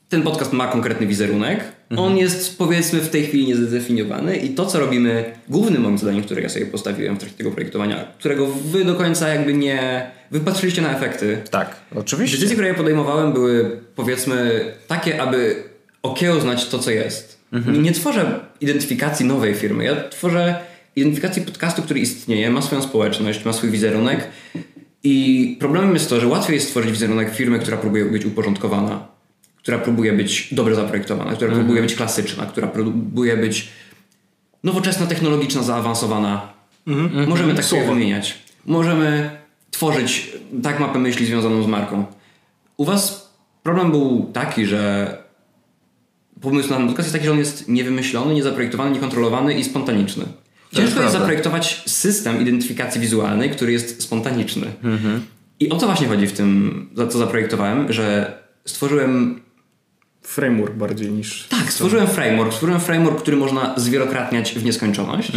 ten 0.09 0.23
podcast 0.23 0.53
ma 0.53 0.67
konkretny 0.67 1.07
wizerunek. 1.07 1.65
On 1.97 2.17
jest 2.17 2.59
powiedzmy 2.59 3.01
w 3.01 3.11
tej 3.11 3.27
chwili 3.27 3.47
niezdefiniowany 3.47 4.37
i 4.37 4.49
to, 4.49 4.67
co 4.67 4.81
robimy, 4.81 5.25
głównym 5.49 5.83
moim 5.83 5.99
zadaniem, 5.99 6.23
które 6.23 6.43
ja 6.43 6.49
sobie 6.49 6.67
postawiłem 6.67 7.17
w 7.17 7.19
trakcie 7.19 7.39
tego 7.39 7.51
projektowania, 7.51 8.05
którego 8.19 8.47
wy 8.47 8.85
do 8.85 8.95
końca 8.95 9.29
jakby 9.29 9.55
nie... 9.55 10.11
Wy 10.31 10.41
patrzyliście 10.41 10.83
na 10.83 10.97
efekty. 10.97 11.39
Tak, 11.51 11.77
oczywiście. 11.97 12.37
Decyzje, 12.37 12.57
które 12.57 12.69
ja 12.69 12.75
podejmowałem 12.75 13.33
były 13.33 13.81
powiedzmy 13.97 14.65
takie, 14.89 15.23
aby 15.23 15.63
okiełznać 16.03 16.69
to, 16.69 16.79
co 16.79 16.91
jest. 16.91 17.38
Nie, 17.53 17.79
nie 17.79 17.93
tworzę 17.93 18.41
identyfikacji 18.61 19.27
nowej 19.27 19.55
firmy. 19.55 19.85
Ja 19.85 20.09
tworzę 20.09 20.57
identyfikacji 20.97 21.43
podcastu, 21.43 21.83
który 21.83 22.01
istnieje, 22.01 22.51
ma 22.51 22.63
swoją 22.63 22.83
społeczność, 22.83 23.45
ma 23.45 23.53
swój 23.53 23.71
wizerunek 23.71 24.29
i 25.05 25.57
problemem 25.61 25.95
jest 25.95 26.11
to, 26.11 26.21
że 26.21 26.27
łatwiej 26.27 26.55
jest 26.55 26.67
stworzyć 26.67 26.91
wizerunek 26.91 27.35
firmy, 27.35 27.59
która 27.59 27.77
próbuje 27.77 28.05
być 28.05 28.27
uporządkowana, 28.27 29.07
która 29.57 29.79
próbuje 29.79 30.13
być 30.13 30.55
dobrze 30.55 30.75
zaprojektowana, 30.75 31.33
która 31.33 31.53
próbuje 31.55 31.83
być 31.83 31.95
klasyczna, 31.95 32.47
która 32.47 32.67
próbuje 32.67 33.37
być 33.37 33.69
nowoczesna, 34.65 35.07
technologiczna, 35.07 35.63
zaawansowana. 35.63 36.53
Możemy 37.27 37.55
tak 37.55 37.65
sobie 37.65 37.87
wymieniać. 37.87 38.39
Możemy 38.67 39.31
tworzyć 39.71 40.33
tak 40.63 40.81
mapę 40.81 40.99
myśli 40.99 41.27
związaną 41.27 41.63
z 41.63 41.67
marką. 41.67 42.05
U 42.77 42.85
was 42.85 43.33
problem 43.63 43.91
był 43.91 44.31
taki, 44.33 44.67
że 44.67 45.28
pomysł 46.41 46.71
na 46.71 46.77
podcast 46.77 46.99
jest 46.99 47.13
taki, 47.13 47.25
że 47.25 47.33
on 47.33 47.39
jest 47.39 47.69
niewymyślony, 47.69 48.35
niezaprojektowany, 48.35 48.91
niekontrolowany 48.91 49.55
i 49.55 49.65
spontaniczny. 49.65 50.25
Ciężko 50.71 50.83
jest 50.83 50.97
prawda. 50.97 51.19
zaprojektować 51.19 51.83
system 51.87 52.41
identyfikacji 52.41 53.01
wizualnej, 53.01 53.51
który 53.51 53.73
jest 53.73 54.03
spontaniczny. 54.03 54.67
I 55.61 55.69
o 55.69 55.77
to 55.77 55.87
właśnie 55.87 56.07
chodzi 56.07 56.27
w 56.27 56.33
tym, 56.33 56.89
za 56.95 57.07
co 57.07 57.19
zaprojektowałem, 57.19 57.93
że 57.93 58.39
stworzyłem 58.65 59.41
Framework 60.23 60.75
bardziej 60.75 61.11
niż... 61.11 61.47
tak, 61.49 61.73
stworzyłem 61.73 62.07
framework. 62.07 62.53
Stworzyłem 62.53 62.81
framework, 62.81 63.23
który 63.23 63.37
można 63.37 63.75
zwielokrotniać 63.77 64.53
w 64.53 64.65
nieskończoność. 64.65 65.33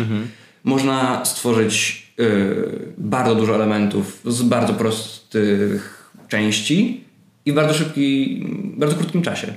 Można 0.63 1.25
stworzyć 1.25 2.07
y, 2.19 2.93
bardzo 2.97 3.35
dużo 3.35 3.55
elementów 3.55 4.21
z 4.25 4.41
bardzo 4.41 4.73
prostych 4.73 6.11
części 6.27 7.03
i 7.45 7.51
w 7.51 7.55
bardzo 7.55 7.73
szybki, 7.73 8.45
bardzo 8.77 8.95
krótkim 8.95 9.21
czasie. 9.21 9.53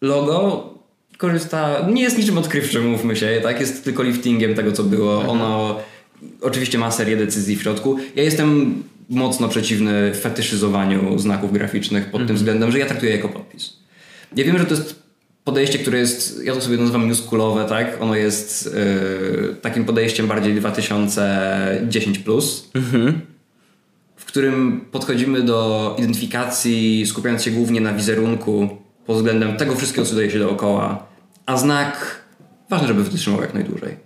Logo 0.00 0.74
korzysta, 1.18 1.88
nie 1.92 2.02
jest 2.02 2.18
niczym 2.18 2.38
odkrywczym, 2.38 2.90
mówmy 2.90 3.16
się, 3.16 3.40
tak? 3.42 3.60
Jest 3.60 3.84
tylko 3.84 4.02
liftingiem 4.02 4.54
tego, 4.54 4.72
co 4.72 4.84
było. 4.84 5.20
Ono 5.20 5.80
oczywiście 6.40 6.78
ma 6.78 6.90
serię 6.90 7.16
decyzji 7.16 7.56
w 7.56 7.62
środku. 7.62 7.96
Ja 8.16 8.22
jestem 8.22 8.82
mocno 9.08 9.48
przeciwny 9.48 10.14
fetyszyzowaniu 10.14 11.18
znaków 11.18 11.52
graficznych 11.52 12.10
pod 12.10 12.26
tym 12.26 12.36
względem, 12.36 12.70
że 12.72 12.78
ja 12.78 12.86
traktuję 12.86 13.12
jako 13.12 13.28
podpis. 13.28 13.76
Ja 14.36 14.44
wiem, 14.44 14.58
że 14.58 14.66
to 14.66 14.74
jest 14.74 15.02
podejście, 15.44 15.78
które 15.78 15.98
jest, 15.98 16.44
ja 16.44 16.54
to 16.54 16.60
sobie 16.60 16.76
nazywam 16.76 17.08
newschoolowe, 17.08 17.64
tak? 17.64 18.02
Ono 18.02 18.14
jest 18.16 18.74
yy, 18.74 19.54
takim 19.62 19.84
podejściem 19.84 20.26
bardziej 20.26 20.62
2010+, 20.62 22.22
plus, 22.24 22.70
w 24.16 24.24
którym 24.24 24.80
podchodzimy 24.92 25.42
do 25.42 25.96
identyfikacji 25.98 27.06
skupiając 27.06 27.42
się 27.42 27.50
głównie 27.50 27.80
na 27.80 27.92
wizerunku 27.92 28.78
pod 29.08 29.16
względem 29.16 29.56
tego 29.56 29.76
wszystkiego, 29.76 30.06
co 30.06 30.16
dzieje 30.16 30.30
się 30.30 30.38
dookoła, 30.38 31.06
a 31.46 31.56
znak 31.56 32.22
ważne, 32.70 32.88
żeby 32.88 33.04
wytrzymał 33.04 33.40
jak 33.40 33.54
najdłużej. 33.54 33.96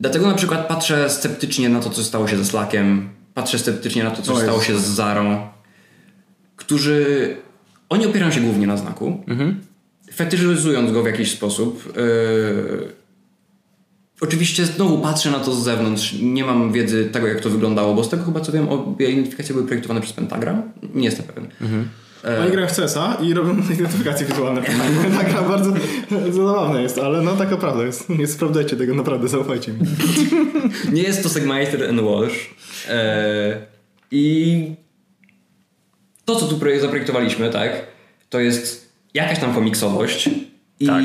Dlatego 0.00 0.26
na 0.26 0.34
przykład 0.34 0.68
patrzę 0.68 1.10
sceptycznie 1.10 1.68
na 1.68 1.80
to, 1.80 1.90
co 1.90 2.04
stało 2.04 2.28
się 2.28 2.36
ze 2.36 2.44
Slackiem, 2.44 3.08
patrzę 3.34 3.58
sceptycznie 3.58 4.04
na 4.04 4.10
to, 4.10 4.22
co 4.22 4.36
stało 4.36 4.62
się 4.62 4.78
z 4.78 4.84
Zarą, 4.84 5.48
którzy 6.56 7.36
oni 7.88 8.06
opierają 8.06 8.32
się 8.32 8.40
głównie 8.40 8.66
na 8.66 8.76
znaku, 8.76 9.24
fetyszyzując 10.14 10.92
go 10.92 11.02
w 11.02 11.06
jakiś 11.06 11.30
sposób. 11.32 11.96
Yy, 11.96 12.92
Oczywiście 14.20 14.66
znowu 14.66 14.98
patrzę 14.98 15.30
na 15.30 15.38
to 15.38 15.54
z 15.54 15.64
zewnątrz, 15.64 16.14
nie 16.22 16.44
mam 16.44 16.72
wiedzy 16.72 17.04
tego, 17.12 17.26
jak 17.26 17.40
to 17.40 17.50
wyglądało, 17.50 17.94
bo 17.94 18.04
z 18.04 18.08
tego 18.08 18.24
chyba 18.24 18.40
co 18.40 18.52
wiem, 18.52 18.68
obie 18.68 19.10
identyfikacje 19.10 19.54
były 19.54 19.66
projektowane 19.66 20.00
przez 20.00 20.12
Pentagram. 20.12 20.62
Nie 20.94 21.04
jestem 21.04 21.26
pewien. 21.26 21.48
Oni 22.42 22.50
grają 22.50 22.68
w 22.68 22.76
CS-a 22.76 23.14
i 23.22 23.34
robią 23.34 23.56
identyfikacje 23.74 24.26
wizualne. 24.26 24.62
tak, 25.18 25.30
gra 25.30 25.42
bardzo, 25.42 25.72
bardzo 26.10 26.32
zabawne 26.32 26.82
jest, 26.82 26.98
ale 26.98 27.22
no 27.22 27.36
taka 27.36 27.56
prawda 27.56 27.84
jest. 27.84 28.08
Nie 28.08 28.26
sprawdzajcie 28.26 28.76
tego, 28.76 28.94
naprawdę, 28.94 29.28
zaufajcie 29.28 29.72
mi. 29.72 29.78
Nie 30.96 31.02
jest 31.02 31.22
to 31.22 31.28
Segmaster 31.28 31.88
and 31.88 32.00
Walsh. 32.00 32.50
E, 32.88 33.56
I 34.10 34.74
to, 36.24 36.36
co 36.36 36.46
tu 36.46 36.56
projekt- 36.56 36.80
zaprojektowaliśmy, 36.80 37.50
tak, 37.50 37.86
to 38.30 38.40
jest 38.40 38.92
jakaś 39.14 39.38
tam 39.38 39.54
komiksowość. 39.54 40.30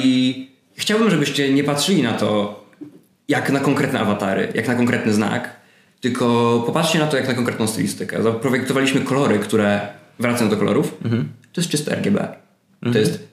I 0.03 0.47
chciałbym, 0.75 1.09
żebyście 1.09 1.53
nie 1.53 1.63
patrzyli 1.63 2.03
na 2.03 2.13
to 2.13 2.63
jak 3.27 3.51
na 3.51 3.59
konkretne 3.59 3.99
awatary, 3.99 4.47
jak 4.55 4.67
na 4.67 4.75
konkretny 4.75 5.13
znak, 5.13 5.55
tylko 6.01 6.63
popatrzcie 6.65 6.99
na 6.99 7.07
to 7.07 7.17
jak 7.17 7.27
na 7.27 7.33
konkretną 7.33 7.67
stylistykę. 7.67 8.23
Zaprojektowaliśmy 8.23 9.01
kolory, 9.01 9.39
które, 9.39 9.87
wracając 10.19 10.53
do 10.53 10.59
kolorów, 10.59 10.97
to 11.53 11.61
jest 11.61 11.69
czyste 11.71 11.95
RGB. 11.95 12.27
To 12.93 12.99
jest 12.99 13.27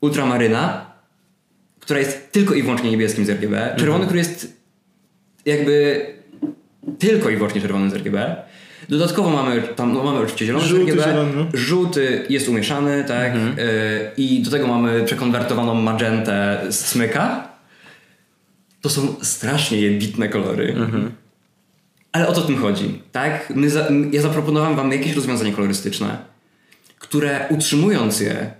ultramaryna, 0.00 0.86
która 1.80 2.00
jest 2.00 2.32
tylko 2.32 2.54
i 2.54 2.62
wyłącznie 2.62 2.90
niebieskim 2.90 3.24
z 3.26 3.30
RGB, 3.30 3.74
czerwony, 3.78 4.04
który 4.04 4.18
jest 4.18 4.56
jakby 5.44 6.06
tylko 6.98 7.30
i 7.30 7.36
wyłącznie 7.36 7.60
czerwony 7.60 7.90
z 7.90 7.94
RGB. 7.94 8.36
Dodatkowo 8.88 9.30
mamy 9.30 9.62
tam, 9.62 9.92
no 9.92 10.04
mamy 10.04 10.18
oczywiście 10.18 10.46
zielony 10.46 10.64
Żółty, 10.64 10.92
z 10.92 10.94
RGB. 10.94 11.04
zielony. 11.10 11.46
Żółty 11.54 12.26
jest 12.28 12.48
umieszany, 12.48 13.04
tak. 13.04 13.34
y, 13.36 13.38
I 14.16 14.42
do 14.42 14.50
tego 14.50 14.66
mamy 14.66 15.04
przekonwertowaną 15.04 15.74
magentę 15.74 16.60
z 16.70 16.76
smyka. 16.86 17.48
To 18.80 18.88
są 18.90 19.16
strasznie 19.22 19.80
jebitne 19.80 20.28
kolory. 20.28 20.74
Ale 22.16 22.28
o 22.28 22.32
to 22.32 22.42
tym 22.42 22.56
chodzi, 22.58 23.02
tak? 23.12 23.52
My 23.54 23.70
za, 23.70 23.88
ja 24.12 24.22
zaproponowałem 24.22 24.76
wam 24.76 24.92
jakieś 24.92 25.14
rozwiązanie 25.14 25.52
kolorystyczne, 25.52 26.18
które 26.98 27.46
utrzymując 27.50 28.20
je 28.20 28.50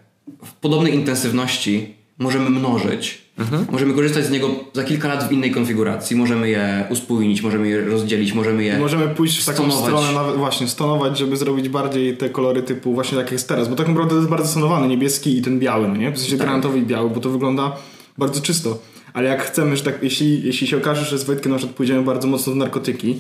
w 0.45 0.53
podobnej 0.53 0.95
intensywności 0.95 1.95
możemy 2.19 2.51
mnożyć. 2.51 3.27
Możemy 3.71 3.95
korzystać 3.95 4.25
z 4.25 4.31
niego 4.31 4.51
za 4.73 4.85
kilka 4.85 5.09
lat 5.09 5.29
w 5.29 5.33
innej 5.33 5.51
konfiguracji. 5.51 6.17
Możemy 6.17 6.49
je 6.49 6.85
uspójnić, 6.91 7.43
możemy 7.43 7.69
je 7.69 7.81
rozdzielić, 7.81 8.33
możemy 8.33 8.65
je 8.65 8.79
Możemy 8.79 9.09
pójść 9.09 9.43
w 9.43 9.47
taką 9.47 9.71
stonować. 9.71 9.85
stronę, 9.85 10.13
nawet 10.13 10.37
właśnie 10.37 10.69
stonować, 10.69 11.19
żeby 11.19 11.37
zrobić 11.37 11.69
bardziej 11.69 12.17
te 12.17 12.31
kolory 12.31 12.63
typu 12.63 12.95
właśnie 12.95 13.17
tak 13.17 13.27
jak 13.27 13.33
jest 13.33 13.49
teraz, 13.49 13.69
bo 13.69 13.77
tak 13.77 13.89
naprawdę 13.89 14.11
to 14.11 14.17
jest 14.17 14.29
bardzo 14.29 14.49
stonowany, 14.49 14.89
niebieski 14.89 15.39
i 15.39 15.43
ten 15.43 15.59
biały, 15.59 15.89
no 15.89 15.97
nie? 15.97 16.13
W 16.13 16.19
sensie 16.19 16.37
granatowy 16.37 16.79
i 16.79 16.83
biały, 16.83 17.11
bo 17.11 17.21
to 17.21 17.31
wygląda 17.31 17.77
bardzo 18.19 18.41
czysto. 18.41 18.79
Ale 19.17 19.29
jak 19.29 19.43
chcemy, 19.43 19.77
że 19.77 19.83
tak, 19.83 20.03
jeśli, 20.03 20.43
jeśli 20.43 20.67
się 20.67 20.77
okaże, 20.77 21.05
że 21.05 21.19
z 21.19 21.25
Wojtkiem 21.25 21.53
na 21.53 21.59
przykład 21.59 21.77
pójdziemy 21.77 22.03
bardzo 22.03 22.29
mocno 22.29 22.53
w 22.53 22.57
narkotyki 22.57 23.19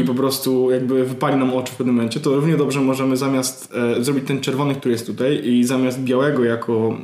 i 0.00 0.04
po 0.04 0.14
prostu 0.14 0.70
jakby 0.70 1.04
wypali 1.04 1.36
nam 1.36 1.52
oczy 1.54 1.72
w 1.72 1.76
pewnym 1.76 1.94
momencie, 1.96 2.20
to 2.20 2.34
równie 2.34 2.56
dobrze 2.56 2.80
możemy 2.80 3.16
zamiast 3.16 3.74
e, 3.98 4.04
zrobić 4.04 4.24
ten 4.26 4.40
czerwony, 4.40 4.74
który 4.74 4.92
jest 4.92 5.06
tutaj 5.06 5.40
i 5.44 5.64
zamiast 5.64 6.00
białego 6.00 6.44
jako 6.44 6.98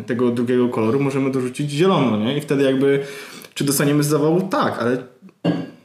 e, 0.00 0.02
tego 0.02 0.30
drugiego 0.30 0.68
koloru, 0.68 1.00
możemy 1.00 1.30
dorzucić 1.30 1.70
zielono, 1.70 2.16
nie? 2.16 2.38
I 2.38 2.40
wtedy 2.40 2.62
jakby, 2.62 3.00
czy 3.54 3.64
dostaniemy 3.64 4.02
z 4.02 4.06
zawału? 4.06 4.40
Tak, 4.40 4.78
ale 4.78 4.96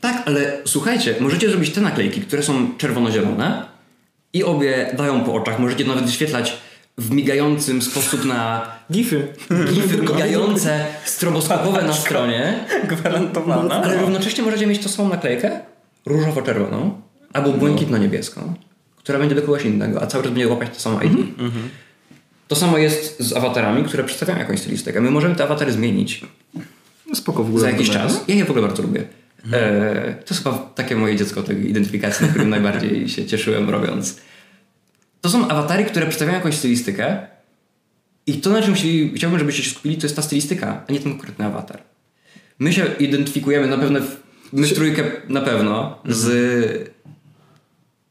Tak, 0.02 0.24
ale 0.26 0.58
słuchajcie, 0.66 1.16
możecie 1.20 1.50
zrobić 1.50 1.70
te 1.70 1.82
naklejki, 1.82 2.22
które 2.22 2.44
są 2.44 2.78
czerwono-zielone 2.78 3.66
i 4.34 4.44
obie 4.44 4.96
dają 4.98 5.24
po 5.24 5.34
oczach. 5.34 5.60
Możecie 5.60 5.86
nawet 5.86 6.06
wyświetlać 6.06 6.58
w 6.98 7.12
migającym 7.12 7.82
sposób 7.82 8.26
na 8.26 8.72
gify. 8.92 9.28
gify 9.74 9.98
migające, 9.98 10.86
stroboskopowe 11.06 11.82
na 11.84 11.94
stronie, 11.94 12.66
Gwarantowana. 12.90 13.76
ale 13.84 13.98
równocześnie 14.02 14.44
możecie 14.44 14.68
mieć 14.68 14.84
tą 14.84 14.90
samą 14.90 15.10
naklejkę 15.10 15.60
różowo-czerwoną 16.06 17.02
albo 17.34 17.50
błękitno-niebieską, 17.54 18.54
która 18.98 19.20
będzie 19.20 19.36
do 19.36 19.42
kogoś 19.42 19.66
innego, 19.66 20.02
a 20.02 20.08
cały 20.08 20.24
czas 20.24 20.34
będzie 20.34 20.48
łapać 20.48 20.70
to 20.74 20.80
samo 20.80 21.02
ID. 21.02 21.12
To 22.48 22.56
samo 22.56 22.78
jest 22.78 23.20
z 23.20 23.34
awatarami, 23.34 23.84
które 23.84 24.04
przedstawiają 24.04 24.40
jakąś 24.40 24.60
stylistykę. 24.60 25.02
My 25.02 25.12
możemy 25.12 25.36
te 25.36 25.44
awatary 25.44 25.72
zmienić 25.72 26.22
No 27.08 27.16
spoko 27.16 27.44
w 27.44 27.48
ogóle. 27.48 27.62
za 27.62 27.70
jakiś 27.70 27.90
czas. 27.90 28.24
Ja 28.28 28.36
je 28.36 28.46
w 28.46 28.50
ogóle 28.50 28.68
bardzo 28.68 28.84
lubię. 28.84 29.04
E, 29.54 30.16
to 30.26 30.34
jest 30.34 30.44
chyba 30.44 30.58
takie 30.58 30.96
moje 30.96 31.16
dziecko 31.16 31.44
tej 31.44 31.70
identyfikacji, 31.70 32.26
na 32.26 32.30
którym 32.32 32.50
najbardziej 32.50 33.10
się 33.10 33.26
cieszyłem 33.26 33.70
robiąc. 33.70 34.18
To 35.26 35.30
są 35.30 35.48
awatary, 35.48 35.86
które 35.86 36.06
przedstawiają 36.06 36.38
jakąś 36.38 36.56
stylistykę 36.56 37.18
i 38.28 38.34
to, 38.34 38.50
na 38.50 38.62
czym 38.62 38.74
chcieli- 38.74 39.12
chciałbym, 39.16 39.40
żebyście 39.40 39.64
się 39.64 39.70
skupili, 39.70 39.98
to 39.98 40.06
jest 40.06 40.16
ta 40.16 40.22
stylistyka, 40.22 40.84
a 40.90 40.92
nie 40.92 41.00
ten 41.00 41.12
konkretny 41.12 41.46
awatar. 41.46 41.80
My 42.60 42.74
się 42.74 42.86
identyfikujemy 43.00 43.68
na 43.68 43.78
pewno, 43.78 44.00
w- 44.00 44.18
my 44.54 44.68
trójkę 44.68 45.04
na 45.30 45.42
pewno, 45.42 45.98
z 46.06 46.92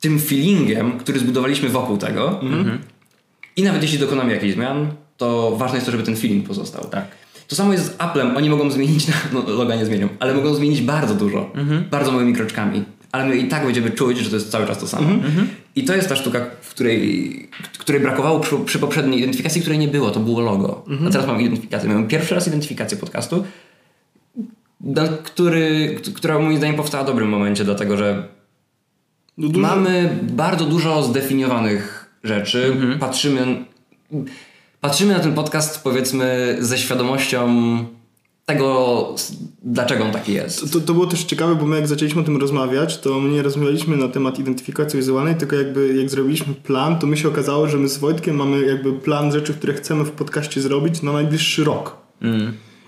tym 0.01 0.19
feelingiem, 0.21 0.99
który 0.99 1.19
zbudowaliśmy 1.19 1.69
wokół 1.69 1.97
tego. 1.99 2.41
I 3.57 3.63
nawet 3.63 3.83
jeśli 3.83 3.99
dokonamy 3.99 4.33
jakichś 4.33 4.55
zmian, 4.55 4.93
to 5.17 5.57
ważne 5.57 5.75
jest 5.77 5.87
to, 5.87 5.93
żeby 5.93 6.05
ten 6.05 6.17
feeling 6.17 6.47
pozostał. 6.47 6.85
Tak. 6.85 7.05
To 7.49 7.57
samo 7.57 7.73
jest 7.73 7.85
z 7.87 7.95
Applem. 7.99 8.37
Oni 8.37 8.51
mogą 8.51 8.71
zmienić, 8.71 9.07
no 9.33 9.43
loga 9.47 9.77
nie 9.77 9.87
zmienią, 9.87 10.09
ale 10.21 10.35
mogą 10.35 10.55
zmienić 10.55 10.81
bardzo 10.83 11.15
dużo. 11.15 11.53
Bardzo 11.91 12.13
małymi 12.13 12.35
kroczkami. 12.35 12.85
Ale 13.13 13.25
my 13.29 13.37
i 13.37 13.49
tak 13.49 13.65
będziemy 13.65 13.91
czuć, 13.91 14.19
że 14.19 14.31
to 14.31 14.37
jest 14.37 14.51
cały 14.51 14.67
czas 14.67 14.79
to 14.79 14.89
samo. 14.89 15.09
I 15.77 15.85
to 15.85 15.95
jest 15.97 16.09
ta 16.09 16.17
sztuka, 16.17 16.47
w 16.61 16.71
której, 16.71 17.49
której 17.79 18.01
brakowało 18.03 18.41
przy, 18.41 18.57
przy 18.59 18.79
poprzedniej 18.79 19.19
identyfikacji, 19.19 19.61
której 19.61 19.79
nie 19.79 19.89
było. 19.89 20.11
To 20.11 20.21
było 20.21 20.41
logo. 20.41 20.85
A 21.09 21.11
teraz 21.11 21.27
mamy 21.27 21.43
identyfikację. 21.43 21.89
Mamy 21.89 22.09
pierwszy 22.09 22.35
raz 22.35 22.47
identyfikację 22.49 22.99
podcastu, 22.99 23.45
który, 25.25 25.97
która 26.15 26.39
moim 26.39 26.57
zdaniem 26.57 26.77
powstała 26.77 27.05
w 27.05 27.07
dobrym 27.07 27.29
momencie, 27.29 27.65
dlatego 27.65 27.97
że 27.97 28.29
No 29.39 29.49
dużo- 29.49 29.61
Mamy 29.69 30.19
bardzo 30.23 30.65
dużo 30.65 31.03
zdefiniowanych 31.03 32.11
rzeczy. 32.25 32.77
Patrzymy, 33.01 33.65
patrzymy 34.81 35.13
na 35.13 35.21
ten 35.21 35.35
podcast, 35.35 35.83
powiedzmy, 35.85 36.57
ze 36.61 36.79
świadomością 36.79 37.49
tego, 38.47 39.15
dlaczego 39.63 40.05
on 40.05 40.13
taki 40.13 40.33
jest. 40.33 40.73
To, 40.73 40.81
to 40.81 40.95
było 40.95 41.07
też 41.07 41.25
ciekawe, 41.25 41.55
bo 41.55 41.67
my 41.67 41.77
jak 41.77 41.87
zaczęliśmy 41.89 42.21
o 42.21 42.25
tym 42.25 42.37
rozmawiać, 42.37 42.99
to 42.99 43.21
my 43.21 43.31
nie 43.31 43.43
rozmawialiśmy 43.43 43.97
na 43.97 44.09
temat 44.09 44.39
identyfikacji 44.39 44.97
wizualnej, 44.99 45.35
tylko 45.35 45.57
jakby 45.57 45.95
jak 45.97 46.11
zrobiliśmy 46.11 46.55
plan, 46.55 46.99
to 46.99 47.07
mi 47.07 47.19
się 47.19 47.29
okazało, 47.29 47.69
że 47.69 47.79
my 47.79 47.89
z 47.89 47.99
Wojtkiem 47.99 48.37
mamy 48.37 48.67
jakby 48.67 48.93
plan 48.93 49.33
rzeczy, 49.33 49.55
które 49.55 49.75
chcemy 49.75 50.05
w 50.05 50.11
podcaście 50.11 50.61
zrobić 50.61 51.03
na 51.03 51.13
najbliższy 51.13 51.65
rok. 51.65 51.97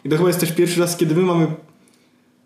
I 0.05 0.09
to 0.09 0.17
chyba 0.17 0.29
jest 0.29 0.41
też 0.41 0.53
pierwszy 0.53 0.81
raz, 0.81 0.97
kiedy 0.97 1.15
my 1.15 1.23
mamy 1.23 1.47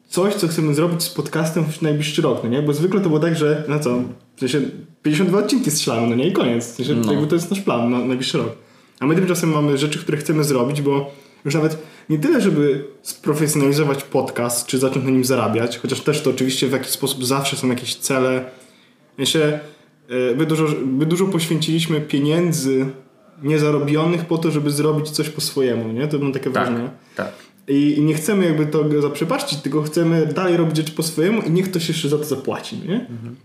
coś, 0.09 0.35
co 0.35 0.49
chcemy 0.49 0.75
zrobić 0.75 1.03
z 1.03 1.09
podcastem 1.11 1.65
w 1.65 1.83
najbliższy 1.83 2.23
rok, 2.23 2.41
no 2.45 2.49
nie? 2.51 2.63
Bo 2.63 2.73
zwykle 2.73 3.01
to 3.01 3.09
było 3.09 3.21
tak, 3.21 3.37
że 3.37 3.65
no 3.69 3.81
co, 3.81 4.03
w 4.37 4.41
sensie 4.41 4.61
52 5.03 5.39
odcinki 5.39 5.71
strzelamy, 5.71 6.07
no 6.07 6.15
nie? 6.15 6.29
I 6.29 6.33
koniec. 6.33 6.73
W 6.73 6.75
sensie 6.77 6.95
No. 6.95 7.13
jakby 7.13 7.27
to 7.27 7.35
jest 7.35 7.51
nasz 7.51 7.61
plan 7.61 7.91
na 7.91 7.99
najbliższy 7.99 8.39
rok. 8.39 8.53
A 9.01 9.07
my 9.07 9.15
tymczasem 9.15 9.51
mamy 9.51 9.79
rzeczy, 9.79 9.99
które 9.99 10.19
chcemy 10.19 10.45
zrobić, 10.45 10.83
bo 10.83 11.11
już 11.45 11.55
nawet 11.55 11.79
nie 12.09 12.19
tyle, 12.19 12.41
żeby 12.41 12.85
sprofesjonalizować 13.03 14.03
podcast, 14.03 14.67
czy 14.67 14.79
zacząć 14.79 15.05
na 15.05 15.11
nim 15.11 15.25
zarabiać, 15.25 15.79
chociaż 15.79 16.01
też 16.01 16.23
to 16.23 16.31
oczywiście 16.31 16.67
w 16.69 16.73
jakiś 16.73 16.89
sposób 16.91 17.25
zawsze 17.25 17.57
są 17.57 17.69
jakieś 17.69 17.95
cele. 17.97 18.45
Ja 19.19 19.27
się, 19.27 19.41
e, 20.09 20.35
my 20.37 20.47
dużo, 20.47 20.67
my 20.87 21.07
dużo 21.07 21.27
poświęciliśmy 21.27 22.01
pieniędzy 22.01 22.87
niezarobionych 23.43 24.25
po 24.25 24.39
to, 24.39 24.51
żeby 24.51 24.71
zrobić 24.71 25.11
coś 25.11 25.29
po 25.29 25.41
swojemu, 25.41 25.93
nie? 25.93 26.09
To 26.09 26.19
mam 26.19 26.33
takie 26.33 26.51
Tak, 26.51 26.67
wrażenie. 26.67 26.91
tak. 27.17 27.33
I, 27.69 27.95
I 27.99 28.03
nie 28.03 28.15
chcemy 28.15 28.45
jakby 28.45 28.67
to 28.67 29.01
zaprzepaścić, 29.01 29.59
tylko 29.61 29.83
chcemy 29.83 30.27
dalej 30.27 30.57
robić 30.57 30.77
rzeczy 30.77 30.93
po 30.93 31.03
swojemu 31.03 31.43
i 31.43 31.51
niech 31.51 31.71
ktoś 31.71 31.89
jeszcze 31.89 32.09
za 32.09 32.19
to 32.19 32.25
zapłaci, 32.25 32.77
nie? 32.89 32.95
Mhm. 33.11 33.37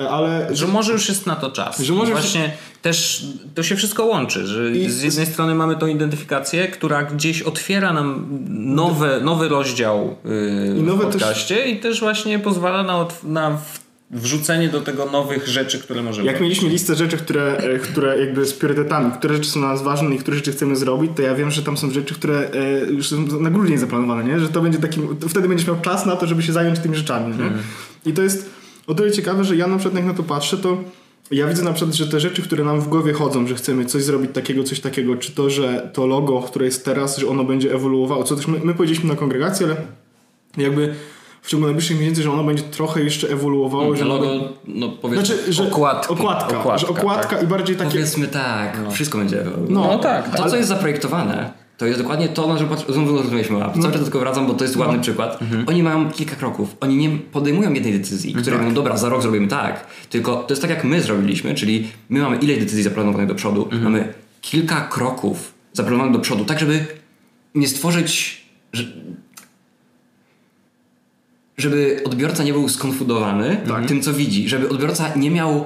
E, 0.00 0.10
Ale 0.10 0.48
Że 0.56 0.66
może 0.66 0.92
już 0.92 1.08
jest 1.08 1.26
na 1.26 1.36
to 1.36 1.50
czas. 1.50 1.80
Że 1.80 1.92
może 1.92 2.12
już- 2.12 2.20
właśnie 2.20 2.52
też 2.82 3.26
to 3.54 3.62
się 3.62 3.76
wszystko 3.76 4.04
łączy, 4.04 4.46
że 4.46 4.70
I- 4.70 4.90
z 4.90 5.02
jednej 5.02 5.26
strony 5.26 5.54
mamy 5.54 5.76
tą 5.76 5.86
identyfikację, 5.86 6.68
która 6.68 7.02
gdzieś 7.02 7.42
otwiera 7.42 7.92
nam 7.92 8.26
nowe, 8.48 9.20
nowy 9.20 9.48
rozdział 9.48 10.16
yy, 10.24 10.76
I 10.78 10.82
nowe 10.82 11.04
w 11.04 11.12
też- 11.12 11.22
podcaście 11.22 11.68
i 11.68 11.80
też 11.80 12.00
właśnie 12.00 12.38
pozwala 12.38 12.82
na, 12.82 13.06
na 13.24 13.58
wrzucenie 14.10 14.68
do 14.68 14.80
tego 14.80 15.06
nowych 15.06 15.48
rzeczy, 15.48 15.78
które 15.78 16.02
możemy 16.02 16.26
jak 16.26 16.40
mieliśmy 16.40 16.68
listę 16.68 16.94
rzeczy, 16.94 17.16
które, 17.16 17.56
e, 17.56 17.78
które 17.78 18.20
jakby 18.20 18.46
z 18.46 18.52
priorytetami, 18.52 19.12
które 19.12 19.34
rzeczy 19.34 19.50
są 19.50 19.60
dla 19.60 19.68
nas 19.68 19.82
ważne 19.82 20.14
i 20.14 20.18
które 20.18 20.36
rzeczy 20.36 20.52
chcemy 20.52 20.76
zrobić, 20.76 21.10
to 21.16 21.22
ja 21.22 21.34
wiem, 21.34 21.50
że 21.50 21.62
tam 21.62 21.76
są 21.76 21.90
rzeczy, 21.90 22.14
które 22.14 22.50
e, 22.50 22.90
już 22.90 23.08
są 23.08 23.40
na 23.40 23.50
grudzień 23.50 23.78
zaplanowane, 23.78 24.24
nie? 24.24 24.40
Że 24.40 24.48
to 24.48 24.60
będzie 24.60 24.78
takim, 24.78 25.16
wtedy 25.28 25.48
będziesz 25.48 25.66
miał 25.66 25.80
czas 25.80 26.06
na 26.06 26.16
to, 26.16 26.26
żeby 26.26 26.42
się 26.42 26.52
zająć 26.52 26.78
tymi 26.78 26.96
rzeczami, 26.96 27.36
nie? 27.36 27.50
I 28.10 28.14
to 28.14 28.22
jest 28.22 28.50
o 28.86 28.94
tyle 28.94 29.10
ciekawe, 29.12 29.44
że 29.44 29.56
ja 29.56 29.66
na 29.66 29.76
przykład 29.76 29.96
jak 29.96 30.04
na 30.06 30.14
to 30.14 30.22
patrzę, 30.22 30.56
to 30.56 30.76
ja 31.30 31.46
widzę 31.46 31.62
na 31.62 31.72
przykład, 31.72 31.94
że 31.96 32.06
te 32.06 32.20
rzeczy, 32.20 32.42
które 32.42 32.64
nam 32.64 32.80
w 32.80 32.88
głowie 32.88 33.12
chodzą, 33.12 33.46
że 33.46 33.54
chcemy 33.54 33.84
coś 33.84 34.02
zrobić 34.02 34.30
takiego, 34.34 34.64
coś 34.64 34.80
takiego, 34.80 35.16
czy 35.16 35.32
to, 35.32 35.50
że 35.50 35.90
to 35.92 36.06
logo, 36.06 36.42
które 36.42 36.64
jest 36.66 36.84
teraz, 36.84 37.18
że 37.18 37.28
ono 37.28 37.44
będzie 37.44 37.74
ewoluowało, 37.74 38.24
co 38.24 38.36
też 38.36 38.46
my, 38.46 38.58
my 38.64 38.74
powiedzieliśmy 38.74 39.08
na 39.08 39.16
kongregacji, 39.16 39.66
ale 39.66 39.76
jakby 40.56 40.94
w 41.42 41.48
ciągu 41.48 41.66
najbliższych 41.66 41.98
miesięcy, 42.00 42.22
że 42.22 42.32
ono 42.32 42.44
będzie 42.44 42.62
trochę 42.62 43.02
jeszcze 43.02 43.28
ewoluowało, 43.28 43.96
że 43.96 44.04
To 44.04 44.14
ono 44.14 44.24
logo, 44.34 44.48
no 44.66 44.88
powiedzmy, 44.88 45.26
znaczy, 45.26 45.52
że 45.52 45.62
Okładki. 45.62 46.12
okładka, 46.14 46.58
Okładka, 46.60 46.78
że 46.78 46.88
okładka 46.88 47.40
i 47.40 47.46
bardziej 47.46 47.76
takie... 47.76 47.90
powiedzmy 47.90 48.28
tak, 48.28 48.78
wszystko 48.92 49.18
będzie. 49.18 49.44
No, 49.68 49.80
No 49.80 49.98
tak, 49.98 50.36
To, 50.36 50.42
ale- 50.42 50.50
co 50.50 50.56
jest 50.56 50.68
zaprojektowane, 50.68 51.52
to 51.76 51.86
jest 51.86 52.00
dokładnie 52.00 52.28
to, 52.28 52.46
na 52.54 52.54
patrz- 52.60 52.92
znowu 52.92 53.16
rozumieliśmy. 53.16 53.64
A 53.64 53.70
cały 53.70 53.92
czas 53.92 54.02
tylko 54.02 54.18
wracam, 54.18 54.46
bo 54.46 54.54
to 54.54 54.64
jest 54.64 54.76
ładny 54.76 55.00
przykład. 55.02 55.38
Oni 55.66 55.82
mają 55.82 56.10
kilka 56.10 56.36
kroków. 56.36 56.76
Oni 56.80 56.96
nie 56.96 57.10
podejmują 57.18 57.72
jednej 57.72 57.92
decyzji, 57.98 58.34
które 58.34 58.58
mówią, 58.58 58.74
dobra, 58.74 58.96
za 58.96 59.08
rok 59.08 59.22
zrobimy 59.22 59.48
tak. 59.48 59.86
Tylko 60.10 60.36
to 60.36 60.52
jest 60.52 60.62
tak, 60.62 60.70
jak 60.70 60.84
my 60.84 61.00
zrobiliśmy, 61.02 61.54
czyli 61.54 61.88
my 62.08 62.20
mamy 62.20 62.36
ile 62.36 62.56
decyzji 62.56 62.82
zaplanowanych 62.82 63.28
do 63.28 63.34
przodu. 63.34 63.68
Mamy 63.82 64.14
kilka 64.40 64.80
kroków 64.80 65.52
zaplanowanych 65.72 66.12
do 66.12 66.18
przodu, 66.20 66.44
tak 66.44 66.58
żeby 66.60 66.86
nie 67.54 67.68
stworzyć... 67.68 68.44
Że, 68.72 68.84
żeby 71.56 72.00
odbiorca 72.04 72.44
nie 72.44 72.52
był 72.52 72.68
skonfudowany 72.68 73.56
tym, 73.88 74.02
co 74.02 74.12
widzi. 74.12 74.48
Żeby 74.48 74.68
odbiorca 74.68 75.14
nie 75.16 75.30
miał 75.30 75.64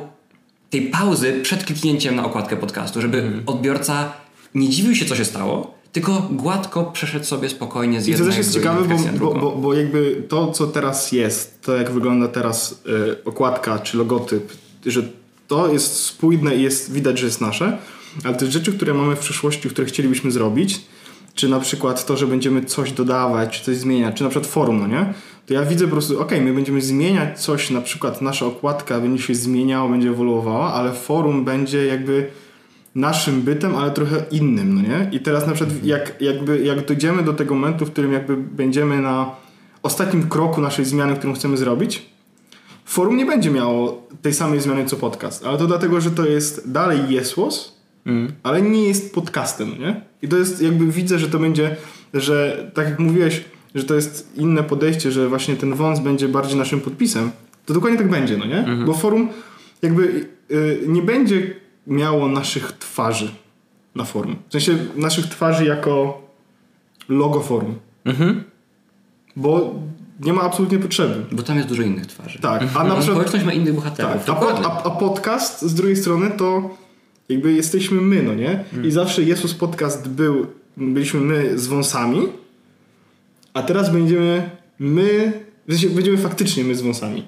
tej 0.70 0.82
pauzy 0.82 1.40
przed 1.42 1.64
kliknięciem 1.64 2.16
na 2.16 2.24
okładkę 2.24 2.56
podcastu, 2.56 3.00
żeby 3.00 3.18
Mhm. 3.18 3.42
odbiorca 3.46 4.12
nie 4.54 4.68
dziwił 4.68 4.94
się, 4.94 5.04
co 5.04 5.16
się 5.16 5.24
stało, 5.24 5.77
tylko 5.92 6.28
gładko 6.30 6.84
przeszedł 6.84 7.24
sobie 7.24 7.48
spokojnie 7.48 8.00
z 8.00 8.08
I 8.08 8.12
to 8.12 8.18
jednej 8.18 8.28
też 8.28 8.38
jest 8.38 8.54
ciekawe, 8.54 8.96
bo, 9.18 9.34
bo, 9.34 9.56
bo 9.56 9.74
jakby 9.74 10.22
to, 10.28 10.52
co 10.52 10.66
teraz 10.66 11.12
jest, 11.12 11.62
to 11.62 11.76
jak 11.76 11.90
wygląda 11.90 12.28
teraz 12.28 12.82
y, 13.12 13.24
okładka 13.24 13.78
czy 13.78 13.96
logotyp, 13.96 14.52
że 14.86 15.02
to 15.48 15.72
jest 15.72 15.94
spójne 15.94 16.56
i 16.56 16.62
jest, 16.62 16.92
widać, 16.92 17.18
że 17.18 17.26
jest 17.26 17.40
nasze, 17.40 17.78
ale 18.24 18.34
te 18.34 18.46
rzeczy, 18.46 18.72
które 18.72 18.94
mamy 18.94 19.16
w 19.16 19.18
przyszłości, 19.18 19.68
które 19.68 19.86
chcielibyśmy 19.86 20.30
zrobić, 20.30 20.80
czy 21.34 21.48
na 21.48 21.60
przykład 21.60 22.06
to, 22.06 22.16
że 22.16 22.26
będziemy 22.26 22.64
coś 22.64 22.92
dodawać, 22.92 23.58
czy 23.58 23.64
coś 23.64 23.76
zmieniać, 23.76 24.16
czy 24.16 24.24
na 24.24 24.30
przykład 24.30 24.50
forum, 24.52 24.80
no 24.80 24.86
nie? 24.86 25.14
To 25.46 25.54
ja 25.54 25.64
widzę 25.64 25.84
po 25.84 25.90
prostu, 25.90 26.20
ok, 26.20 26.32
my 26.40 26.52
będziemy 26.52 26.80
zmieniać 26.82 27.40
coś, 27.40 27.70
na 27.70 27.80
przykład 27.80 28.22
nasza 28.22 28.46
okładka 28.46 29.00
będzie 29.00 29.22
się 29.22 29.34
zmieniała, 29.34 29.88
będzie 29.88 30.08
ewoluowała, 30.08 30.74
ale 30.74 30.92
forum 30.92 31.44
będzie 31.44 31.86
jakby 31.86 32.30
naszym 32.94 33.42
bytem, 33.42 33.76
ale 33.76 33.90
trochę 33.90 34.24
innym, 34.30 34.74
no 34.74 34.82
nie? 34.82 35.08
I 35.12 35.20
teraz 35.20 35.46
na 35.46 35.52
przykład 35.52 35.84
jak, 35.84 36.20
jakby, 36.20 36.64
jak 36.64 36.86
dojdziemy 36.86 37.22
do 37.22 37.32
tego 37.32 37.54
momentu, 37.54 37.86
w 37.86 37.90
którym 37.90 38.12
jakby 38.12 38.36
będziemy 38.36 39.00
na 39.00 39.30
ostatnim 39.82 40.28
kroku 40.28 40.60
naszej 40.60 40.84
zmiany, 40.84 41.16
którą 41.16 41.32
chcemy 41.32 41.56
zrobić, 41.56 42.06
forum 42.84 43.16
nie 43.16 43.26
będzie 43.26 43.50
miało 43.50 44.08
tej 44.22 44.34
samej 44.34 44.60
zmiany 44.60 44.84
co 44.84 44.96
podcast, 44.96 45.46
ale 45.46 45.58
to 45.58 45.66
dlatego, 45.66 46.00
że 46.00 46.10
to 46.10 46.26
jest 46.26 46.70
dalej 46.70 47.00
Jesłos, 47.08 47.78
ale 48.42 48.62
nie 48.62 48.88
jest 48.88 49.14
podcastem, 49.14 49.70
no 49.70 49.86
nie? 49.86 50.00
I 50.22 50.28
to 50.28 50.36
jest 50.36 50.62
jakby 50.62 50.86
widzę, 50.86 51.18
że 51.18 51.28
to 51.28 51.38
będzie, 51.38 51.76
że 52.14 52.70
tak 52.74 52.88
jak 52.88 52.98
mówiłeś, 52.98 53.44
że 53.74 53.84
to 53.84 53.94
jest 53.94 54.32
inne 54.36 54.62
podejście, 54.62 55.12
że 55.12 55.28
właśnie 55.28 55.56
ten 55.56 55.74
wąs 55.74 56.00
będzie 56.00 56.28
bardziej 56.28 56.58
naszym 56.58 56.80
podpisem, 56.80 57.30
to 57.66 57.74
dokładnie 57.74 57.98
tak 57.98 58.10
będzie, 58.10 58.36
no 58.36 58.46
nie? 58.46 58.64
Bo 58.86 58.94
forum 58.94 59.28
jakby 59.82 60.26
y, 60.50 60.80
nie 60.86 61.02
będzie 61.02 61.54
miało 61.88 62.28
naszych 62.28 62.72
twarzy 62.72 63.30
na 63.94 64.04
forum. 64.04 64.36
W 64.48 64.52
sensie 64.52 64.78
naszych 64.96 65.26
twarzy 65.26 65.64
jako 65.64 66.22
logo 67.08 67.40
forum. 67.40 67.78
Bo 69.36 69.74
nie 70.20 70.32
ma 70.32 70.42
absolutnie 70.42 70.78
potrzeby. 70.78 71.24
Bo 71.32 71.42
tam 71.42 71.56
jest 71.56 71.68
dużo 71.68 71.82
innych 71.82 72.06
twarzy. 72.06 72.38
Tak, 72.38 72.62
a 72.62 72.64
na 72.64 72.94
A 72.94 72.96
przykład 72.96 73.04
społeczność 73.04 73.44
ma 73.44 73.52
innych 73.52 73.74
bohaterów. 73.74 74.24
Tak, 74.24 74.36
a, 74.42 74.68
a, 74.68 74.82
a 74.82 74.90
podcast 74.90 75.62
z 75.62 75.74
drugiej 75.74 75.96
strony 75.96 76.30
to 76.30 76.76
jakby 77.28 77.52
jesteśmy 77.52 78.00
my, 78.00 78.22
no 78.22 78.34
nie? 78.34 78.64
I 78.84 78.90
zawsze 78.90 79.22
Jezus 79.22 79.54
Podcast 79.54 80.08
był, 80.08 80.46
byliśmy 80.76 81.20
my 81.20 81.58
z 81.58 81.66
wąsami, 81.66 82.22
a 83.54 83.62
teraz 83.62 83.92
będziemy 83.92 84.50
my, 84.78 85.32
w 85.68 85.72
sensie 85.72 85.90
będziemy 85.90 86.18
faktycznie 86.18 86.64
my 86.64 86.74
z 86.74 86.82
wąsami. 86.82 87.24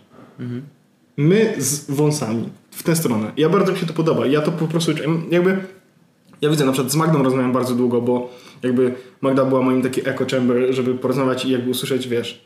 My 1.20 1.54
z 1.58 1.90
wąsami. 1.90 2.48
W 2.70 2.82
tę 2.82 2.96
stronę. 2.96 3.32
Ja 3.36 3.48
bardzo 3.48 3.72
mi 3.72 3.78
się 3.78 3.86
to 3.86 3.92
podoba. 3.92 4.26
Ja 4.26 4.40
to 4.40 4.52
po 4.52 4.66
prostu 4.66 4.92
jakby 5.30 5.64
ja 6.40 6.50
widzę 6.50 6.64
na 6.66 6.72
przykład 6.72 6.92
z 6.92 6.96
Magdą 6.96 7.22
rozmawiam 7.22 7.52
bardzo 7.52 7.74
długo, 7.74 8.00
bo 8.02 8.30
jakby 8.62 8.94
Magda 9.20 9.44
była 9.44 9.62
moim 9.62 9.82
taki 9.82 10.08
echo 10.08 10.24
chamber, 10.30 10.56
żeby 10.74 10.94
porozmawiać 10.94 11.44
i 11.44 11.50
jakby 11.50 11.70
usłyszeć, 11.70 12.08
wiesz, 12.08 12.44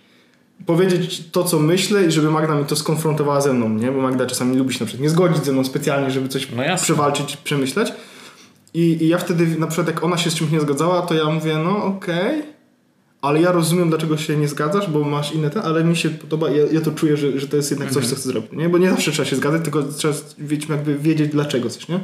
powiedzieć 0.67 1.23
to, 1.33 1.45
co 1.45 1.59
myślę 1.59 2.05
i 2.07 2.11
żeby 2.11 2.31
Magda 2.31 2.55
mi 2.55 2.65
to 2.65 2.77
skonfrontowała 2.77 3.41
ze 3.41 3.53
mną, 3.53 3.69
nie? 3.69 3.93
Bo 3.93 4.01
Magda 4.01 4.27
czasami 4.27 4.57
lubi 4.57 4.75
się 4.75 4.81
na 4.81 4.87
przykład 4.87 5.03
nie 5.03 5.11
zgodzić 5.11 5.45
ze 5.45 5.53
mną 5.53 5.65
specjalnie, 5.65 6.11
żeby 6.11 6.29
coś 6.29 6.49
No 6.57 6.63
jasne. 6.63 6.85
przewalczyć, 6.85 7.37
przemyśleć. 7.37 7.93
I, 8.75 8.81
I 9.05 9.09
ja 9.09 9.19
wtedy, 9.19 9.59
na 9.59 9.67
przykład 9.67 9.87
jak 9.87 10.05
ona 10.05 10.17
się 10.17 10.31
z 10.31 10.35
czymś 10.35 10.51
nie 10.51 10.61
zgadzała, 10.61 11.03
to 11.03 11.15
ja 11.15 11.25
mówię, 11.25 11.59
no 11.65 11.85
okej, 11.85 12.43
ale 13.25 13.41
ja 13.41 13.53
rozumiem, 13.53 13.89
dlaczego 13.89 14.17
się 14.17 14.37
nie 14.37 14.49
zgadzasz, 14.49 14.91
bo 14.91 15.05
masz 15.05 15.33
inne 15.33 15.51
te, 15.51 15.63
ale 15.63 15.85
mi 15.85 15.97
się 15.97 16.11
podoba, 16.11 16.51
ja, 16.51 16.65
ja 16.73 16.81
to 16.81 16.91
czuję, 16.91 17.17
że, 17.17 17.41
że 17.41 17.49
to 17.49 17.57
jest 17.57 17.71
jednak 17.71 17.91
coś, 17.91 18.07
co 18.07 18.17
chcę 18.17 18.29
zrobić, 18.29 18.53
nie? 18.53 18.69
Bo 18.69 18.79
nie 18.79 18.91
zawsze 18.91 19.13
trzeba 19.13 19.29
się 19.29 19.37
zgadzać, 19.37 19.63
tylko 19.63 19.83
trzeba 19.83 20.15
wiedzieć, 20.39 20.69
jakby 20.69 20.99
wiedzieć 20.99 21.31
dlaczego 21.33 21.71
coś, 21.71 21.89
nie? 21.89 22.01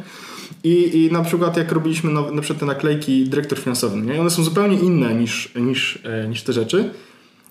I, 0.65 1.05
I 1.05 1.13
na 1.13 1.23
przykład 1.23 1.57
jak 1.57 1.73
robiliśmy 1.73 2.13
now, 2.13 2.33
na 2.33 2.43
przykład 2.43 2.61
te 2.61 2.67
naklejki 2.67 3.29
dyrektor 3.29 3.59
finansowy, 3.59 4.01
nie? 4.01 4.21
One 4.21 4.31
są 4.31 4.43
zupełnie 4.43 4.79
inne 4.81 5.15
niż, 5.15 5.53
niż, 5.55 5.99
e, 6.05 6.29
niż 6.29 6.43
te 6.43 6.53
rzeczy. 6.53 6.91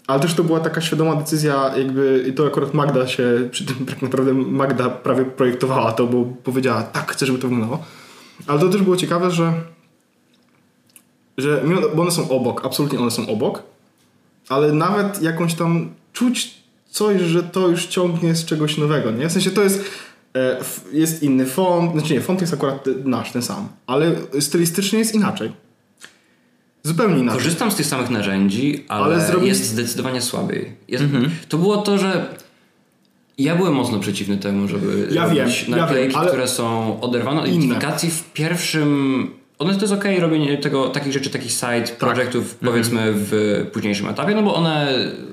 Ale 0.07 0.19
też 0.19 0.33
to 0.33 0.43
była 0.43 0.59
taka 0.59 0.81
świadoma 0.81 1.15
decyzja, 1.15 1.71
jakby 1.77 2.25
i 2.29 2.33
to 2.33 2.47
akurat 2.47 2.73
Magda 2.73 3.07
się, 3.07 3.49
przy 3.51 3.65
tym 3.65 3.85
tak 3.85 4.01
naprawdę 4.01 4.33
Magda 4.33 4.89
prawie 4.89 5.25
projektowała 5.25 5.91
to, 5.91 6.07
bo 6.07 6.25
powiedziała, 6.43 6.83
tak, 6.83 7.11
chcę, 7.11 7.25
żeby 7.25 7.39
to 7.39 7.47
wyglądało. 7.47 7.83
Ale 8.47 8.59
to 8.59 8.69
też 8.69 8.81
było 8.81 8.97
ciekawe, 8.97 9.31
że, 9.31 9.53
że 11.41 11.63
bo 11.95 12.01
one 12.01 12.11
są 12.11 12.29
obok, 12.29 12.65
absolutnie 12.65 12.99
one 12.99 13.11
są 13.11 13.27
obok, 13.27 13.63
ale 14.49 14.73
nawet 14.73 15.21
jakąś 15.21 15.53
tam 15.53 15.89
czuć 16.13 16.53
coś, 16.89 17.21
że 17.21 17.43
to 17.43 17.67
już 17.67 17.85
ciągnie 17.87 18.35
z 18.35 18.45
czegoś 18.45 18.77
nowego, 18.77 19.11
nie? 19.11 19.29
W 19.29 19.31
sensie 19.31 19.51
to 19.51 19.63
jest, 19.63 19.83
e, 20.35 20.59
jest 20.93 21.23
inny 21.23 21.45
font, 21.45 21.91
znaczy 21.91 22.13
nie, 22.13 22.21
font 22.21 22.41
jest 22.41 22.53
akurat 22.53 22.85
nasz, 23.05 23.31
ten 23.31 23.41
sam, 23.41 23.67
ale 23.87 24.11
stylistycznie 24.39 24.99
jest 24.99 25.15
inaczej. 25.15 25.51
Zupełnie 26.83 27.19
inaczej. 27.19 27.39
Korzystam 27.39 27.71
z 27.71 27.75
tych 27.75 27.85
samych 27.85 28.09
narzędzi, 28.09 28.85
ale, 28.87 29.15
Ale 29.15 29.27
zrobi- 29.27 29.47
jest 29.47 29.63
zdecydowanie 29.65 30.21
słabiej. 30.21 30.71
Jest, 30.87 31.03
To 31.49 31.57
było 31.57 31.77
to, 31.77 31.97
że 31.97 32.25
ja 33.37 33.55
byłem 33.55 33.73
mocno 33.73 33.99
przeciwny 33.99 34.37
temu, 34.37 34.67
żeby 34.67 35.07
Ja 35.11 35.23
robić 35.23 35.37
wiem, 35.39 35.71
ja 35.71 35.77
naklejki, 35.77 36.09
wiem, 36.11 36.19
ale- 36.19 36.29
które 36.29 36.47
są 36.47 36.97
oderwane 37.01 37.41
od 37.41 37.47
identyfikacji 37.47 38.09
w 38.11 38.23
pierwszym... 38.33 39.27
One 39.59 39.75
to 39.75 39.81
jest 39.81 39.93
okej 39.93 40.19
robienie 40.19 40.57
tego, 40.57 40.89
takich 40.89 41.13
rzeczy, 41.13 41.29
takich 41.29 41.51
side 41.51 41.81
Tak. 41.87 41.95
projektów 41.97 42.43
Mhm. 42.53 42.71
powiedzmy 42.71 43.11
w 43.15 43.31
późniejszym 43.73 44.07
etapie, 44.07 44.35
no 44.35 44.43
bo 44.43 44.55
one 44.55 44.87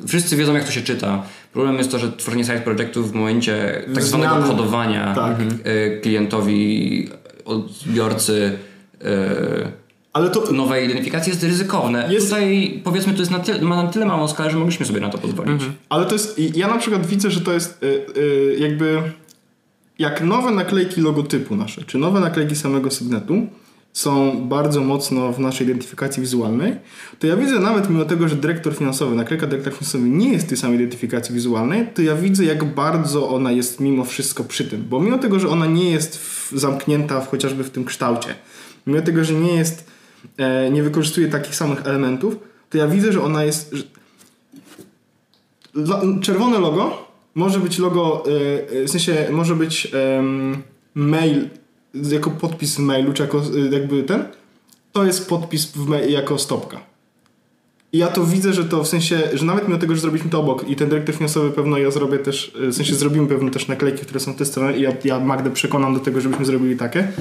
wszyscy 0.06 0.36
wiedzą 0.36 0.54
jak 0.54 0.64
to 0.64 0.70
się 0.72 0.80
czyta. 0.82 1.22
Problem 1.52 1.78
jest 1.78 1.90
to, 1.90 1.98
że 1.98 2.12
tworzenie 2.12 2.44
side 2.44 2.60
projektów 2.60 3.12
w 3.12 3.14
momencie 3.14 3.82
tak 3.94 4.02
zwanego 4.04 4.30
Zmiany. 4.34 4.46
kodowania 4.48 5.14
Tak. 5.14 5.36
e, 5.64 5.90
klientowi, 6.00 7.08
odbiorcy 7.44 8.58
e, 9.04 9.06
Ale 10.12 10.30
to, 10.30 10.52
nowej 10.52 10.84
identyfikacji 10.84 11.30
jest 11.30 11.42
ryzykowne. 11.42 12.08
Jest- 12.12 12.26
Tutaj 12.26 12.80
powiedzmy 12.84 13.12
to 13.12 13.18
jest 13.18 13.30
na 13.32 13.38
tyle, 13.38 13.60
ma 13.62 13.82
na 13.82 13.88
tyle 13.90 14.06
małą 14.06 14.28
skalę, 14.28 14.50
że 14.50 14.56
mogliśmy 14.56 14.86
sobie 14.86 15.00
na 15.00 15.08
to 15.08 15.18
pozwolić. 15.18 15.52
Mhm. 15.52 15.72
Ale 15.88 16.06
to 16.06 16.12
jest. 16.12 16.38
Ja 16.56 16.68
na 16.68 16.78
przykład 16.78 17.06
widzę, 17.06 17.30
że 17.30 17.40
to 17.40 17.52
jest 17.52 17.82
y, 17.82 17.86
y, 18.20 18.56
jakby. 18.58 19.02
Jak 19.98 20.20
nowe 20.20 20.50
naklejki 20.50 21.00
logotypu 21.00 21.56
nasze, 21.56 21.82
czy 21.84 21.98
nowe 21.98 22.20
naklejki 22.20 22.56
samego 22.56 22.90
Sygnetu 22.90 23.46
są 23.96 24.40
bardzo 24.48 24.80
mocno 24.80 25.32
w 25.32 25.38
naszej 25.38 25.66
identyfikacji 25.66 26.20
wizualnej, 26.20 26.76
to 27.18 27.26
ja 27.26 27.36
widzę 27.36 27.60
nawet 27.60 27.90
mimo 27.90 28.04
tego, 28.04 28.28
że 28.28 28.36
dyrektor 28.36 28.74
finansowy, 28.74 29.16
naklejka 29.16 29.46
dyrektor 29.46 29.72
finansowy 29.72 30.08
nie 30.08 30.32
jest 30.32 30.48
tej 30.48 30.56
samej 30.56 30.76
identyfikacji 30.76 31.34
wizualnej, 31.34 31.86
to 31.94 32.02
ja 32.02 32.14
widzę 32.14 32.44
jak 32.44 32.64
bardzo 32.64 33.28
ona 33.28 33.52
jest 33.52 33.80
mimo 33.80 34.04
wszystko 34.04 34.44
przy 34.44 34.64
tym. 34.64 34.84
Bo 34.88 35.00
mimo 35.00 35.18
tego, 35.18 35.40
że 35.40 35.48
ona 35.48 35.66
nie 35.66 35.90
jest 35.90 36.18
w, 36.18 36.52
zamknięta 36.52 37.20
w, 37.20 37.28
chociażby 37.28 37.64
w 37.64 37.70
tym 37.70 37.84
kształcie, 37.84 38.34
mimo 38.86 39.02
tego, 39.02 39.24
że 39.24 39.34
nie 39.34 39.54
jest, 39.54 39.90
e, 40.36 40.70
nie 40.70 40.82
wykorzystuje 40.82 41.28
takich 41.28 41.54
samych 41.54 41.86
elementów, 41.86 42.36
to 42.70 42.78
ja 42.78 42.88
widzę, 42.88 43.12
że 43.12 43.22
ona 43.22 43.44
jest, 43.44 43.72
że 43.72 43.82
Lo- 45.74 46.20
czerwone 46.22 46.58
logo 46.58 47.06
może 47.34 47.60
być 47.60 47.78
logo, 47.78 48.24
y, 48.26 48.74
y, 48.76 48.84
w 48.84 48.90
sensie 48.90 49.26
może 49.30 49.54
być 49.54 49.92
mail 50.94 51.48
jako 52.10 52.30
podpis 52.30 52.76
w 52.76 52.78
mailu, 52.78 53.12
czy 53.12 53.22
jako 53.22 53.42
y, 53.56 53.68
jakby 53.72 54.02
ten. 54.02 54.24
To 54.92 55.04
jest 55.04 55.28
podpis 55.28 55.66
w 55.66 55.88
mail, 55.88 56.12
jako 56.12 56.38
stopka. 56.38 56.80
I 57.92 57.98
ja 57.98 58.06
to 58.06 58.24
widzę, 58.24 58.52
że 58.52 58.64
to 58.64 58.84
w 58.84 58.88
sensie, 58.88 59.22
że 59.34 59.44
nawet 59.44 59.68
mimo 59.68 59.80
tego, 59.80 59.94
że 59.94 60.00
zrobiliśmy 60.00 60.30
to 60.30 60.40
obok 60.40 60.68
i 60.68 60.76
ten 60.76 60.88
dyrektor 60.88 61.14
finansowy 61.14 61.50
pewno 61.50 61.78
ja 61.78 61.90
zrobię 61.90 62.18
też, 62.18 62.52
y, 62.62 62.68
w 62.68 62.74
sensie 62.74 62.94
zrobimy 62.94 63.26
pewno 63.26 63.50
też 63.50 63.68
naklejki, 63.68 64.00
które 64.00 64.20
są 64.20 64.32
w 64.32 64.36
tej 64.36 64.46
stronie 64.46 64.78
i 64.78 64.82
ja, 64.82 64.92
ja 65.04 65.20
Magdę 65.20 65.50
przekonam 65.50 65.94
do 65.94 66.00
tego, 66.00 66.20
żebyśmy 66.20 66.44
zrobili 66.44 66.76
takie. 66.76 67.12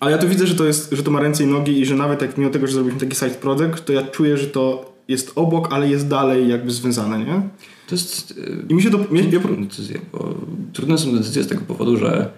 Ale 0.00 0.10
ja 0.12 0.18
to 0.18 0.28
widzę, 0.28 0.46
że 0.46 0.54
to, 0.54 0.64
jest, 0.64 0.92
że 0.92 1.02
to 1.02 1.10
ma 1.10 1.20
ręce 1.20 1.44
i 1.44 1.46
nogi 1.46 1.80
i 1.80 1.86
że 1.86 1.94
nawet 1.94 2.22
jak 2.22 2.38
mimo 2.38 2.50
tego, 2.50 2.66
że 2.66 2.72
zrobiliśmy 2.72 3.00
taki 3.08 3.16
side 3.16 3.40
project, 3.40 3.84
to 3.84 3.92
ja 3.92 4.02
czuję, 4.02 4.36
że 4.36 4.46
to 4.46 4.92
jest 5.08 5.32
obok, 5.34 5.72
ale 5.72 5.88
jest 5.88 6.08
dalej 6.08 6.48
jakby 6.48 6.70
związane, 6.70 7.18
nie? 7.18 7.42
To 7.88 7.94
jest 7.94 8.36
yy, 8.36 8.64
I 8.68 8.74
mi 8.74 8.82
się 8.82 8.90
to... 8.90 8.98
Ja, 8.98 9.56
decyzje, 9.56 10.00
bo 10.12 10.34
trudne 10.72 10.98
są 10.98 11.16
decyzje 11.16 11.42
z 11.42 11.48
tego 11.48 11.60
powodu, 11.60 11.96
że 11.96 12.30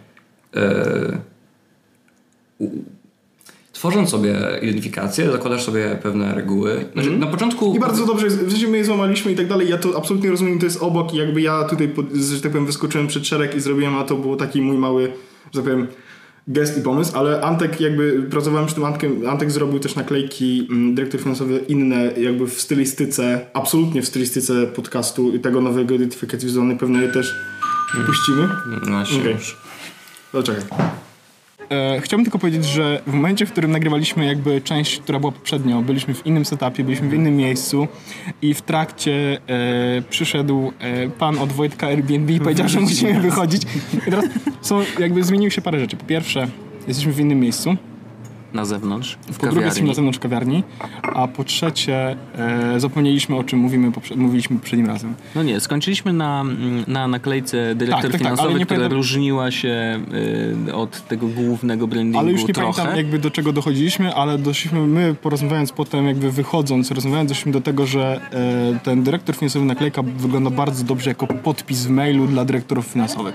tworząc 3.80 4.10
sobie 4.10 4.36
identyfikację, 4.62 5.32
zakładasz 5.32 5.64
sobie 5.64 5.98
pewne 6.02 6.34
reguły. 6.34 6.84
Znaczy, 6.92 7.10
Na 7.10 7.26
początku. 7.26 7.74
I 7.76 7.78
bardzo 7.78 8.06
dobrze, 8.06 8.26
w 8.28 8.50
sensie 8.50 8.68
my 8.68 8.76
je 8.76 8.84
złamaliśmy 8.84 9.32
i 9.32 9.36
tak 9.36 9.48
dalej, 9.48 9.68
ja 9.68 9.78
to 9.78 9.96
absolutnie 9.96 10.30
rozumiem, 10.30 10.58
to 10.58 10.64
jest 10.64 10.82
obok 10.82 11.14
i 11.14 11.16
jakby 11.16 11.40
ja 11.40 11.64
tutaj, 11.64 11.94
że 12.14 12.40
tak 12.40 12.52
powiem, 12.52 12.66
wyskoczyłem 12.66 13.06
przed 13.06 13.26
szereg 13.26 13.54
i 13.54 13.60
zrobiłem, 13.60 13.96
a 13.96 14.04
to 14.04 14.16
był 14.16 14.36
taki 14.36 14.62
mój 14.62 14.78
mały, 14.78 15.12
że 15.52 15.62
tak 15.62 15.70
powiem, 15.70 15.86
gest 16.48 16.78
i 16.78 16.82
pomysł, 16.82 17.18
ale 17.18 17.40
Antek 17.40 17.80
jakby, 17.80 18.22
pracowałem 18.30 18.66
przy 18.66 18.74
tym 18.74 18.84
Antkiem, 18.84 19.28
Antek 19.28 19.50
zrobił 19.50 19.78
też 19.78 19.94
naklejki, 19.94 20.66
mm, 20.70 20.94
dyrektor 20.94 21.20
finansowy 21.20 21.64
inne 21.68 22.12
jakby 22.16 22.46
w 22.46 22.60
stylistyce, 22.60 23.46
absolutnie 23.54 24.02
w 24.02 24.06
stylistyce 24.06 24.66
podcastu 24.66 25.34
i 25.34 25.40
tego 25.40 25.60
nowego 25.60 25.94
identyfikacji 25.94 26.46
wizualnej, 26.46 26.76
pewnie 26.76 27.02
je 27.02 27.08
też 27.08 27.34
puścimy. 28.06 28.48
No 28.90 29.02
Okej. 29.20 29.34
już. 29.34 29.56
No 30.34 30.42
czekaj. 30.42 30.62
E, 31.70 32.00
chciałbym 32.00 32.24
tylko 32.24 32.38
powiedzieć, 32.38 32.64
że 32.64 33.02
w 33.06 33.12
momencie, 33.12 33.46
w 33.46 33.52
którym 33.52 33.72
nagrywaliśmy 33.72 34.26
jakby 34.26 34.60
część, 34.60 35.00
która 35.00 35.20
była 35.20 35.32
poprzednio, 35.32 35.82
byliśmy 35.82 36.14
w 36.14 36.26
innym 36.26 36.44
setupie, 36.44 36.84
byliśmy 36.84 37.08
w 37.08 37.14
innym 37.14 37.36
miejscu 37.36 37.88
i 38.42 38.54
w 38.54 38.62
trakcie 38.62 39.40
e, 39.48 40.02
przyszedł 40.10 40.72
e, 40.78 41.08
pan 41.08 41.38
od 41.38 41.52
Wojtka 41.52 41.86
Airbnb 41.86 42.32
i 42.32 42.40
powiedział, 42.40 42.68
że 42.68 42.80
musimy 42.80 43.20
wychodzić. 43.30 43.62
I 43.94 43.96
teraz 43.96 44.24
są, 44.60 44.82
jakby 44.98 45.24
zmieniły 45.24 45.50
się 45.50 45.62
parę 45.62 45.80
rzeczy. 45.80 45.96
Po 45.96 46.04
pierwsze, 46.04 46.48
jesteśmy 46.88 47.12
w 47.12 47.20
innym 47.20 47.40
miejscu. 47.40 47.76
Na 48.54 48.64
zewnątrz, 48.64 49.18
w 49.32 49.38
Po 49.38 49.46
drugie, 49.46 49.64
jesteśmy 49.64 49.88
na 49.88 49.94
zewnątrz 49.94 50.18
kawiarni. 50.18 50.62
A 51.02 51.28
po 51.28 51.44
trzecie, 51.44 52.16
e, 52.38 52.80
zapomnieliśmy 52.80 53.36
o 53.36 53.44
czym 53.44 53.58
mówimy, 53.58 53.90
poprze- 53.92 54.16
mówiliśmy 54.16 54.56
poprzednim 54.56 54.86
razem. 54.86 55.14
No 55.34 55.42
nie, 55.42 55.60
skończyliśmy 55.60 56.12
na, 56.12 56.44
na 56.86 57.08
naklejce 57.08 57.74
dyrektor 57.74 58.02
Tak, 58.02 58.12
tak, 58.12 58.20
tak, 58.20 58.20
finansowy, 58.20 58.58
nie 58.58 58.64
która 58.66 58.78
pamiętam- 58.78 58.96
różniła 58.96 59.50
się 59.50 60.00
y, 60.68 60.74
od 60.74 61.08
tego 61.08 61.26
głównego 61.28 61.86
brandingu 61.86 62.18
Ale 62.18 62.32
już 62.32 62.46
nie 62.48 62.54
trochę. 62.54 62.72
pamiętam 62.72 62.96
jakby 62.96 63.18
do 63.18 63.30
czego 63.30 63.52
dochodziliśmy, 63.52 64.14
ale 64.14 64.38
doszliśmy, 64.38 64.80
my 64.86 65.14
porozmawiając 65.22 65.72
potem, 65.72 66.06
jakby 66.06 66.30
wychodząc, 66.32 66.90
rozmawiając, 66.90 67.28
doszliśmy 67.28 67.52
do 67.52 67.60
tego, 67.60 67.86
że 67.86 68.20
e, 68.76 68.78
ten 68.78 69.02
dyrektor 69.02 69.34
finansowy 69.36 69.64
naklejka 69.64 70.02
wygląda 70.02 70.50
bardzo 70.50 70.84
dobrze 70.84 71.10
jako 71.10 71.26
podpis 71.26 71.86
w 71.86 71.90
mailu 71.90 72.26
dla 72.26 72.44
dyrektorów 72.44 72.86
finansowych. 72.86 73.34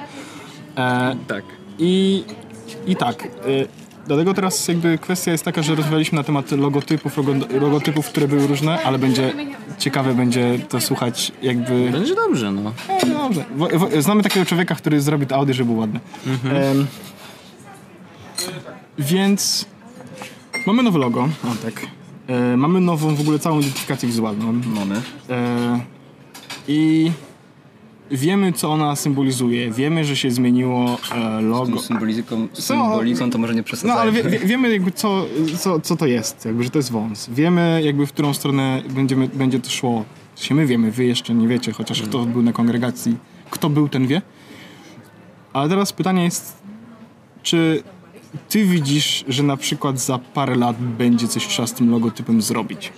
E, 0.77 1.15
Tak. 1.27 1.43
i, 1.79 2.23
I 2.87 2.95
tak. 2.95 3.27
Dlatego 4.07 4.33
teraz 4.33 4.67
jakby 4.67 4.97
kwestia 4.97 5.31
jest 5.31 5.45
taka, 5.45 5.61
że 5.61 5.75
rozmawialiśmy 5.75 6.15
na 6.15 6.23
temat 6.23 6.51
logotypów, 6.51 7.17
logo- 7.17 7.61
logotypów, 7.61 8.07
które 8.09 8.27
były 8.27 8.47
różne, 8.47 8.83
ale 8.83 8.99
będzie 8.99 9.33
ciekawe 9.77 10.13
będzie 10.13 10.59
to 10.69 10.81
słuchać 10.81 11.31
jakby... 11.41 11.89
Będzie 11.91 12.15
dobrze, 12.15 12.51
no. 12.51 12.73
E, 12.89 13.05
dobrze. 13.05 13.45
Znamy 14.01 14.23
takiego 14.23 14.45
człowieka, 14.45 14.75
który 14.75 15.01
zrobi 15.01 15.27
to 15.27 15.35
Audi, 15.35 15.53
żeby 15.53 15.69
był 15.71 15.79
ładny. 15.79 15.99
Em, 16.45 16.87
więc 18.99 19.65
mamy 20.67 20.83
nowe 20.83 20.99
logo. 20.99 21.21
O, 21.23 21.55
tak. 21.63 21.87
E, 22.27 22.57
mamy 22.57 22.81
nową 22.81 23.15
w 23.15 23.21
ogóle 23.21 23.39
całą 23.39 23.59
identyfikację 23.59 24.07
wizualną. 24.07 24.53
Mamy. 24.53 25.01
E, 25.29 25.79
I 26.67 27.11
wiemy, 28.11 28.53
co 28.53 28.71
ona 28.71 28.95
symbolizuje. 28.95 29.71
Wiemy, 29.71 30.05
że 30.05 30.15
się 30.15 30.31
zmieniło 30.31 30.97
e, 31.11 31.41
logo. 31.41 31.79
Symboliką, 31.79 32.47
symboliką 32.53 33.29
to 33.31 33.37
może 33.37 33.53
nie 33.53 33.59
No, 33.59 33.63
przesadzajmy. 33.63 34.01
ale 34.01 34.11
wie, 34.11 34.23
wie, 34.23 34.39
wiemy 34.39 34.71
jakby 34.71 34.91
co, 34.91 35.25
co, 35.59 35.79
co 35.79 35.95
to 35.95 36.05
jest, 36.05 36.45
jakby, 36.45 36.63
że 36.63 36.69
to 36.69 36.79
jest 36.79 36.91
wąs. 36.91 37.29
Wiemy 37.29 37.81
jakby 37.83 38.05
w 38.05 38.11
którą 38.13 38.33
stronę 38.33 38.81
będziemy, 38.89 39.27
będzie 39.27 39.59
to 39.59 39.69
szło. 39.69 40.05
Się 40.35 40.55
my 40.55 40.65
wiemy, 40.65 40.91
wy 40.91 41.05
jeszcze 41.05 41.33
nie 41.33 41.47
wiecie, 41.47 41.71
chociaż 41.71 42.01
kto 42.01 42.25
był 42.25 42.41
na 42.41 42.53
kongregacji. 42.53 43.17
Kto 43.49 43.69
był, 43.69 43.89
ten 43.89 44.07
wie. 44.07 44.21
Ale 45.53 45.69
teraz 45.69 45.93
pytanie 45.93 46.23
jest, 46.23 46.57
czy 47.43 47.83
ty 48.49 48.65
widzisz, 48.65 49.25
że 49.27 49.43
na 49.43 49.57
przykład 49.57 49.99
za 49.99 50.17
parę 50.17 50.55
lat 50.55 50.77
będzie 50.79 51.27
coś 51.27 51.47
trzeba 51.47 51.67
z 51.67 51.73
tym 51.73 51.91
logotypem 51.91 52.41
zrobić? 52.41 52.93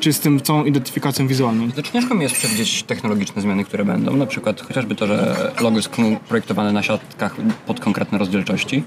Czy 0.00 0.12
z 0.12 0.20
tym 0.20 0.40
całą 0.40 0.64
identyfikacją 0.64 1.26
wizualną? 1.26 1.70
Znaczy 1.70 1.92
ciężko 1.92 2.14
mi 2.14 2.22
jest 2.22 2.34
przewidzieć 2.34 2.82
technologiczne 2.82 3.42
zmiany, 3.42 3.64
które 3.64 3.84
będą. 3.84 4.16
Na 4.16 4.26
przykład 4.26 4.60
chociażby 4.60 4.94
to, 4.94 5.06
że 5.06 5.52
logo 5.60 5.76
jest 5.76 5.90
projektowane 6.28 6.72
na 6.72 6.82
siatkach 6.82 7.36
pod 7.66 7.80
konkretne 7.80 8.18
rozdzielczości. 8.18 8.82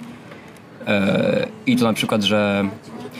E, 0.87 1.47
I 1.65 1.75
to 1.75 1.83
na 1.83 1.93
przykład, 1.93 2.23
że... 2.23 2.69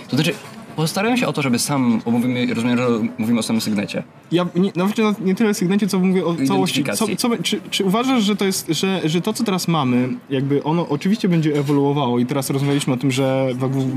To 0.10 0.16
znaczy, 0.16 0.34
postarałem 0.76 1.18
się 1.18 1.28
o 1.28 1.34
to, 1.34 1.42
żeby 1.42 1.60
sam, 1.60 2.02
bo 2.06 2.12
mówimy, 2.12 2.54
rozumiem, 2.54 2.78
że 2.78 2.88
mówimy 3.18 3.40
o 3.40 3.44
samym 3.44 3.62
sygnecie. 3.62 4.04
Ja 4.32 4.46
nie, 4.56 4.72
nawet 4.76 4.98
nie, 4.98 5.14
nie 5.22 5.36
tyle 5.36 5.54
sygnecie, 5.54 5.88
co 5.88 6.00
mówię 6.00 6.26
o 6.26 6.36
całości. 6.48 6.84
Co, 6.84 7.08
co, 7.18 7.30
czy, 7.44 7.62
czy 7.70 7.86
uważasz, 7.86 8.24
że 8.24 8.36
to 8.36 8.46
jest, 8.46 8.68
że, 8.70 9.02
że 9.10 9.22
to, 9.22 9.34
co 9.34 9.44
teraz 9.44 9.68
mamy, 9.68 10.10
jakby 10.30 10.64
ono 10.64 10.88
oczywiście 10.90 11.30
będzie 11.30 11.60
ewoluowało 11.60 12.20
i 12.20 12.26
teraz 12.26 12.50
rozmawialiśmy 12.50 12.94
o 12.94 12.98
tym, 12.98 13.12
że 13.12 13.48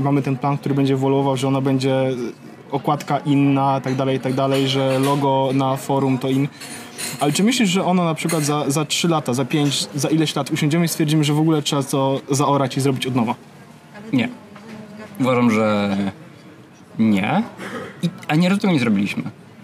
mamy 0.03 0.21
ten 0.21 0.37
plan, 0.37 0.57
który 0.57 0.75
będzie 0.75 0.93
ewoluował, 0.93 1.37
że 1.37 1.47
ona 1.47 1.61
będzie 1.61 2.15
okładka 2.71 3.17
inna, 3.17 3.81
tak 3.81 3.95
dalej, 3.95 4.19
tak 4.19 4.33
dalej, 4.33 4.67
że 4.67 4.99
logo 4.99 5.49
na 5.53 5.75
forum 5.75 6.17
to 6.17 6.29
in. 6.29 6.47
Ale 7.19 7.31
czy 7.31 7.43
myślisz, 7.43 7.69
że 7.69 7.85
ono 7.85 8.03
na 8.05 8.13
przykład 8.13 8.43
za, 8.43 8.69
za 8.69 8.85
3 8.85 9.07
lata, 9.07 9.33
za 9.33 9.45
5, 9.45 9.87
za 9.95 10.09
ileś 10.09 10.35
lat 10.35 10.51
usiądziemy 10.51 10.85
i 10.85 10.87
stwierdzimy, 10.87 11.23
że 11.23 11.33
w 11.33 11.39
ogóle 11.39 11.61
trzeba 11.61 11.83
to 11.83 12.21
zaorać 12.31 12.77
i 12.77 12.81
zrobić 12.81 13.07
od 13.07 13.15
nowa? 13.15 13.35
Nie. 14.13 14.29
Uważam, 15.19 15.51
że 15.51 15.97
nie. 16.99 17.43
I, 18.03 18.09
a 18.27 18.35
nieraz 18.35 18.59
tego 18.59 18.73
nie 18.73 18.79
zrobiliśmy. 18.79 19.23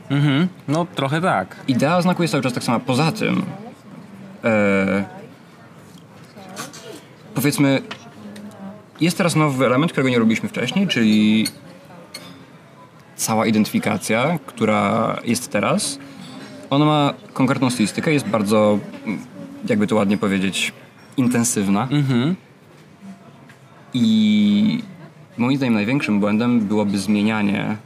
Mhm. 0.10 0.48
No 0.68 0.86
trochę 0.96 1.22
tak. 1.22 1.56
Idea 1.68 2.02
znaku 2.02 2.22
jest 2.22 2.32
cały 2.32 2.44
czas 2.44 2.54
tak 2.54 2.64
sama. 2.64 2.80
Poza 2.80 3.12
tym, 3.12 3.44
e, 4.44 5.04
powiedzmy, 7.34 7.82
jest 9.02 9.18
teraz 9.18 9.36
nowy 9.36 9.66
element, 9.66 9.92
którego 9.92 10.10
nie 10.10 10.20
robiliśmy 10.20 10.50
wcześniej, 10.50 10.88
czyli 10.88 11.48
cała 13.22 13.46
identyfikacja, 13.46 14.40
która 14.46 15.18
jest 15.26 15.52
teraz. 15.52 16.00
Ona 16.70 16.86
ma 16.86 17.14
konkretną 17.34 17.70
stylistykę, 17.70 18.14
jest 18.14 18.28
bardzo, 18.28 18.80
jakby 19.70 19.88
to 19.88 19.96
ładnie 19.96 20.18
powiedzieć, 20.18 20.74
intensywna. 21.18 21.88
I 23.94 24.84
moim 25.38 25.58
zdaniem 25.58 25.74
największym 25.74 26.20
błędem 26.20 26.60
byłoby 26.60 26.98
zmienianie 26.98 27.78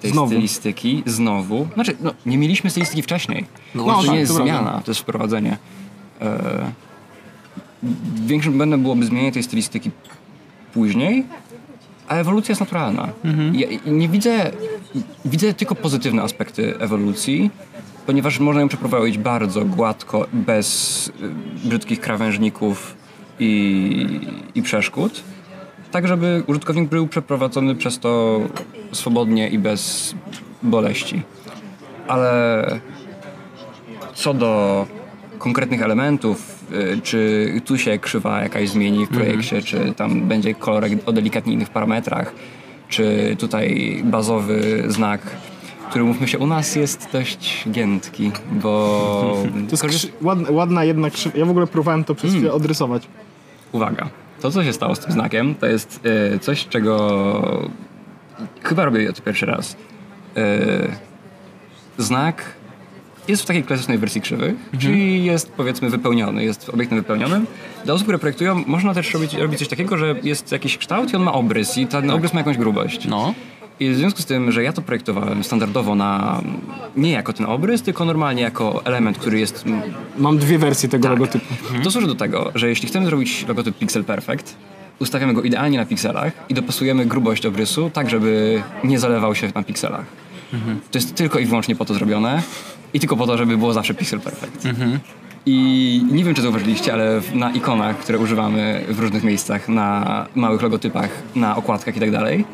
tej 0.00 0.10
Znowu. 0.10 0.26
stylistyki 0.26 1.02
znowu. 1.06 1.68
Znaczy, 1.74 1.96
no, 2.00 2.14
nie 2.26 2.38
mieliśmy 2.38 2.70
stylistyki 2.70 3.02
wcześniej. 3.02 3.44
No, 3.74 3.84
to 3.84 4.02
tak, 4.02 4.10
nie 4.10 4.18
jest 4.18 4.32
to 4.32 4.36
prawda. 4.36 4.54
zmiana, 4.54 4.80
to 4.84 4.90
jest 4.90 5.00
wprowadzenie. 5.00 5.58
E, 6.20 6.72
większym 8.26 8.56
błędem 8.56 8.82
byłoby 8.82 9.06
zmienienie 9.06 9.32
tej 9.32 9.42
stylistyki 9.42 9.90
później, 10.72 11.24
a 12.08 12.14
ewolucja 12.14 12.52
jest 12.52 12.60
naturalna. 12.60 13.08
Ja 13.52 13.66
nie 13.86 14.08
widzę, 14.08 14.50
widzę 15.24 15.54
tylko 15.54 15.74
pozytywne 15.74 16.22
aspekty 16.22 16.78
ewolucji, 16.78 17.50
ponieważ 18.06 18.38
można 18.38 18.60
ją 18.60 18.68
przeprowadzić 18.68 19.18
bardzo 19.18 19.64
gładko, 19.64 20.26
bez 20.32 21.08
y, 21.64 21.68
brzydkich 21.68 22.00
krawężników 22.00 22.96
i, 23.40 24.20
i 24.54 24.62
przeszkód, 24.62 25.22
tak 25.90 26.08
żeby 26.08 26.42
użytkownik 26.46 26.88
był 26.88 27.06
przeprowadzony 27.06 27.74
przez 27.74 27.98
to 27.98 28.40
swobodnie 28.92 29.48
i 29.48 29.58
bez 29.58 30.14
boleści. 30.62 31.22
Ale 32.08 32.80
co 34.14 34.34
do 34.34 34.86
konkretnych 35.38 35.82
elementów, 35.82 36.55
czy 37.02 37.52
tu 37.64 37.78
się 37.78 37.98
krzywa 37.98 38.42
jakaś 38.42 38.68
zmieni 38.68 39.06
w 39.06 39.08
projekcie, 39.08 39.62
czy 39.62 39.92
tam 39.96 40.20
będzie 40.20 40.54
kolorek 40.54 40.92
o 41.06 41.12
delikatnie 41.12 41.52
innych 41.52 41.70
parametrach, 41.70 42.32
czy 42.88 43.36
tutaj 43.38 44.00
bazowy 44.04 44.84
znak, 44.88 45.20
który 45.90 46.04
mówmy 46.04 46.28
się 46.28 46.38
u 46.38 46.46
nas 46.46 46.76
jest 46.76 47.08
dość 47.12 47.64
giętki, 47.70 48.32
bo 48.50 49.44
To 49.80 49.86
jest 49.86 50.12
ładna, 50.22 50.50
ładna 50.50 50.84
jedna 50.84 51.10
krzywa. 51.10 51.38
Ja 51.38 51.44
w 51.44 51.50
ogóle 51.50 51.66
próbowałem 51.66 52.04
to 52.04 52.14
przez 52.14 52.32
chwilę 52.32 52.52
odrysować. 52.52 53.08
Uwaga, 53.72 54.08
to 54.40 54.50
co 54.50 54.64
się 54.64 54.72
stało 54.72 54.94
z 54.94 54.98
tym 54.98 55.12
znakiem, 55.12 55.54
to 55.54 55.66
jest 55.66 56.00
y, 56.34 56.38
coś, 56.38 56.68
czego 56.68 57.70
chyba 58.62 58.84
robię 58.84 59.12
to 59.12 59.22
pierwszy 59.22 59.46
raz. 59.46 59.72
Y, 60.36 60.88
znak 61.98 62.44
jest 63.28 63.42
w 63.42 63.46
takiej 63.46 63.62
klasycznej 63.62 63.98
wersji 63.98 64.20
krzywych, 64.20 64.54
czyli 64.78 65.24
jest 65.24 65.52
powiedzmy 65.52 65.90
wypełniony, 65.90 66.44
jest 66.44 66.68
obiektem 66.68 66.98
wypełnionym. 66.98 67.46
Dla 67.84 67.94
osób, 67.94 68.04
które 68.06 68.18
projektują, 68.18 68.64
można 68.66 68.94
też 68.94 69.14
robić, 69.14 69.34
robić 69.34 69.58
coś 69.58 69.68
takiego, 69.68 69.96
że 69.96 70.14
jest 70.22 70.52
jakiś 70.52 70.78
kształt 70.78 71.12
i 71.12 71.16
on 71.16 71.22
ma 71.22 71.32
obrys 71.32 71.78
i 71.78 71.86
ten 71.86 72.10
obrys 72.10 72.32
ma 72.32 72.40
jakąś 72.40 72.56
grubość. 72.56 73.06
No. 73.08 73.34
I 73.80 73.90
w 73.90 73.96
związku 73.96 74.22
z 74.22 74.26
tym, 74.26 74.52
że 74.52 74.62
ja 74.62 74.72
to 74.72 74.82
projektowałem 74.82 75.44
standardowo 75.44 75.94
na 75.94 76.40
nie 76.96 77.10
jako 77.10 77.32
ten 77.32 77.46
obrys, 77.46 77.82
tylko 77.82 78.04
normalnie 78.04 78.42
jako 78.42 78.84
element, 78.84 79.18
który 79.18 79.38
jest 79.38 79.64
Mam 80.18 80.38
dwie 80.38 80.58
wersje 80.58 80.88
tego 80.88 81.08
logotypu. 81.08 81.54
to 81.84 81.90
służy 81.90 82.06
do 82.06 82.14
tego, 82.14 82.52
że 82.54 82.68
jeśli 82.68 82.88
chcemy 82.88 83.06
zrobić 83.06 83.44
logotyp 83.48 83.78
Pixel 83.78 84.04
Perfect, 84.04 84.56
ustawiamy 84.98 85.34
go 85.34 85.42
idealnie 85.42 85.78
na 85.78 85.86
pikselach 85.86 86.32
i 86.48 86.54
dopasujemy 86.54 87.06
grubość 87.06 87.46
obrysu 87.46 87.90
tak, 87.90 88.10
żeby 88.10 88.62
nie 88.84 88.98
zalewał 88.98 89.34
się 89.34 89.52
na 89.54 89.62
pikselach. 89.62 90.04
To 90.90 90.98
jest 90.98 91.14
tylko 91.14 91.38
i 91.38 91.46
wyłącznie 91.46 91.76
po 91.76 91.84
to 91.84 91.94
zrobione 91.94 92.42
i 92.96 93.00
tylko 93.00 93.16
po 93.16 93.26
to, 93.26 93.38
żeby 93.38 93.58
było 93.58 93.72
zawsze 93.72 93.94
Pixel 93.94 94.20
Perfect. 94.20 94.64
I 95.46 96.04
nie 96.10 96.24
wiem, 96.24 96.34
czy 96.34 96.42
zauważyliście, 96.42 96.92
ale 96.92 97.20
na 97.34 97.50
ikonach, 97.50 97.98
które 97.98 98.18
używamy 98.18 98.84
w 98.88 98.98
różnych 99.00 99.24
miejscach, 99.24 99.68
na 99.68 100.26
małych 100.34 100.62
logotypach, 100.62 101.08
na 101.34 101.56
okładkach 101.56 101.96
i 101.96 102.00
tak 102.00 102.10
dalej, 102.10 102.44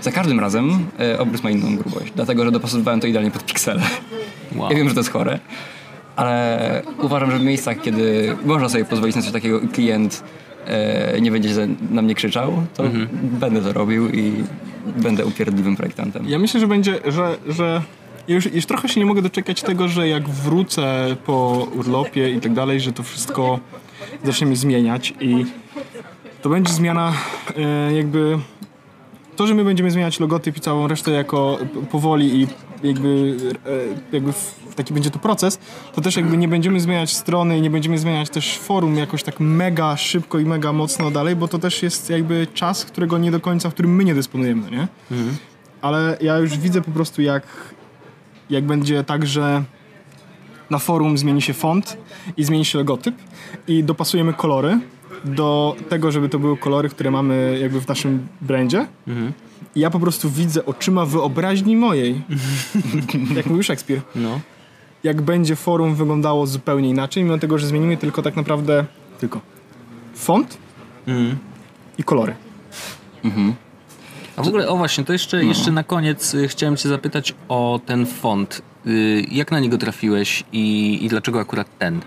za 0.00 0.12
każdym 0.12 0.40
razem 0.40 0.86
e, 1.00 1.18
obrys 1.18 1.42
ma 1.42 1.50
inną 1.50 1.76
grubość, 1.76 2.12
dlatego 2.16 2.44
że 2.44 2.50
dopasowywałem 2.52 3.00
to 3.00 3.06
idealnie 3.06 3.30
pod 3.30 3.44
piksele. 3.44 3.82
Wow. 4.56 4.68
Ja 4.70 4.76
wiem, 4.76 4.88
że 4.88 4.94
to 4.94 5.00
jest 5.00 5.10
chore, 5.10 5.38
ale 6.16 6.82
uważam, 7.02 7.30
że 7.30 7.38
w 7.38 7.42
miejscach, 7.42 7.80
kiedy 7.80 8.36
można 8.44 8.68
sobie 8.68 8.84
pozwolić 8.84 9.16
na 9.16 9.22
coś 9.22 9.32
takiego 9.32 9.60
i 9.60 9.68
klient 9.68 10.22
e, 10.66 11.20
nie 11.20 11.30
będzie 11.30 11.68
na 11.90 12.02
mnie 12.02 12.14
krzyczał, 12.14 12.62
to 12.74 12.82
będę 13.22 13.60
to 13.60 13.72
robił 13.72 14.08
i 14.08 14.32
będę 14.96 15.26
upierdliwym 15.26 15.76
projektantem. 15.76 16.28
Ja 16.28 16.38
myślę, 16.38 16.60
że 16.60 16.66
będzie, 16.66 17.00
że, 17.06 17.36
że 17.48 17.82
już, 18.28 18.54
już 18.54 18.66
trochę 18.66 18.88
się 18.88 19.00
nie 19.00 19.06
mogę 19.06 19.22
doczekać 19.22 19.62
tego, 19.62 19.88
że 19.88 20.08
jak 20.08 20.28
wrócę 20.28 21.16
po 21.26 21.66
urlopie 21.74 22.30
i 22.30 22.40
tak 22.40 22.52
dalej, 22.52 22.80
że 22.80 22.92
to 22.92 23.02
wszystko 23.02 23.60
zacznie 24.24 24.46
mi 24.46 24.56
zmieniać 24.56 25.14
i 25.20 25.46
to 26.42 26.48
będzie 26.48 26.72
zmiana 26.72 27.12
e, 27.56 27.92
jakby 27.92 28.38
to, 29.36 29.46
że 29.46 29.54
my 29.54 29.64
będziemy 29.64 29.90
zmieniać 29.90 30.20
logotyp 30.20 30.56
i 30.56 30.60
całą 30.60 30.88
resztę 30.88 31.10
jako 31.10 31.58
powoli 31.90 32.42
i 32.42 32.46
jakby, 32.82 33.36
e, 33.66 34.16
jakby 34.16 34.32
taki 34.76 34.94
będzie 34.94 35.10
to 35.10 35.18
proces, 35.18 35.58
to 35.94 36.00
też 36.00 36.16
jakby 36.16 36.36
nie 36.36 36.48
będziemy 36.48 36.80
zmieniać 36.80 37.16
strony 37.16 37.58
i 37.58 37.62
nie 37.62 37.70
będziemy 37.70 37.98
zmieniać 37.98 38.30
też 38.30 38.58
forum 38.58 38.96
jakoś 38.96 39.22
tak 39.22 39.40
mega 39.40 39.96
szybko 39.96 40.38
i 40.38 40.44
mega 40.44 40.72
mocno 40.72 41.10
dalej, 41.10 41.36
bo 41.36 41.48
to 41.48 41.58
też 41.58 41.82
jest 41.82 42.10
jakby 42.10 42.46
czas, 42.54 42.84
którego 42.84 43.18
nie 43.18 43.30
do 43.30 43.40
końca, 43.40 43.70
w 43.70 43.74
którym 43.74 43.94
my 43.94 44.04
nie 44.04 44.14
dysponujemy, 44.14 44.70
nie? 44.70 44.88
Ale 45.82 46.18
ja 46.20 46.38
już 46.38 46.58
widzę 46.58 46.82
po 46.82 46.90
prostu 46.90 47.22
jak, 47.22 47.42
jak 48.50 48.64
będzie 48.64 49.04
tak, 49.04 49.26
że 49.26 49.62
na 50.70 50.78
forum 50.78 51.18
zmieni 51.18 51.42
się 51.42 51.52
font 51.54 51.96
i 52.36 52.44
zmieni 52.44 52.64
się 52.64 52.78
logotyp 52.78 53.14
i 53.68 53.84
dopasujemy 53.84 54.32
kolory 54.34 54.80
do 55.24 55.76
tego, 55.88 56.12
żeby 56.12 56.28
to 56.28 56.38
były 56.38 56.56
kolory, 56.56 56.88
które 56.88 57.10
mamy 57.10 57.58
jakby 57.62 57.80
w 57.80 57.88
naszym 57.88 58.26
brandzie. 58.40 58.86
I 59.74 59.80
ja 59.80 59.90
po 59.90 60.00
prostu 60.00 60.30
widzę 60.30 60.66
oczyma 60.66 61.06
wyobraźni 61.06 61.76
mojej, 61.76 62.22
jak 63.36 63.46
mówił 63.46 63.62
Szekspir, 63.62 64.00
No. 64.14 64.40
jak 65.04 65.22
będzie 65.22 65.56
forum 65.56 65.94
wyglądało 65.94 66.46
zupełnie 66.46 66.88
inaczej, 66.88 67.24
mimo 67.24 67.38
tego, 67.38 67.58
że 67.58 67.66
zmienimy 67.66 67.96
tylko 67.96 68.22
tak 68.22 68.36
naprawdę 68.36 68.84
tylko 69.20 69.40
font 70.14 70.58
i 71.98 72.04
kolory. 72.04 72.34
A 74.36 74.42
w 74.42 74.48
ogóle, 74.48 74.68
o 74.68 74.76
właśnie, 74.76 75.04
to 75.04 75.12
jeszcze, 75.12 75.44
jeszcze 75.44 75.70
na 75.70 75.84
koniec 75.84 76.34
y, 76.34 76.48
chciałem 76.48 76.76
cię 76.76 76.88
zapytać 76.88 77.34
o 77.48 77.80
ten 77.86 78.06
font. 78.06 78.62
Y, 78.86 79.24
jak 79.30 79.50
na 79.50 79.60
niego 79.60 79.78
trafiłeś 79.78 80.44
i, 80.52 80.98
i 81.04 81.08
dlaczego 81.08 81.40
akurat 81.40 81.78
ten? 81.78 82.00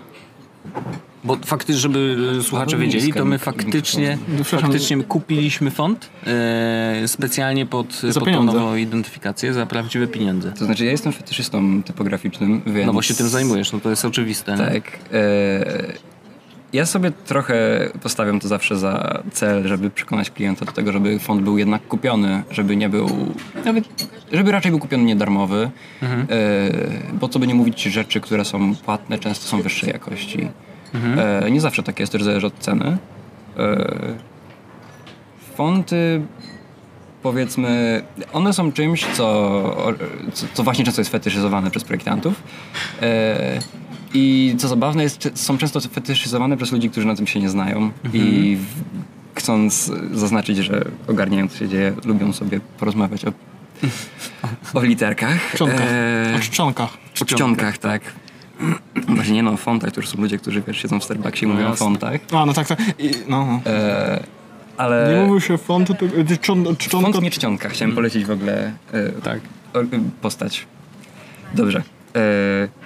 Bo 1.24 1.36
faktycznie, 1.44 1.80
żeby 1.80 2.16
słuchacze 2.42 2.76
wiedzieli, 2.76 3.12
to 3.12 3.24
my 3.24 3.38
faktycznie, 3.38 4.18
faktycznie 4.44 5.04
kupiliśmy 5.04 5.70
font 5.70 6.10
e, 6.26 7.08
specjalnie 7.08 7.66
pod, 7.66 7.86
pod 7.86 8.14
tą 8.14 8.20
pieniądze. 8.20 8.58
nową 8.58 8.76
identyfikację 8.76 9.52
za 9.52 9.66
prawdziwe 9.66 10.06
pieniądze. 10.06 10.52
To 10.52 10.64
znaczy 10.64 10.84
ja 10.84 10.90
jestem 10.90 11.12
fetyszystą 11.12 11.82
typograficznym, 11.82 12.62
więc... 12.66 12.86
No 12.86 12.92
bo 12.92 13.02
się 13.02 13.14
tym 13.14 13.28
zajmujesz, 13.28 13.72
no 13.72 13.80
to 13.80 13.90
jest 13.90 14.04
oczywiste. 14.04 14.56
Tak. 14.56 14.98
E, 15.12 16.09
ja 16.72 16.86
sobie 16.86 17.10
trochę 17.10 17.88
postawiam 18.02 18.40
to 18.40 18.48
zawsze 18.48 18.76
za 18.76 19.22
cel, 19.32 19.68
żeby 19.68 19.90
przekonać 19.90 20.30
klienta 20.30 20.64
do 20.64 20.72
tego, 20.72 20.92
żeby 20.92 21.18
font 21.18 21.42
był 21.42 21.58
jednak 21.58 21.88
kupiony, 21.88 22.42
żeby 22.50 22.76
nie 22.76 22.88
był, 22.88 23.08
nawet, 23.64 23.84
żeby 24.32 24.52
raczej 24.52 24.70
był 24.70 24.80
kupiony 24.80 25.04
niedarmowy, 25.04 25.70
Mhm. 26.02 26.26
e, 26.30 27.14
bo 27.14 27.28
co 27.28 27.38
by 27.38 27.46
nie 27.46 27.54
mówić, 27.54 27.82
rzeczy, 27.82 28.20
które 28.20 28.44
są 28.44 28.74
płatne, 28.76 29.18
często 29.18 29.46
są 29.46 29.62
wyższej 29.62 29.90
jakości. 29.92 30.48
Mhm. 30.94 31.44
E, 31.44 31.50
nie 31.50 31.60
zawsze 31.60 31.82
tak 31.82 32.00
jest, 32.00 32.12
też 32.12 32.22
zależy 32.22 32.46
od 32.46 32.58
ceny. 32.58 32.96
E, 33.58 33.86
fonty 35.56 36.22
powiedzmy, 37.22 38.02
one 38.32 38.52
są 38.52 38.72
czymś, 38.72 39.06
co, 39.06 39.96
co, 40.32 40.46
co 40.54 40.62
właśnie 40.62 40.84
często 40.84 41.00
jest 41.00 41.10
fetyszyzowane 41.10 41.70
przez 41.70 41.84
projektantów. 41.84 42.42
E, 44.14 44.18
I 44.18 44.54
co 44.58 44.68
zabawne, 44.68 45.02
jest, 45.02 45.30
są 45.34 45.58
często 45.58 45.80
fetyszyzowane 45.80 46.56
przez 46.56 46.72
ludzi, 46.72 46.90
którzy 46.90 47.06
na 47.06 47.16
tym 47.16 47.26
się 47.26 47.40
nie 47.40 47.48
znają 47.50 47.90
i 48.12 48.56
w, 48.60 48.66
chcąc 49.38 49.90
zaznaczyć, 50.12 50.58
że 50.58 50.84
ogarniają 51.08 51.48
co 51.48 51.58
się 51.58 51.68
dzieje, 51.68 51.92
lubią 52.04 52.32
sobie 52.32 52.60
porozmawiać 52.78 53.24
o, 53.24 53.32
o 54.74 54.82
literkach. 54.82 55.52
Czcionkach. 55.54 55.86
E, 55.90 56.34
O 56.36 56.40
czcionkach. 56.40 56.90
o 57.22 57.24
czcionkach, 57.24 57.78
tak. 57.78 58.02
Właśnie 59.08 59.34
nie 59.34 59.42
no, 59.42 59.50
o 59.52 59.56
fontach, 59.56 59.92
to 59.92 60.00
już 60.00 60.08
są 60.08 60.18
ludzie, 60.20 60.38
którzy 60.38 60.62
wiesz, 60.66 60.82
siedzą 60.82 61.00
w 61.00 61.04
Starbucksie 61.04 61.44
i 61.44 61.48
mówią 61.48 61.68
o 61.70 61.76
fontach. 61.76 62.20
A, 62.32 62.46
no 62.46 62.52
tak, 62.52 62.66
tak. 62.68 62.78
I, 62.98 63.10
no. 63.28 63.60
E, 63.66 64.24
ale... 64.76 65.14
Nie 65.14 65.20
mówił 65.26 65.40
się 65.40 65.58
fontu, 65.58 65.94
to 65.94 66.06
czczon, 66.40 66.76
czczonka. 66.78 67.12
Font 67.12 67.22
nie 67.24 67.30
czcionka. 67.30 67.68
Chciałem 67.68 67.94
polecić 67.94 68.24
w 68.24 68.30
ogóle 68.30 68.72
e, 68.92 69.12
Tak. 69.22 69.40
o- 69.74 69.78
postać. 70.22 70.66
Dobrze. 71.54 71.82
E, 72.16 72.68
I 72.68 72.79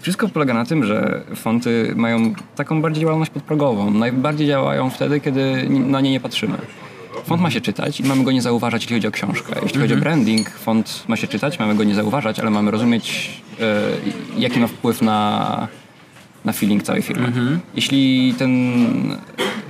wszystko 0.00 0.28
polega 0.28 0.54
na 0.54 0.64
tym, 0.64 0.84
że 0.84 1.22
fonty 1.34 1.92
mają 1.96 2.34
taką 2.56 2.82
bardziej 2.82 3.00
działalność 3.00 3.30
podprogową. 3.30 3.90
Najbardziej 3.90 4.46
działają 4.46 4.90
wtedy, 4.90 5.20
kiedy 5.20 5.68
na 5.68 6.00
nie 6.00 6.10
nie 6.10 6.20
patrzymy. 6.20 6.58
Font 7.24 7.42
ma 7.42 7.50
się 7.50 7.60
czytać 7.60 8.00
i 8.00 8.04
mamy 8.04 8.24
go 8.24 8.32
nie 8.32 8.42
zauważać, 8.42 8.82
jeśli 8.82 8.96
chodzi 8.96 9.08
o 9.08 9.10
książkę. 9.10 9.54
Jeśli 9.62 9.80
chodzi 9.80 9.94
o 9.94 9.96
branding, 9.96 10.50
font 10.50 11.04
ma 11.08 11.16
się 11.16 11.26
czytać, 11.26 11.58
mamy 11.58 11.74
go 11.74 11.84
nie 11.84 11.94
zauważać, 11.94 12.40
ale 12.40 12.50
mamy 12.50 12.70
rozumieć, 12.70 13.30
e, 13.60 13.82
jaki 14.38 14.60
ma 14.60 14.66
wpływ 14.66 15.02
na, 15.02 15.68
na 16.44 16.52
feeling 16.52 16.82
całej 16.82 17.02
firmy. 17.02 17.32
Jeśli 17.74 18.34
ten 18.38 18.52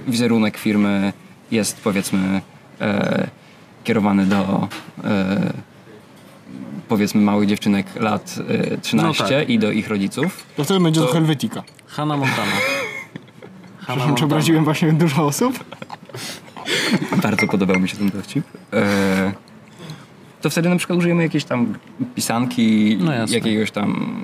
wizerunek 0.09 0.57
firmy 0.57 1.13
jest 1.51 1.81
powiedzmy 1.81 2.41
e, 2.81 3.29
kierowany 3.85 4.27
do 4.27 4.69
e, 5.05 5.53
powiedzmy 6.89 7.21
małych 7.21 7.49
dziewczynek 7.49 7.87
lat 8.01 8.35
e, 8.49 8.79
13 8.79 9.23
No 9.25 9.29
tak. 9.31 9.49
i 9.49 9.59
do 9.59 9.71
ich 9.73 9.89
rodziców, 9.89 10.47
To 10.57 10.65
wtedy 10.65 10.81
będzie 10.81 11.01
to 11.01 11.07
Helvetica. 11.07 11.63
Hanna 11.87 12.17
Montana. 12.17 12.53
Przepraszam, 13.87 14.15
czy 14.15 14.25
obraziłem 14.25 14.65
właśnie 14.65 14.93
dużo 14.93 15.27
osób? 15.27 15.65
Bardzo 17.23 17.47
podobał 17.47 17.81
mi 17.81 17.89
się 17.89 17.97
ten 17.97 18.11
dowcip. 18.11 18.45
E, 18.73 19.33
to 20.41 20.51
wtedy 20.51 20.69
na 20.69 20.77
przykład 20.77 20.99
użyjemy 20.99 21.23
jakiejś 21.23 21.45
tam 21.45 21.75
pisanki, 22.15 22.97
No 23.01 23.13
jasne. 23.13 23.37
jakiegoś 23.37 23.71
tam, 23.71 24.21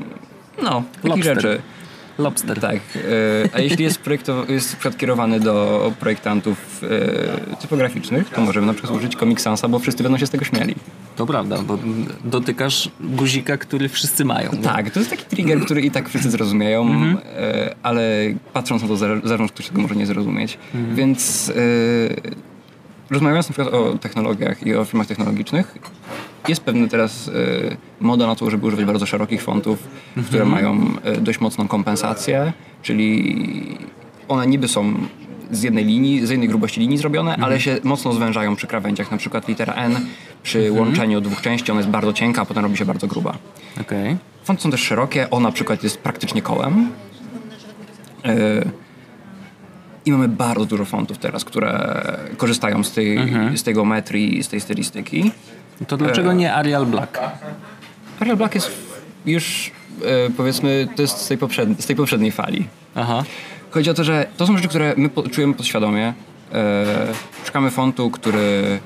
no, 0.62 0.82
takich 0.92 1.10
Lobster. 1.10 1.34
rzeczy. 1.34 1.62
Lobster. 2.18 2.60
Tak. 2.60 2.76
E, 2.76 2.80
a 3.52 3.60
jeśli 3.60 3.84
jest, 3.84 4.02
projektow- 4.02 4.50
jest 4.50 4.76
kierowany 4.98 5.40
do 5.40 5.92
projektantów 6.00 6.80
e, 7.52 7.56
typograficznych, 7.56 8.30
to 8.30 8.40
możemy 8.40 8.66
na 8.66 8.74
przykład 8.74 8.96
użyć 8.96 9.16
Comic 9.16 9.40
Sansa, 9.40 9.68
bo 9.68 9.78
wszyscy 9.78 10.02
będą 10.02 10.18
się 10.18 10.26
z 10.26 10.30
tego 10.30 10.44
śmieli. 10.44 10.74
To 11.16 11.26
prawda, 11.26 11.58
bo 11.62 11.78
dotykasz 12.24 12.90
guzika, 13.00 13.56
który 13.56 13.88
wszyscy 13.88 14.24
mają. 14.24 14.52
nie? 14.52 14.58
Tak, 14.58 14.90
to 14.90 14.98
jest 15.00 15.10
taki 15.10 15.24
trigger, 15.24 15.60
który 15.60 15.80
i 15.80 15.90
tak 15.90 16.08
wszyscy 16.08 16.30
zrozumieją, 16.30 16.86
e, 17.36 17.74
ale 17.82 18.02
patrząc 18.52 18.82
na 18.82 18.88
to 18.88 18.96
zarząd, 18.96 19.52
ktoś 19.52 19.66
tego 19.68 19.82
może 19.82 19.96
nie 19.96 20.06
zrozumieć. 20.06 20.58
Więc 20.94 21.50
e, 21.50 21.54
rozmawiając 23.10 23.48
na 23.48 23.52
przykład 23.52 23.74
o 23.74 23.98
technologiach 23.98 24.66
i 24.66 24.74
o 24.74 24.84
firmach 24.84 25.06
technologicznych, 25.06 25.78
jest 26.48 26.60
pewna 26.60 26.88
teraz 26.88 27.28
e, 27.28 27.32
moda 28.00 28.26
na 28.26 28.34
to, 28.36 28.50
żeby 28.50 28.66
używać 28.66 28.84
bardzo 28.84 29.06
szerokich 29.06 29.42
fontów, 29.42 29.88
które 30.26 30.44
mają 30.44 30.80
e, 31.02 31.20
dość 31.20 31.40
mocną 31.40 31.68
kompensację, 31.68 32.52
czyli 32.82 33.78
one 34.28 34.46
niby 34.46 34.68
są 34.68 34.94
z 35.50 35.62
jednej 35.62 35.84
linii, 35.84 36.26
z 36.26 36.30
jednej 36.30 36.48
grubości 36.48 36.80
linii 36.80 36.98
zrobione, 36.98 37.36
ale 37.36 37.60
się 37.60 37.78
mocno 37.84 38.12
zwężają 38.12 38.56
przy 38.56 38.66
krawędziach. 38.66 39.10
Na 39.10 39.16
przykład 39.16 39.48
litera 39.48 39.74
N 39.74 40.00
przy 40.42 40.72
łączeniu 40.72 41.20
dwóch 41.20 41.40
części, 41.40 41.70
ona 41.70 41.80
jest 41.80 41.90
bardzo 41.90 42.12
cienka, 42.12 42.42
a 42.42 42.44
potem 42.44 42.62
robi 42.62 42.76
się 42.76 42.84
bardzo 42.84 43.06
gruba. 43.06 43.38
Okej. 43.80 44.16
Fonty 44.44 44.62
są 44.62 44.70
też 44.70 44.80
szerokie, 44.80 45.30
on 45.30 45.42
na 45.42 45.52
przykład 45.52 45.82
jest 45.82 45.98
praktycznie 45.98 46.42
kołem. 46.42 46.90
Yy, 48.24 48.83
I 50.06 50.12
mamy 50.12 50.28
bardzo 50.28 50.64
dużo 50.64 50.84
fontów 50.84 51.18
teraz, 51.18 51.44
które 51.44 52.02
korzystają 52.36 52.84
z 52.84 52.92
tej, 52.92 53.18
z 53.54 53.62
tej 53.62 53.74
geometrii, 53.74 54.42
z 54.42 54.48
tej 54.48 54.60
stylistyki. 54.60 55.30
To 55.88 55.96
dlaczego 55.96 56.32
nie 56.32 56.54
Arial 56.54 56.86
Black? 56.86 57.20
Arial 58.20 58.36
Black 58.36 58.54
jest 58.54 58.70
już, 59.26 59.70
e, 60.04 60.30
powiedzmy, 60.30 60.88
to 60.96 61.02
jest 61.02 61.18
z 61.18 61.28
tej, 61.28 61.38
poprzedniej, 61.38 61.82
z 61.82 61.86
tej 61.86 61.96
poprzedniej 61.96 62.32
fali. 62.32 62.68
Aha. 62.94 63.24
Chodzi 63.70 63.90
o 63.90 63.94
to, 63.94 64.04
że 64.04 64.26
to 64.36 64.46
są 64.46 64.56
rzeczy, 64.56 64.68
które 64.68 64.94
my 64.96 65.08
po, 65.08 65.28
czujemy 65.28 65.54
podświadomie. 65.54 66.14
E, 66.52 66.84
szukamy 67.44 67.70
fontu, 67.70 68.10
który 68.10 68.78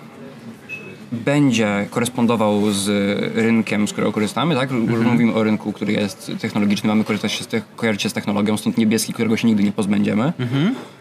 będzie 1.13 1.87
korespondował 1.91 2.71
z 2.71 2.89
rynkiem, 3.37 3.89
z 3.89 3.93
którego 3.93 4.13
korzystamy, 4.13 4.55
tak? 4.55 4.71
Mówimy 4.71 5.35
o 5.35 5.43
rynku, 5.43 5.73
który 5.73 5.93
jest 5.93 6.33
technologiczny, 6.41 6.89
mamy 6.89 7.05
korzystać 7.05 7.33
się 7.33 7.45
z 7.45 7.47
te, 7.47 7.63
kojarzyć 7.77 8.03
się 8.03 8.09
z 8.09 8.13
technologią, 8.13 8.57
stąd 8.57 8.79
niebieski, 8.79 9.13
którego 9.13 9.37
się 9.37 9.47
nigdy 9.49 9.63
nie 9.63 9.73
pozbędziemy. 9.73 10.33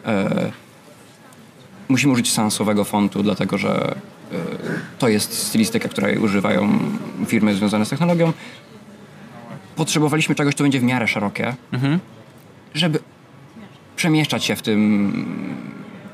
E, 0.06 0.52
musimy 1.90 2.14
użyć 2.14 2.32
sensowego 2.32 2.84
fontu, 2.84 3.24
dlatego 3.24 3.58
że 3.58 3.96
e, 4.32 4.36
to 5.00 5.08
jest 5.08 5.34
stylistyka, 5.48 5.90
której 5.90 6.18
używają 6.18 6.80
firmy 7.26 7.56
związane 7.56 7.86
z 7.86 7.90
technologią. 7.90 8.34
Potrzebowaliśmy 9.76 10.36
czegoś, 10.36 10.56
co 10.56 10.64
będzie 10.64 10.80
w 10.80 10.84
miarę 10.84 11.08
szerokie, 11.08 11.56
żeby 12.74 13.00
przemieszczać 13.96 14.46
się 14.46 14.56
w 14.56 14.62
tym 14.62 15.14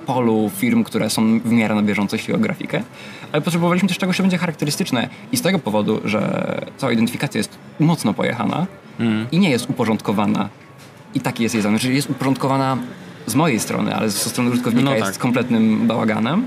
polu 0.06 0.52
firm, 0.58 0.84
które 0.84 1.10
są 1.10 1.40
w 1.40 1.52
miarę 1.52 1.76
na 1.76 1.82
bieżąco, 1.82 2.16
jeśli 2.16 2.34
o 2.34 2.38
grafikę, 2.38 2.84
ale 3.32 3.42
potrzebowaliśmy 3.42 3.90
też 3.90 3.98
czegoś, 3.98 4.18
co 4.18 4.24
będzie 4.24 4.38
charakterystyczne 4.38 5.10
i 5.32 5.38
z 5.38 5.42
tego 5.42 5.60
powodu, 5.60 6.02
że 6.06 6.62
cała 6.78 6.92
identyfikacja 6.94 7.38
jest 7.40 7.58
mocno 7.80 8.14
pojechana 8.14 8.66
i 9.32 9.40
nie 9.40 9.50
jest 9.50 9.70
uporządkowana 9.70 10.50
i 11.16 11.20
taki 11.20 11.44
jest 11.44 11.56
jej 11.56 11.62
zamysł, 11.62 11.82
czyli 11.82 11.96
jest 11.96 12.10
uporządkowana 12.10 12.78
z 13.26 13.36
mojej 13.36 13.60
strony, 13.60 13.96
ale 13.96 14.10
ze 14.10 14.30
strony 14.30 14.50
użytkownika 14.50 14.90
No 14.90 14.96
jest 14.96 15.12
tak. 15.12 15.18
kompletnym 15.18 15.88
bałaganem. 15.88 16.46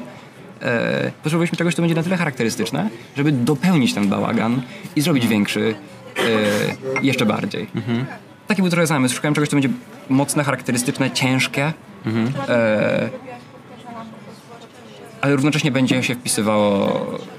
E, 0.63 1.11
potrzebowaliśmy 1.23 1.59
czegoś, 1.59 1.75
co 1.75 1.83
będzie 1.83 1.95
na 1.95 2.03
tyle 2.03 2.17
charakterystyczne, 2.17 2.89
żeby 3.17 3.33
dopełnić 3.33 3.95
ten 3.95 4.09
bałagan 4.09 4.63
i 4.97 5.01
zrobić 5.01 5.27
większy 5.27 5.75
e, 6.19 6.23
jeszcze 7.03 7.27
bardziej. 7.27 7.67
Taki 8.47 8.63
był 8.63 8.71
trochę 8.71 8.87
zamysł. 8.87 9.15
Szukałem 9.15 9.35
czegoś, 9.35 9.49
co 9.49 9.57
będzie 9.57 9.69
mocne, 10.11 10.45
charakterystyczne, 10.45 11.11
ciężkie, 11.11 11.73
e, 12.49 13.11
ale 15.27 15.37
równocześnie 15.37 15.71
będzie 15.71 16.03
się 16.03 16.15
wpisywało 16.15 16.87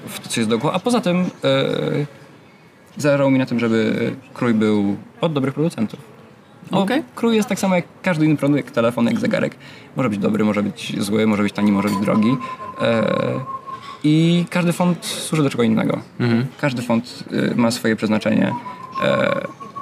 w 0.08 0.20
to, 0.20 0.30
co 0.30 0.40
jest 0.40 0.50
dookoła. 0.50 0.74
A 0.74 0.80
poza 0.80 1.02
tym 1.02 1.18
e, 1.22 1.26
zależało 2.98 3.32
mi 3.32 3.40
na 3.40 3.46
tym, 3.46 3.60
żeby 3.60 4.12
krój 4.34 4.54
był 4.54 4.96
od 5.22 5.34
dobrych 5.34 5.54
producentów. 5.54 6.00
Okej. 6.72 7.04
krój 7.16 7.36
jest 7.36 7.50
tak 7.50 7.60
samo 7.60 7.76
jak 7.76 7.86
każdy 8.02 8.26
inny 8.26 8.38
produkt, 8.38 8.66
jak 8.66 8.72
telefon, 8.72 9.06
jak 9.06 9.20
zegarek. 9.20 9.56
Może 9.96 10.10
być 10.10 10.20
dobry, 10.20 10.44
może 10.44 10.64
być 10.64 11.04
zły, 11.04 11.28
może 11.28 11.44
być 11.44 11.54
tani, 11.54 11.72
może 11.72 11.90
być 11.90 11.98
drogi. 11.98 12.38
E, 12.82 13.06
I 14.04 14.46
każdy 14.50 14.74
font 14.74 15.06
służy 15.06 15.44
do 15.44 15.50
czego 15.50 15.64
innego. 15.64 16.02
Każdy 16.62 16.82
font 16.82 17.24
y, 17.32 17.56
ma 17.56 17.72
swoje 17.72 17.96
przeznaczenie. 17.96 18.54
E, 19.04 19.42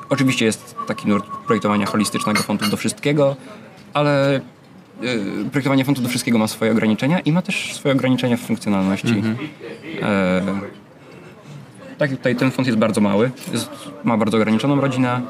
oczywiście 0.09 0.45
jest 0.45 0.75
taki 0.87 1.07
nurt 1.07 1.25
projektowania 1.45 1.85
holistycznego 1.85 2.43
fontów 2.43 2.69
do 2.69 2.77
wszystkiego, 2.77 3.35
ale 3.93 4.41
projektowanie 5.51 5.85
fontów 5.85 6.03
do 6.03 6.09
wszystkiego 6.09 6.37
ma 6.37 6.47
swoje 6.47 6.71
ograniczenia 6.71 7.19
i 7.19 7.31
ma 7.31 7.41
też 7.41 7.73
swoje 7.73 7.95
ograniczenia 7.95 8.37
w 8.37 8.39
funkcjonalności. 8.39 9.23
E, 10.01 10.41
tak, 11.97 12.09
tutaj 12.09 12.35
ten 12.35 12.51
font 12.51 12.67
jest 12.67 12.79
bardzo 12.79 13.01
mały, 13.01 13.31
jest, 13.53 13.69
ma 14.03 14.17
bardzo 14.17 14.37
ograniczoną 14.37 14.81
rodzinę. 14.81 15.21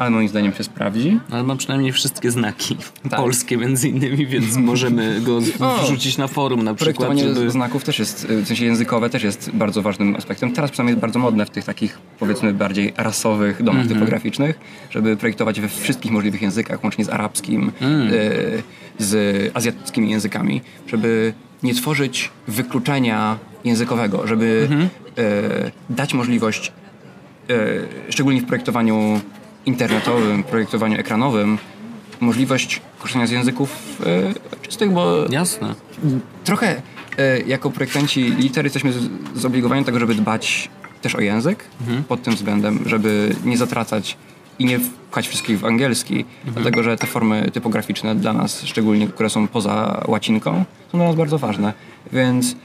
Ale 0.00 0.10
moim 0.10 0.28
zdaniem 0.28 0.52
się 0.52 0.64
sprawdzi. 0.64 1.20
Ale 1.30 1.42
ma 1.42 1.56
przynajmniej 1.56 1.92
wszystkie 1.92 2.30
znaki 2.30 2.76
Tak. 3.10 3.20
polskie 3.20 3.56
między 3.56 3.88
innymi, 3.88 4.26
więc 4.26 4.56
możemy 4.72 5.20
go 5.20 5.40
O! 5.60 5.82
wrzucić 5.82 6.18
na 6.18 6.28
forum 6.28 6.62
na 6.62 6.74
przykład, 6.74 6.96
Projektowanie 6.96 7.34
żeby... 7.34 7.50
znaków 7.50 7.84
też 7.84 7.98
jest, 7.98 8.26
w 8.26 8.46
sensie 8.46 8.64
językowe 8.64 9.10
też 9.10 9.22
jest 9.22 9.50
bardzo 9.54 9.82
ważnym 9.82 10.16
aspektem. 10.16 10.52
Teraz 10.52 10.70
przynajmniej 10.70 10.92
jest 10.92 11.00
bardzo 11.00 11.18
modne 11.18 11.46
w 11.46 11.50
tych 11.50 11.64
takich 11.64 11.98
powiedzmy 12.18 12.54
bardziej 12.54 12.92
rasowych 12.96 13.62
domach 13.62 13.86
typograficznych, 13.86 14.58
żeby 14.90 15.16
projektować 15.16 15.60
we 15.60 15.68
wszystkich 15.68 16.12
możliwych 16.12 16.42
językach, 16.42 16.84
łącznie 16.84 17.04
z 17.04 17.08
arabskim, 17.08 17.72
e, 17.82 17.82
z 18.98 19.50
azjatyckimi 19.56 20.10
językami, 20.10 20.60
żeby 20.86 21.32
nie 21.62 21.74
tworzyć 21.74 22.30
wykluczenia 22.48 23.38
językowego, 23.64 24.26
żeby 24.26 24.68
e, 25.18 25.70
dać 25.90 26.14
możliwość 26.14 26.72
e, 27.50 28.12
szczególnie 28.12 28.40
w 28.40 28.46
projektowaniu 28.46 29.20
internetowym, 29.66 30.42
projektowaniu 30.42 30.98
ekranowym, 31.00 31.58
możliwość 32.20 32.80
korzystania 32.98 33.26
z 33.26 33.30
języków 33.30 33.76
e, 34.62 34.62
czystych, 34.68 34.90
bo 34.92 35.16
Jasne. 35.30 35.74
trochę 36.44 36.82
e, 37.18 37.40
jako 37.40 37.70
projektanci 37.70 38.22
liter 38.22 38.64
jesteśmy 38.64 38.92
z- 38.92 39.08
zobligowani 39.34 39.82
do 39.82 39.86
tego, 39.86 39.98
żeby 39.98 40.14
dbać 40.14 40.68
też 41.02 41.14
o 41.14 41.20
język 41.20 41.64
pod 42.08 42.22
tym 42.22 42.34
względem, 42.34 42.78
żeby 42.86 43.36
nie 43.44 43.56
zatracać 43.58 44.16
i 44.58 44.64
nie 44.64 44.78
wpchać 44.78 45.28
wszystkich 45.28 45.58
w 45.58 45.64
angielski, 45.64 46.24
dlatego 46.44 46.82
że 46.82 46.96
te 46.96 47.06
formy 47.06 47.50
typograficzne 47.52 48.14
dla 48.14 48.32
nas, 48.32 48.62
szczególnie 48.64 49.08
które 49.08 49.30
są 49.30 49.48
poza 49.48 50.04
łacinką, 50.08 50.64
są 50.92 50.98
dla 50.98 51.06
nas 51.06 51.16
bardzo 51.16 51.38
ważne. 51.38 51.72
Więc 52.12 52.56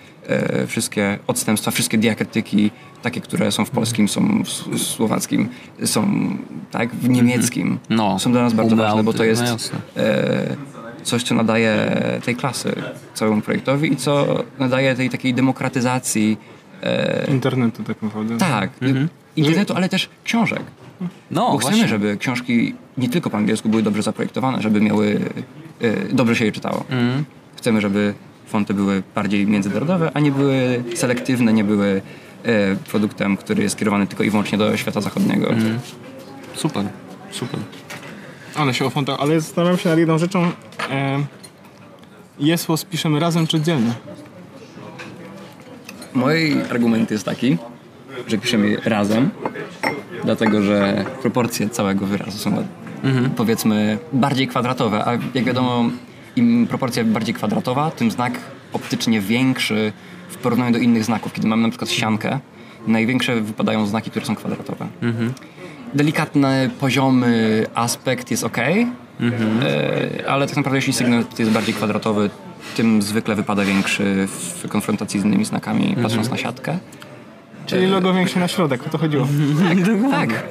wszystkie 0.68 1.20
odstępstwa, 1.28 1.72
wszystkie 1.72 1.98
diakrytyki, 1.98 2.72
takie, 3.02 3.22
które 3.22 3.52
są 3.52 3.66
w 3.66 3.70
polskim, 3.70 4.08
są 4.08 4.44
w 4.44 4.80
słowackim, 4.80 5.50
są 5.86 6.30
tak, 6.72 6.96
w 6.96 7.10
niemieckim, 7.10 7.80
No, 7.90 8.20
są 8.20 8.32
dla 8.32 8.42
nas 8.42 8.54
bardzo 8.54 8.76
ważne, 8.76 9.04
bo 9.04 9.14
to 9.14 9.24
jest 9.24 9.44
no 9.44 9.58
e, 10.04 10.56
coś, 11.04 11.24
co 11.24 11.36
nadaje 11.36 11.92
tej 12.26 12.36
klasy 12.36 12.76
całemu 13.14 13.42
projektowi 13.42 13.94
i 13.94 13.96
co 13.96 14.44
nadaje 14.60 14.96
tej 14.96 15.10
takiej 15.10 15.34
demokratyzacji 15.34 16.38
e, 16.84 17.32
Internetu 17.32 17.84
tak 17.84 18.02
naprawdę. 18.02 18.38
tak, 18.38 18.70
internetu, 19.36 19.74
ale 19.74 19.90
też 19.90 20.10
książek. 20.24 20.62
No, 21.32 21.52
Bo 21.52 21.58
chcemy, 21.58 21.72
właśnie. 21.72 21.88
żeby 21.88 22.18
książki 22.18 22.76
nie 22.98 23.10
tylko 23.10 23.30
po 23.30 23.38
angielsku 23.38 23.70
były 23.70 23.84
dobrze 23.84 24.02
zaprojektowane, 24.04 24.62
żeby 24.62 24.82
miały, 24.82 25.20
e, 25.82 26.14
dobrze 26.14 26.36
się 26.36 26.46
je 26.46 26.52
czytało. 26.52 26.84
Chcemy, 27.56 27.82
żeby 27.82 28.14
fonty 28.48 28.74
były 28.74 29.04
bardziej 29.16 29.48
międzynarodowe, 29.48 30.12
a 30.14 30.20
nie 30.20 30.32
były 30.32 30.84
selektywne, 30.96 31.54
nie 31.54 31.64
były 31.64 32.02
e, 32.44 32.76
produktem, 32.76 33.38
który 33.38 33.64
jest 33.64 33.76
skierowany 33.76 34.08
tylko 34.08 34.24
i 34.24 34.30
wyłącznie 34.30 34.58
do 34.58 34.78
świata 34.78 35.02
zachodniego. 35.02 35.48
Super, 36.54 36.86
super. 37.32 37.60
Ale 38.56 38.74
się 38.74 38.86
o 38.86 38.90
fontach, 38.90 39.18
ale 39.20 39.42
zastanawiam 39.42 39.78
się 39.78 39.90
nad 39.90 40.00
jedną 40.00 40.18
rzeczą. 40.18 40.52
E, 40.92 41.26
Jesło 42.40 42.78
spiszemy 42.78 43.20
razem 43.20 43.48
czy 43.48 43.58
oddzielnie? 43.58 43.94
Mój 46.14 46.62
argument 46.72 47.12
jest 47.12 47.26
taki, 47.26 47.58
że 48.28 48.38
piszemy 48.38 48.78
razem, 48.86 49.30
dlatego 50.24 50.62
że 50.62 51.06
proporcje 51.22 51.70
całego 51.70 52.06
wyrazu 52.06 52.38
są 52.38 52.68
powiedzmy 53.36 53.98
bardziej 54.14 54.48
kwadratowe, 54.48 55.06
a 55.06 55.12
jak 55.34 55.46
wiadomo, 55.46 55.90
im 56.36 56.68
proporcja 56.68 57.04
bardziej 57.04 57.36
kwadratowa, 57.36 57.92
tym 57.92 58.12
znak 58.12 58.34
optycznie 58.74 59.22
większy 59.22 59.94
w 60.30 60.38
porównaniu 60.38 60.74
do 60.74 60.80
innych 60.80 61.04
znaków. 61.04 61.34
Kiedy 61.34 61.48
mamy 61.48 61.64
na 61.64 61.70
przykład 61.70 61.90
siankę, 61.92 62.40
największe 62.88 63.42
wypadają 63.42 63.86
znaki, 63.88 64.12
które 64.12 64.26
są 64.26 64.36
kwadratowe. 64.36 64.88
Delikatny, 65.94 66.70
poziomy 66.80 67.66
aspekt 67.76 68.32
jest 68.32 68.44
ok, 68.44 68.58
ale 70.28 70.48
tak 70.48 70.58
naprawdę 70.58 70.78
jeśli 70.78 70.94
sygnet 70.94 71.40
jest 71.40 71.52
bardziej 71.52 71.74
kwadratowy, 71.74 72.30
tym 72.76 73.02
zwykle 73.02 73.36
wypada 73.36 73.66
większy 73.66 74.28
w 74.28 74.68
konfrontacji 74.70 75.20
z 75.20 75.26
innymi 75.26 75.46
znakami, 75.46 75.96
patrząc 76.04 76.30
na 76.30 76.38
siatkę. 76.38 76.78
Czyli 77.66 77.88
logo 77.88 78.14
większe 78.14 78.40
na 78.40 78.48
środek, 78.48 78.88
o 78.88 78.90
to 78.90 78.98
chodziło. 78.98 79.28
Tak. 80.12 80.30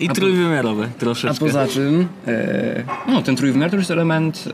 I 0.00 0.08
trójwymiarowe 0.08 0.88
troszeczkę. 0.98 1.36
A 1.44 1.46
poza 1.46 1.66
czym, 1.66 2.08
e, 2.26 2.84
no, 3.08 3.22
ten 3.22 3.36
trójwymiar 3.36 3.70
to 3.70 3.76
jest 3.76 3.90
element, 3.90 4.44
e, 4.48 4.52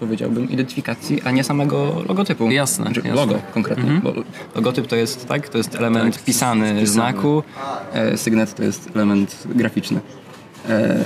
powiedziałbym, 0.00 0.50
identyfikacji, 0.50 1.22
a 1.22 1.30
nie 1.30 1.44
samego 1.44 2.02
logotypu. 2.08 2.50
Jasne, 2.50 2.84
Znaczy, 2.84 3.00
jasne. 3.00 3.14
Logo 3.14 3.38
konkretnie, 3.54 4.00
bo 4.02 4.12
logotyp 4.54 4.86
to 4.86 4.96
jest, 4.96 5.28
tak, 5.28 5.48
to 5.48 5.58
jest 5.58 5.74
element 5.74 6.24
pisany 6.24 6.86
znaku, 6.86 7.42
e, 7.92 8.16
sygnet 8.16 8.54
to 8.54 8.62
jest 8.62 8.90
element 8.94 9.42
graficzny. 9.54 10.00
E, 10.68 10.98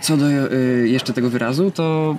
co 0.00 0.16
do 0.16 0.26
e, 0.26 0.36
jeszcze 0.86 1.12
tego 1.12 1.30
wyrazu, 1.30 1.70
to 1.70 2.16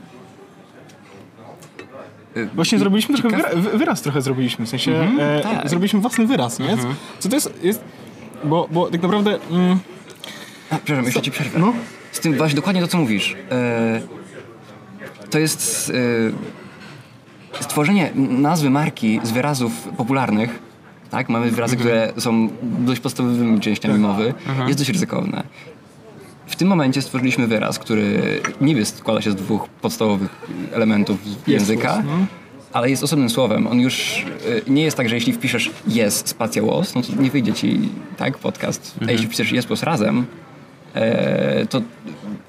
e, 2.35 2.45
Właśnie 2.45 2.79
zrobiliśmy 2.79 3.17
trochę 3.17 3.37
ciekaw- 3.37 3.51
wyra- 3.55 3.61
wy- 3.71 3.77
wyraz 3.77 4.01
trochę 4.01 4.21
zrobiliśmy, 4.21 4.65
w 4.65 4.69
sensie 4.69 4.91
e, 5.19 5.41
tak. 5.43 5.69
zrobiliśmy 5.69 5.99
własny 5.99 6.27
wyraz, 6.27 6.59
nie? 6.59 6.77
Co 7.19 7.29
to 7.29 7.35
jest, 7.35 7.63
jest 7.63 7.83
bo, 8.43 8.67
bo 8.71 8.89
tak 8.89 9.01
naprawdę 9.01 9.39
mm, 9.51 9.79
A, 10.69 10.75
przepraszam, 10.75 11.05
jeszcze 11.05 11.21
ci 11.21 11.31
przerwę. 11.31 11.59
no, 11.59 11.73
Z 12.11 12.19
tym 12.19 12.37
właśnie 12.37 12.55
dokładnie 12.55 12.81
to, 12.81 12.87
co 12.87 12.97
mówisz. 12.97 13.35
E, 13.51 14.01
to 15.29 15.39
jest 15.39 15.91
e, 17.59 17.63
stworzenie 17.63 18.11
nazwy 18.15 18.69
marki 18.69 19.19
z 19.23 19.31
wyrazów 19.31 19.71
popularnych. 19.97 20.59
Tak, 21.09 21.29
mamy 21.29 21.51
wyrazy, 21.51 21.77
które 21.77 22.13
są 22.17 22.49
dość 22.61 23.01
podstawowymi 23.01 23.59
częściami 23.59 23.99
mowy. 23.99 24.33
Jest 24.67 24.79
dość 24.79 24.89
ryzykowne. 24.89 25.43
W 26.47 26.55
tym 26.55 26.67
momencie 26.67 27.01
stworzyliśmy 27.01 27.47
wyraz, 27.47 27.79
który 27.79 28.21
niby 28.61 28.85
składa 28.85 29.21
się 29.21 29.31
z 29.31 29.35
dwóch 29.35 29.67
podstawowych 29.69 30.29
elementów 30.71 31.19
języka, 31.47 32.03
no. 32.05 32.25
Ale 32.73 32.89
jest 32.89 33.03
osobnym 33.03 33.29
słowem. 33.29 33.67
On 33.67 33.79
już 33.79 34.25
e, 34.67 34.71
nie 34.71 34.83
jest 34.83 34.97
tak, 34.97 35.09
że 35.09 35.15
jeśli 35.15 35.33
wpiszesz 35.33 35.71
yes, 35.87 36.23
spacja 36.25 36.63
was, 36.63 36.95
no 36.95 37.01
to 37.01 37.21
nie 37.21 37.31
wyjdzie 37.31 37.53
ci 37.53 37.79
tak 38.17 38.37
podcast. 38.37 38.95
A 39.07 39.11
jeśli 39.11 39.27
wpiszesz 39.27 39.51
yes 39.51 39.65
plus 39.65 39.83
razem, 39.83 40.25
e, 40.93 41.65
to 41.65 41.81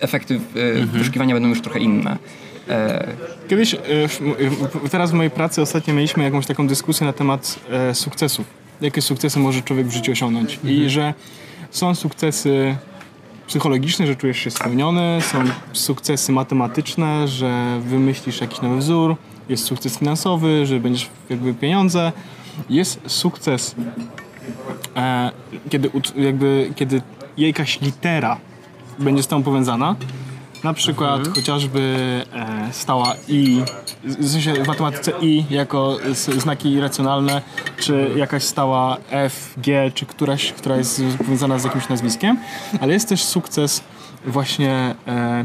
efekty 0.00 0.40
e, 0.80 0.86
wyszukiwania 0.86 1.34
będą 1.34 1.48
już 1.48 1.60
trochę 1.60 1.80
inne. 1.80 2.16
E, 2.68 3.08
Kiedyś, 3.48 3.76
teraz 4.90 5.10
w 5.10 5.14
mojej 5.14 5.30
pracy 5.30 5.62
ostatnio 5.62 5.94
mieliśmy 5.94 6.24
jakąś 6.24 6.46
taką 6.46 6.66
dyskusję 6.66 7.06
na 7.06 7.12
temat 7.12 7.58
sukcesów. 7.92 8.46
Jakie 8.80 9.02
sukcesy 9.02 9.38
może 9.38 9.62
człowiek 9.62 9.86
w 9.86 9.92
życiu 9.92 10.12
osiągnąć? 10.12 10.58
I 10.64 10.90
że 10.90 11.14
są 11.70 11.94
sukcesy 11.94 12.76
psychologiczne, 13.46 14.06
że 14.06 14.16
czujesz 14.16 14.38
się 14.38 14.50
spełniony, 14.50 15.18
są 15.20 15.44
sukcesy 15.72 16.32
matematyczne, 16.32 17.28
że 17.28 17.80
wymyślisz 17.80 18.40
jakiś 18.40 18.60
nowy 18.60 18.76
wzór, 18.76 19.16
jest 19.48 19.64
sukces 19.64 19.98
finansowy, 19.98 20.66
że 20.66 20.80
będziesz 20.80 21.08
jakby 21.30 21.54
pieniądze. 21.54 22.12
Jest 22.70 23.00
sukces, 23.06 23.74
e, 24.96 25.30
kiedy, 25.70 25.90
jakby, 26.16 26.72
kiedy 26.76 27.02
jakaś 27.36 27.80
litera 27.80 28.36
będzie 28.98 29.22
z 29.22 29.26
tą 29.26 29.42
powiązana. 29.42 29.96
Na 30.64 30.74
przykład 30.74 31.28
chociażby 31.34 31.80
e, 32.32 32.72
stała 32.72 33.14
i, 33.28 33.62
w 34.04 34.30
sensie 34.30 34.52
w 34.52 34.66
matematyce 34.66 35.12
i 35.20 35.44
jako 35.50 35.98
znaki 36.38 36.80
racjonalne, 36.80 37.42
czy 37.76 38.10
jakaś 38.16 38.42
stała 38.42 38.96
F, 39.10 39.54
G, 39.56 39.92
czy 39.94 40.06
któraś, 40.06 40.52
która 40.52 40.76
jest 40.76 41.02
powiązana 41.18 41.58
z 41.58 41.64
jakimś 41.64 41.88
nazwiskiem, 41.88 42.38
ale 42.80 42.92
jest 42.92 43.08
też 43.08 43.24
sukces 43.24 43.84
właśnie 44.26 44.94
e, 45.06 45.44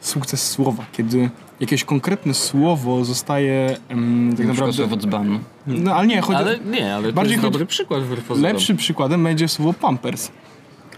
sukces 0.00 0.50
słowa, 0.50 0.84
kiedy 0.92 1.30
jakieś 1.60 1.84
konkretne 1.84 2.34
słowo 2.34 3.04
zostaje 3.04 3.76
em, 3.88 4.34
tak 4.36 4.46
na 4.46 4.52
naprawdę... 4.52 4.76
słowo 4.76 4.96
dzban. 4.96 5.38
No 5.66 5.94
ale 5.94 6.06
nie, 6.06 6.20
chodzi 6.20 6.38
Ale 6.38 6.58
nie, 6.58 6.94
ale 6.94 7.08
to 7.08 7.12
Bardziej 7.14 7.32
jest 7.32 7.42
chodzi- 7.44 7.52
dobry 7.52 7.66
przykład. 7.66 8.02
Lepszym 8.36 8.76
przykładem 8.76 9.24
będzie 9.24 9.48
słowo 9.48 9.72
Pampers. 9.72 10.30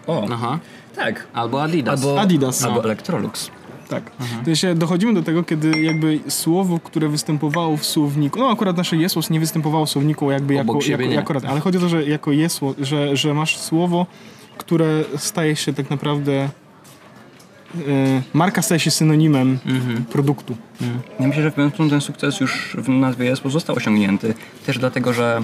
O, 0.07 0.27
Aha. 0.33 0.59
tak. 0.97 1.27
Albo 1.33 1.63
Adidas. 1.63 2.01
Albo, 2.05 2.21
Adidas. 2.21 2.65
Albo 2.65 2.77
No. 2.77 2.85
Electrolux. 2.85 3.51
Tak. 3.89 4.11
To 4.45 4.55
się 4.55 4.75
dochodzimy 4.75 5.15
do 5.15 5.23
tego, 5.23 5.43
kiedy 5.45 5.81
jakby 5.83 6.21
słowo, 6.29 6.79
które 6.85 7.09
występowało 7.09 7.77
w 7.77 7.85
słowniku, 7.85 8.39
no 8.39 8.49
akurat 8.51 8.77
nasze 8.77 8.97
jesłos 8.97 9.31
nie 9.31 9.41
występowało 9.41 9.87
w 9.87 9.91
słowniku 9.91 10.31
jakby 10.31 10.55
jako, 10.55 10.79
jako, 10.89 11.03
jako 11.03 11.33
raz, 11.33 11.45
ale 11.45 11.61
chodzi 11.61 11.79
o 11.79 11.81
to, 11.81 11.89
że 11.89 12.05
jako 12.05 12.33
jesło, 12.33 12.75
że, 12.79 13.17
że 13.17 13.35
masz 13.35 13.57
słowo, 13.59 14.07
które 14.59 15.05
staje 15.17 15.57
się 15.57 15.73
tak 15.73 15.91
naprawdę 15.91 16.49
marka 18.33 18.63
staje 18.63 18.81
się 18.81 18.91
synonimem 18.91 19.59
produktu. 20.13 20.57
Ja 21.21 21.27
myślę, 21.27 21.43
że 21.43 21.51
w 21.51 21.55
pewnym 21.55 21.71
punkcie 21.71 21.91
ten 21.91 22.01
sukces 22.01 22.41
już 22.41 22.77
w 22.79 22.89
nazwie 22.89 23.31
JSP 23.31 23.51
został 23.51 23.77
osiągnięty. 23.77 24.35
Też 24.67 24.79
dlatego, 24.79 25.13
że 25.13 25.43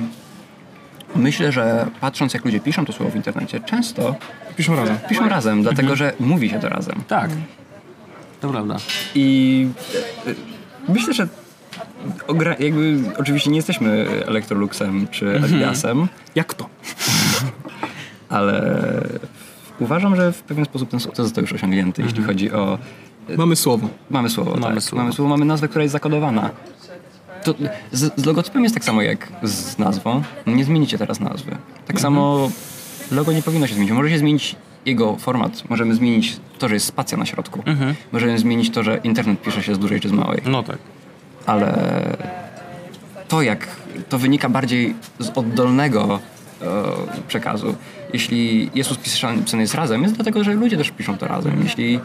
myślę, 1.16 1.52
że 1.52 1.86
patrząc 2.00 2.34
jak 2.34 2.44
ludzie 2.44 2.60
piszą 2.60 2.84
to 2.84 2.92
słowo 2.92 3.12
w 3.12 3.16
internecie, 3.16 3.60
często 3.60 4.14
Piszą 4.56 4.76
razem. 4.76 4.98
piszą 5.08 5.28
razem, 5.28 5.62
dlatego 5.62 5.96
że 5.96 6.12
mówi 6.20 6.50
się 6.50 6.58
to 6.60 6.68
razem. 6.68 7.02
Tak. 7.08 7.30
To 8.40 8.48
prawda. 8.48 8.76
I 9.14 9.68
y, 10.26 10.34
myślę, 10.88 11.14
że 11.14 11.28
ogra- 12.26 12.62
jakby 12.62 12.96
oczywiście 13.18 13.50
nie 13.50 13.56
jesteśmy 13.56 14.06
Electroluxem 14.26 15.08
czy 15.10 15.36
Adidasem, 15.44 16.08
Jak 16.34 16.54
to? 16.54 16.68
ale 18.28 18.72
uważam, 19.80 20.16
że 20.16 20.32
w 20.32 20.42
pewien 20.42 20.64
sposób 20.64 20.90
ten 20.90 21.00
sukces 21.00 21.26
został 21.26 21.42
już 21.42 21.52
osiągnięty, 21.52 22.02
jeśli 22.02 22.22
chodzi 22.22 22.52
o... 22.52 22.78
Mamy 23.36 23.56
słowo. 23.56 23.88
Mamy 24.10 24.30
słowo, 24.30 24.56
Mamy 24.56 24.74
tak. 24.74 24.84
słowo. 24.84 25.02
Mamy 25.02 25.12
słowo, 25.14 25.28
mamy 25.28 25.44
nazwę, 25.44 25.68
która 25.68 25.82
jest 25.82 25.92
zakodowana. 25.92 26.50
To 27.44 27.54
z, 27.92 28.20
z 28.20 28.24
logotypem 28.24 28.62
jest 28.62 28.74
tak 28.74 28.84
samo 28.84 29.02
jak 29.02 29.28
z 29.42 29.78
nazwą. 29.78 30.22
Nie 30.46 30.64
zmienicie 30.64 30.98
teraz 30.98 31.20
nazwy. 31.20 31.56
Tak 31.86 32.00
samo 32.00 32.50
logo 33.10 33.32
nie 33.32 33.42
powinno 33.42 33.66
się 33.66 33.74
zmienić. 33.74 33.92
Może 33.92 34.10
się 34.10 34.18
zmienić 34.18 34.56
jego 34.86 35.16
format. 35.16 35.70
Możemy 35.70 35.94
zmienić 35.94 36.36
to, 36.58 36.68
że 36.68 36.74
jest 36.74 36.86
spacja 36.86 37.18
na 37.18 37.26
środku. 37.26 37.62
Możemy 38.12 38.38
zmienić 38.38 38.70
to, 38.70 38.82
że 38.82 39.00
internet 39.04 39.42
pisze 39.42 39.62
się 39.62 39.74
z 39.74 39.78
dużej 39.78 40.00
czy 40.00 40.08
z 40.08 40.12
małej. 40.12 40.40
No 40.46 40.62
tak. 40.62 40.78
Ale 41.46 42.16
to, 43.28 43.42
jak 43.42 43.66
to 44.08 44.18
wynika 44.18 44.48
bardziej 44.48 44.94
z 45.18 45.30
oddolnego 45.34 46.14
e, 46.14 46.18
przekazu. 47.28 47.74
Jeśli 48.12 48.70
Jezus 48.74 48.98
pisany 48.98 49.42
jest 49.62 49.74
razem, 49.74 50.02
jest 50.02 50.14
dlatego, 50.14 50.44
że 50.44 50.54
ludzie 50.54 50.76
też 50.76 50.90
piszą 50.90 51.18
to 51.18 51.26
razem. 51.28 51.52
Jeśli 51.62 52.00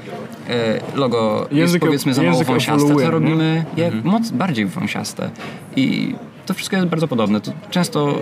e, 0.49 0.79
logo 0.95 1.47
jest 1.51 1.73
Język- 1.73 1.79
powiedzmy 1.79 2.13
za 2.13 2.23
mało 2.23 2.43
wąsiaste, 2.43 2.93
to 2.93 3.01
nie? 3.01 3.11
robimy 3.11 3.65
je 3.77 3.91
moc 4.03 4.31
bardziej 4.31 4.65
wąsiaste. 4.65 5.29
I 5.75 6.15
to 6.45 6.53
wszystko 6.53 6.75
jest 6.75 6.87
bardzo 6.87 7.07
podobne. 7.07 7.41
To 7.41 7.51
często, 7.69 8.19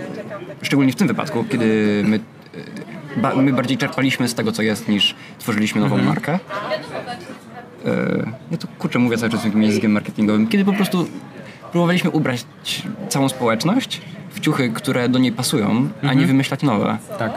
szczególnie 0.62 0.92
w 0.92 0.96
tym 0.96 1.08
wypadku, 1.08 1.44
kiedy 1.44 2.02
my, 2.06 2.20
e, 3.16 3.20
ba, 3.20 3.34
my 3.34 3.52
bardziej 3.52 3.76
czerpaliśmy 3.78 4.28
z 4.28 4.34
tego, 4.34 4.52
co 4.52 4.62
jest, 4.62 4.88
niż 4.88 5.14
tworzyliśmy 5.38 5.80
nową 5.80 5.98
markę. 5.98 6.38
E, 7.86 8.32
ja 8.50 8.58
tu 8.58 8.68
kurczę 8.78 8.98
mówię 8.98 9.16
cały 9.16 9.32
czas 9.32 9.42
takim 9.42 9.62
językiem 9.62 9.92
marketingowym, 9.92 10.46
kiedy 10.46 10.64
po 10.64 10.72
prostu 10.72 11.06
próbowaliśmy 11.72 12.10
ubrać 12.10 12.44
całą 13.08 13.28
społeczność 13.28 14.00
w 14.30 14.40
ciuchy, 14.40 14.70
które 14.70 15.08
do 15.08 15.18
niej 15.18 15.32
pasują, 15.32 15.88
a 16.02 16.14
nie 16.14 16.26
wymyślać 16.26 16.62
nowe. 16.62 16.98
Tak. 17.18 17.32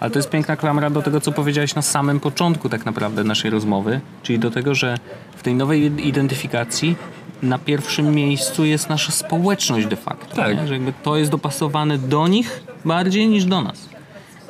Ale 0.00 0.10
to 0.10 0.18
jest 0.18 0.30
piękna 0.30 0.56
klamra 0.56 0.90
do 0.90 1.02
tego, 1.02 1.20
co 1.20 1.32
powiedziałeś 1.32 1.74
na 1.74 1.82
samym 1.82 2.20
początku 2.20 2.68
tak 2.68 2.86
naprawdę 2.86 3.24
naszej 3.24 3.50
rozmowy, 3.50 4.00
czyli 4.22 4.38
do 4.38 4.50
tego, 4.50 4.74
że 4.74 4.98
w 5.36 5.42
tej 5.42 5.54
nowej 5.54 6.08
identyfikacji 6.08 6.96
na 7.42 7.58
pierwszym 7.58 8.14
miejscu 8.14 8.64
jest 8.64 8.88
nasza 8.88 9.12
społeczność 9.12 9.86
de 9.86 9.96
facto. 9.96 10.36
Tak. 10.36 10.56
nie? 10.56 10.66
Że 10.66 10.74
jakby 10.74 10.92
to 11.02 11.16
jest 11.16 11.30
dopasowane 11.30 11.98
do 11.98 12.28
nich 12.28 12.64
bardziej 12.84 13.28
niż 13.28 13.44
do 13.44 13.62
nas. 13.62 13.87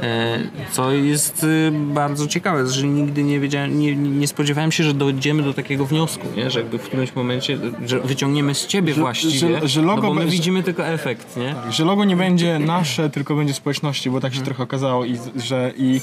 E, 0.01 0.39
Co 0.73 0.93
jest 0.93 1.45
y, 1.45 1.73
bardzo 1.75 2.27
ciekawe, 2.27 2.67
że 2.67 2.87
nigdy 2.87 3.23
nie 3.23 3.41
wiedziałem, 3.41 3.81
nie, 3.81 3.97
nie 3.97 4.27
spodziewałem 4.29 4.73
się, 4.73 4.85
że 4.85 4.95
dojdziemy 4.95 5.43
do 5.43 5.55
takiego 5.55 5.85
wniosku, 5.87 6.27
nie? 6.37 6.51
że 6.51 6.61
jakby 6.61 6.79
w 6.79 6.83
którymś 6.83 7.15
momencie, 7.15 7.59
że 7.87 8.01
wyciągniemy 8.01 8.55
z 8.55 8.67
ciebie 8.67 8.95
właściwie, 8.95 9.61
że- 9.61 9.69
że 9.69 9.83
logo 9.83 10.03
no 10.03 10.09
bo 10.09 10.15
my 10.15 10.21
będzie- 10.21 10.37
widzimy 10.37 10.63
tylko 10.63 10.87
efekt, 10.87 11.37
nie? 11.37 11.55
Że 11.71 11.85
logo 11.85 12.05
nie 12.05 12.17
będzie 12.17 12.59
nasze, 12.59 13.11
tylko 13.11 13.35
będzie 13.35 13.55
społeczności, 13.55 14.11
bo 14.11 14.21
tak 14.21 14.35
się 14.35 14.43
trochę 14.43 14.63
okazało 14.63 15.05
i 15.05 15.19
że 15.37 15.73
i 15.79 16.01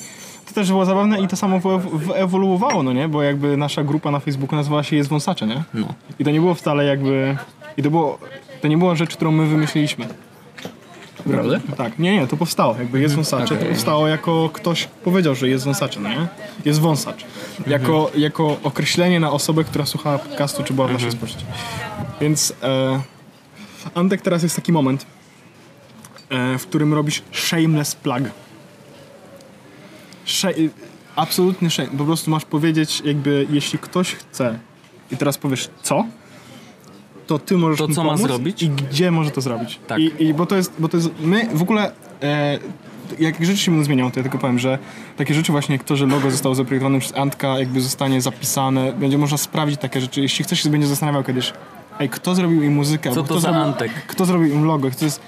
to 0.48 0.54
też 0.54 0.68
było 0.68 0.86
zabawne 0.86 1.22
i 1.22 1.28
to 1.28 1.36
samo 1.36 1.60
wyewoluowało, 1.94 2.84
no 2.84 2.94
nie? 2.94 3.08
Bo 3.08 3.24
jakby 3.24 3.58
nasza 3.58 3.84
grupa 3.84 4.12
na 4.12 4.20
Facebooku 4.20 4.56
nazywała 4.56 4.84
się 4.84 4.96
Jest 4.96 5.10
Wąsacze, 5.10 5.48
nie? 5.48 5.64
No. 5.74 5.88
I 6.20 6.24
to 6.24 6.32
nie 6.32 6.40
było 6.40 6.54
wcale 6.54 6.86
jakby... 6.86 7.38
I 7.78 7.84
to 7.84 7.92
było... 7.92 8.20
To 8.62 8.68
nie 8.68 8.78
była 8.78 8.96
rzecz, 8.96 9.16
którą 9.16 9.32
my 9.32 9.46
wymyśliliśmy. 9.48 10.06
Prawda? 11.32 11.60
Tak, 11.78 12.00
nie, 12.00 12.14
nie, 12.20 12.28
to 12.28 12.38
powstało. 12.38 12.76
Jakby 12.80 13.00
jest 13.02 13.16
wąsacze, 13.16 13.58
to 13.58 13.66
powstało 13.66 14.08
jako 14.08 14.50
ktoś 14.54 14.88
powiedział, 15.04 15.36
że 15.36 15.50
jest 15.50 15.66
wąsaczem, 15.66 16.04
no 16.04 16.10
nie? 16.10 16.28
Jest 16.66 16.80
wąsacz. 16.80 17.26
Jako, 17.68 18.12
jako 18.18 18.58
określenie 18.64 19.20
na 19.20 19.32
osobę, 19.32 19.64
która 19.64 19.86
słuchała 19.86 20.18
podcastu, 20.18 20.64
czy 20.64 20.74
była 20.74 20.88
w 20.88 20.94
naszej 20.94 21.12
społeczności. 21.12 21.46
Więc 22.22 22.54
e, 22.64 23.02
Antek, 23.96 24.22
teraz 24.22 24.44
jest 24.44 24.56
taki 24.56 24.72
moment, 24.72 25.06
e, 26.30 26.58
w 26.58 26.68
którym 26.68 26.94
robisz 26.94 27.22
shameless 27.32 27.96
plug. 27.96 28.24
Sze- 30.26 30.54
absolutny 31.16 31.70
shame. 31.70 31.90
Po 31.98 32.06
prostu 32.06 32.32
masz 32.32 32.46
powiedzieć, 32.46 33.02
jakby, 33.06 33.48
jeśli 33.50 33.80
ktoś 33.80 34.16
chce 34.16 34.60
i 35.12 35.18
teraz 35.18 35.38
powiesz 35.38 35.70
co, 35.84 36.06
to 37.28 37.40
ty 37.40 37.58
możesz 37.58 37.80
To 37.80 37.88
co 37.88 38.04
ma 38.04 38.10
pomóc 38.14 38.28
zrobić? 38.28 38.64
i 38.64 38.70
gdzie 38.70 39.12
może 39.12 39.32
to 39.32 39.42
zrobić. 39.42 39.80
Tak. 39.88 40.00
I, 40.00 40.24
i 40.24 40.34
bo 40.34 40.46
to 40.46 40.56
jest, 40.56 40.74
bo 40.80 40.88
to 40.90 40.98
jest, 40.98 41.10
my 41.22 41.48
w 41.54 41.62
ogóle, 41.62 41.92
e, 42.24 42.60
jak 43.20 43.46
rzeczy 43.46 43.58
się 43.60 43.84
zmieniają, 43.84 44.12
to 44.12 44.20
ja 44.20 44.24
tylko 44.24 44.38
powiem, 44.38 44.60
że 44.60 44.78
takie 45.18 45.34
rzeczy 45.34 45.52
właśnie 45.52 45.76
jak 45.76 45.84
to, 45.84 45.96
że 45.96 46.06
logo 46.06 46.32
zostało 46.32 46.56
zaprojektowane 46.56 47.00
przez 47.00 47.16
Antka, 47.18 47.60
jakby 47.60 47.82
zostanie 47.82 48.22
zapisane, 48.22 48.94
będzie 48.94 49.18
można 49.18 49.38
sprawdzić 49.38 49.80
takie 49.80 50.02
rzeczy. 50.02 50.22
Jeśli 50.22 50.46
ktoś 50.46 50.62
się 50.62 50.70
będzie 50.70 50.88
zastanawiał 50.88 51.24
kiedyś, 51.24 51.54
ej, 52.00 52.10
kto 52.10 52.36
zrobił 52.36 52.64
im 52.64 52.74
muzykę, 52.74 53.10
Co 53.10 53.16
to 53.16 53.24
kto 53.24 53.34
za 53.34 53.40
zrobił, 53.40 53.62
Antek? 53.62 53.92
kto 54.08 54.26
zrobił 54.26 54.54
im 54.54 54.66
logo, 54.66 54.90
kto 54.92 55.06
jest, 55.06 55.22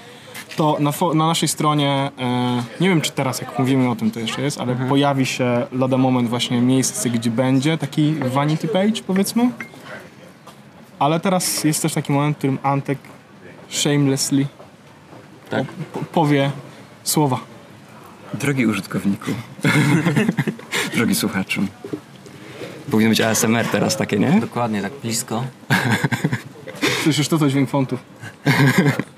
to 0.56 0.76
na, 0.80 0.92
na 1.14 1.26
naszej 1.26 1.48
stronie, 1.48 2.10
e, 2.18 2.62
nie 2.80 2.88
wiem 2.88 3.00
czy 3.00 3.12
teraz 3.12 3.40
jak 3.40 3.58
mówimy 3.58 3.90
o 3.90 3.96
tym 3.96 4.10
to 4.10 4.20
jeszcze 4.20 4.42
jest, 4.42 4.60
ale 4.60 4.72
Mhm. 4.72 4.88
pojawi 4.88 5.26
się 5.26 5.66
lada 5.72 5.96
moment 5.96 6.28
właśnie 6.28 6.60
miejsce, 6.60 7.10
gdzie 7.10 7.30
będzie 7.30 7.78
taki 7.78 8.14
vanity 8.14 8.68
page 8.68 9.02
powiedzmy. 9.06 9.50
Ale 10.98 11.20
teraz 11.20 11.64
jest 11.64 11.82
też 11.82 11.94
taki 11.94 12.12
moment, 12.12 12.36
w 12.36 12.38
którym 12.38 12.58
Antek 12.62 12.98
shamelessly 13.68 14.46
Tak. 15.50 15.64
po- 15.92 16.00
powie 16.04 16.50
słowa. 17.04 17.40
Drogi 18.34 18.66
użytkowniku. 18.66 19.30
Drogi 20.94 21.14
słuchaczu. 21.14 21.62
Powinno 22.90 23.10
być 23.10 23.20
ASMR 23.20 23.66
teraz 23.66 23.96
takie, 23.96 24.18
nie? 24.18 24.40
Dokładnie, 24.40 24.82
tak 24.82 24.92
blisko. 25.02 25.44
Słyszysz 27.02 27.28
to, 27.28 27.38
to 27.38 27.48
dźwięk 27.48 27.70
fontów. 27.70 28.00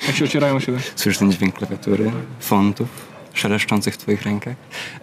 Jak 0.07 0.17
się 0.17 0.25
ocierają 0.25 0.55
o 0.57 0.61
siebie. 0.61 0.79
Słyszysz 0.97 1.19
ten 1.19 1.33
dźwięk 1.33 1.55
klawiatury, 1.55 2.11
fontów, 2.41 2.89
szeleszczących 3.35 3.95
w 3.95 3.97
twoich 3.97 4.23
rękach. 4.23 4.55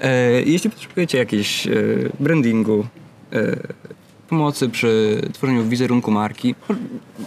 E, 0.02 0.32
jeśli 0.42 0.70
potrzebujecie 0.70 1.18
jakiejś 1.18 1.68
e, 1.68 1.72
brandingu, 2.20 2.88
e, 3.34 3.38
pomocy 4.30 4.70
przy 4.70 5.22
tworzeniu 5.34 5.64
wizerunku 5.64 6.12
marki, 6.12 6.56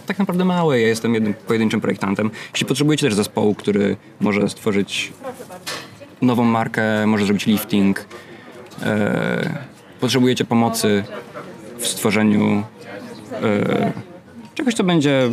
tak 0.05 0.19
naprawdę 0.19 0.45
małe, 0.45 0.81
ja 0.81 0.87
jestem 0.87 1.13
jednym 1.13 1.33
pojedynczym 1.33 1.81
projektantem. 1.81 2.31
Jeśli 2.53 2.67
potrzebujecie 2.67 3.07
też 3.07 3.15
zespołu, 3.15 3.55
który 3.55 3.97
może 4.19 4.49
stworzyć 4.49 5.13
nową 6.21 6.43
markę, 6.45 7.07
może 7.07 7.25
zrobić 7.25 7.45
lifting, 7.45 8.05
e, 8.83 9.59
potrzebujecie 9.99 10.45
pomocy 10.45 11.03
w 11.77 11.87
stworzeniu 11.87 12.63
e, 13.31 13.91
czegoś, 14.55 14.73
co 14.73 14.83
będzie 14.83 15.29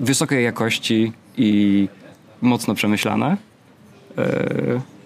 wysokiej 0.00 0.44
jakości 0.44 1.12
i 1.36 1.88
mocno 2.42 2.74
przemyślane. 2.74 3.36
E, 4.18 4.97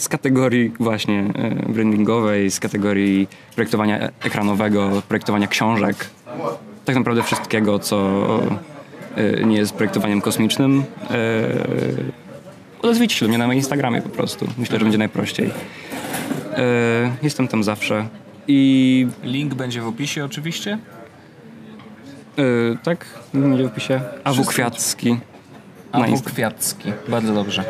Z 0.00 0.08
kategorii 0.08 0.72
właśnie 0.80 1.20
e, 1.20 1.72
brandingowej, 1.72 2.50
z 2.50 2.60
kategorii 2.60 3.28
projektowania 3.54 4.10
ekranowego, 4.24 5.02
projektowania 5.08 5.46
książek, 5.46 6.10
tak 6.84 6.96
naprawdę 6.96 7.22
wszystkiego, 7.22 7.78
co 7.78 8.20
e, 9.16 9.44
nie 9.44 9.56
jest 9.56 9.72
projektowaniem 9.72 10.20
kosmicznym. 10.20 10.84
E, 11.10 11.14
Odezwijcie 12.82 13.16
się 13.16 13.24
do 13.24 13.28
mnie 13.28 13.38
na 13.38 13.46
moim 13.46 13.56
Instagramie 13.56 14.02
po 14.02 14.08
prostu. 14.08 14.46
Myślę, 14.58 14.78
że 14.78 14.84
będzie 14.84 14.98
najprościej. 14.98 15.50
Jestem 17.22 17.48
tam 17.48 17.64
zawsze. 17.64 18.08
I 18.48 19.06
Link 19.22 19.54
będzie 19.54 19.80
w 19.80 19.86
opisie 19.86 20.24
oczywiście. 20.24 20.78
tak, 22.82 23.06
będzie 23.34 23.64
w 23.64 23.66
opisie. 23.66 24.00
Awu 24.24 24.44
Kwiatski. 24.44 25.16
Insta- 25.92 26.30
Kwiatski. 26.30 26.92
Bardzo 27.08 27.34
dobrze. 27.34 27.64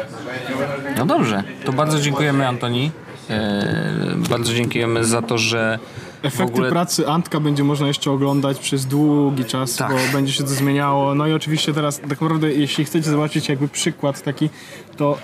No 0.98 1.06
dobrze. 1.06 1.42
To 1.64 1.72
bardzo 1.72 2.00
dziękujemy 2.00 2.48
Antoni. 2.48 2.90
E, 3.30 4.14
bardzo 4.30 4.54
dziękujemy 4.54 5.04
za 5.04 5.22
to, 5.22 5.38
że 5.38 5.78
Efekty 6.22 6.52
ogóle... 6.52 6.70
pracy 6.70 7.08
Antka 7.08 7.40
będzie 7.40 7.64
można 7.64 7.86
jeszcze 7.86 8.10
oglądać 8.10 8.58
przez 8.58 8.86
długi 8.86 9.44
czas, 9.44 9.76
Tak. 9.76 9.90
bo 9.90 9.96
będzie 10.12 10.32
się 10.32 10.44
to 10.44 10.50
zmieniało. 10.50 11.14
No 11.14 11.26
i 11.26 11.32
oczywiście 11.32 11.74
teraz 11.74 12.00
tak 12.00 12.20
naprawdę, 12.20 12.52
jeśli 12.52 12.84
chcecie 12.84 13.10
zobaczyć 13.10 13.48
jakby 13.48 13.68
przykład 13.68 14.22
taki, 14.22 14.50
to 14.96 15.18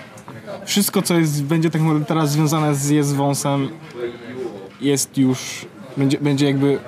wszystko, 0.65 1.01
co 1.01 1.19
jest, 1.19 1.43
będzie 1.43 1.69
tak 1.69 1.81
naprawdę 1.81 2.05
teraz 2.05 2.31
związane 2.31 2.75
z 2.75 2.89
jest 2.89 3.15
wąsem, 3.15 3.69
jest 4.81 5.17
już, 5.17 5.65
będzie, 5.97 6.17
będzie 6.17 6.45
jakby... 6.45 6.79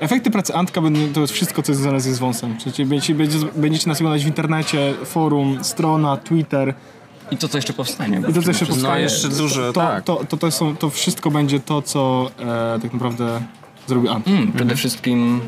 Efekty 0.00 0.30
pracy 0.30 0.54
Antka 0.54 0.80
będą, 0.80 1.00
to 1.12 1.20
jest 1.20 1.32
wszystko, 1.32 1.62
co 1.62 1.72
jest 1.72 1.82
związane 1.82 2.00
z 2.00 2.18
wąsem. 2.18 2.56
Czyli 2.74 2.88
będziecie, 2.88 3.14
będziecie, 3.14 3.46
będziecie 3.56 3.88
nas 3.88 3.98
oglądać 4.00 4.24
w 4.24 4.26
internecie, 4.26 4.94
forum, 5.04 5.58
strona, 5.64 6.16
Twitter, 6.16 6.74
I 7.30 7.36
to, 7.36 7.48
co 7.48 7.58
jeszcze 7.58 7.72
powstanie. 7.72 8.22
i 8.28 8.32
to, 8.32 8.42
co 8.42 8.50
jeszcze 8.50 8.66
powstaje. 8.66 8.94
No 8.94 8.98
jeszcze 8.98 9.28
dużo, 9.28 9.72
to, 9.72 9.80
tak. 9.80 10.04
to, 10.04 10.24
to, 10.28 10.36
to, 10.36 10.50
są, 10.50 10.76
to 10.76 10.90
wszystko 10.90 11.30
będzie 11.30 11.60
to, 11.60 11.82
co 11.82 12.30
e, 12.76 12.78
tak 12.82 12.92
naprawdę 12.92 13.40
zrobił 13.86 14.10
Ant. 14.10 14.28
Mm, 14.28 14.52
przede 14.52 14.76
wszystkim 14.76 15.40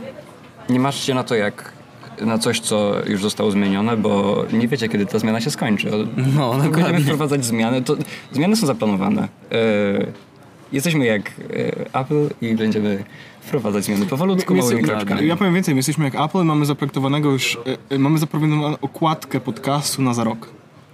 nie 0.68 0.80
masz 0.80 1.08
na 1.08 1.24
to 1.24 1.34
jak 1.34 1.72
na 2.20 2.38
coś, 2.38 2.60
co 2.60 2.92
już 3.06 3.22
zostało 3.22 3.50
zmienione, 3.50 3.96
bo 3.96 4.44
nie 4.52 4.68
wiecie, 4.68 4.88
kiedy 4.88 5.06
ta 5.06 5.18
zmiana 5.18 5.40
się 5.40 5.50
skończy. 5.50 5.90
No, 6.36 6.50
Będziemy 6.52 6.76
dokładnie. 6.76 7.04
wprowadzać 7.04 7.44
zmiany. 7.44 7.82
To, 7.82 7.96
zmiany 8.32 8.56
są 8.56 8.66
zaplanowane. 8.66 9.22
E, 9.22 10.27
jesteśmy 10.72 11.06
jak 11.06 11.30
e, 11.30 12.00
Apple 12.00 12.28
i 12.40 12.54
będziemy 12.54 13.04
wprowadzać 13.40 13.84
zmiany 13.84 14.06
powolutku, 14.06 14.54
My 14.54 14.60
małymi 14.60 14.82
kroczkami. 14.82 15.26
Ja 15.26 15.36
powiem 15.36 15.54
więcej, 15.54 15.74
my 15.74 15.78
jesteśmy 15.78 16.04
jak 16.04 16.14
Apple, 16.14 16.44
mamy 16.44 16.66
zaprojektowaną 16.66 17.18
już, 17.18 17.58
e, 17.90 17.94
e, 17.94 17.98
mamy 17.98 18.18
zaprojektowaną 18.18 18.76
okładkę 18.80 19.40
podcastu 19.40 20.02
na 20.02 20.14
za 20.14 20.24
rok. 20.24 20.50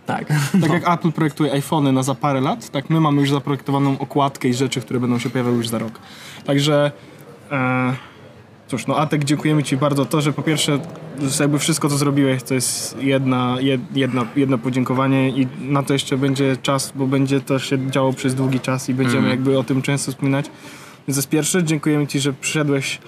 Tak. 0.07 0.33
Tak 0.61 0.73
jak 0.73 0.89
Apple 0.89 1.13
projektuje 1.13 1.53
iPhony 1.53 1.93
na 1.93 2.03
za 2.03 2.15
parę 2.15 2.41
lat, 2.41 2.71
tak 2.71 2.91
my 2.91 3.01
mamy 3.01 3.21
już 3.21 3.31
zaprojektowaną 3.31 3.99
okładkę 3.99 4.49
i 4.49 4.55
rzeczy, 4.55 4.81
które 4.81 5.01
będą 5.01 5.19
się 5.19 5.31
pojawiały 5.31 5.57
już 5.57 5.69
za 5.69 5.79
rok. 5.79 5.93
Także 6.45 6.93
e, 7.51 7.95
cóż, 8.69 8.87
no 8.87 8.97
Atek, 8.97 9.25
dziękujemy 9.25 9.63
Ci 9.63 9.77
bardzo 9.77 10.05
to, 10.05 10.21
że 10.21 10.33
po 10.33 10.43
pierwsze 10.43 10.79
jakby 11.41 11.59
wszystko, 11.59 11.89
co 11.89 11.97
zrobiłeś, 11.99 12.43
to 12.43 12.55
jest 12.55 12.97
jedna, 13.01 13.57
jed, 13.61 13.81
jedna, 13.95 14.27
jedno 14.37 14.59
podziękowanie 14.59 15.29
i 15.29 15.47
na 15.61 15.83
to 15.83 15.93
jeszcze 15.93 16.19
będzie 16.19 16.57
czas, 16.57 16.93
bo 16.95 17.07
będzie 17.07 17.41
to 17.41 17.59
się 17.59 17.91
działo 17.91 18.13
przez 18.13 18.35
długi 18.35 18.61
czas 18.61 18.89
i 18.89 18.95
będziemy 18.95 19.29
jakby 19.29 19.59
o 19.59 19.65
tym 19.65 19.83
często 19.83 20.13
wspominać. 20.13 20.47
Więc 21.09 21.17
to 21.17 21.19
jest 21.19 21.29
pierwsze, 21.29 21.65
dziękujemy 21.65 22.07
Ci, 22.07 22.21
że 22.21 22.33
przyszedłeś 22.33 22.99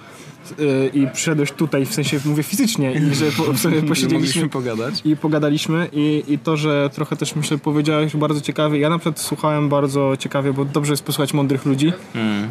y, 0.59 0.91
i 0.93 1.07
przyszedłeś 1.07 1.51
tutaj, 1.51 1.85
w 1.85 1.93
sensie 1.93 2.19
mówię 2.25 2.43
fizycznie 2.43 2.93
i 2.93 3.15
że 3.15 3.25
po, 3.31 3.57
sobie 3.57 3.83
posiedzieliśmy 3.89 4.49
pogadać. 4.49 5.01
i 5.05 5.17
pogadaliśmy 5.17 5.89
i, 5.93 6.23
i 6.27 6.39
to, 6.39 6.57
że 6.57 6.89
trochę 6.93 7.15
też 7.15 7.35
myślę 7.35 7.57
powiedziałeś 7.57 8.15
bardzo 8.15 8.41
ciekawie. 8.41 8.79
Ja 8.79 8.89
na 8.89 8.97
przykład 8.97 9.19
słuchałem 9.19 9.69
bardzo 9.69 10.17
ciekawie, 10.19 10.53
bo 10.53 10.65
dobrze 10.65 10.93
jest 10.93 11.03
posłuchać 11.03 11.33
mądrych 11.33 11.65
ludzi, 11.65 11.93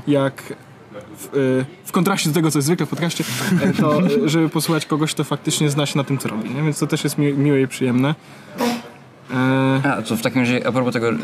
jak 0.07 0.53
w, 1.19 1.37
y, 1.37 1.65
w 1.85 1.93
kontraście 1.93 2.29
do 2.31 2.35
tego, 2.35 2.51
co 2.51 2.59
jest 2.59 2.67
zwykle 2.67 2.87
w 2.87 2.89
podcaście, 2.89 3.25
e, 3.63 3.73
to 3.73 4.07
y, 4.07 4.29
żeby 4.29 4.49
posłuchać 4.49 4.87
kogoś, 4.87 5.15
kto 5.15 5.25
faktycznie 5.25 5.71
zna 5.71 5.87
się 5.87 5.99
na 5.99 6.05
tym, 6.05 6.19
co 6.19 6.29
robi. 6.29 6.51
Nie? 6.51 6.63
Więc 6.63 6.79
to 6.79 6.87
też 6.87 7.05
jest 7.05 7.19
mi, 7.19 7.33
miłe 7.33 7.61
i 7.61 7.69
przyjemne. 7.69 8.15
E, 9.85 9.93
A, 9.97 10.03
to 10.03 10.17
w 10.17 10.23
takim 10.23 10.41
razie, 10.41 10.67
a 10.67 10.73
propos 10.73 10.93
tego 10.93 11.11
y, 11.11 11.17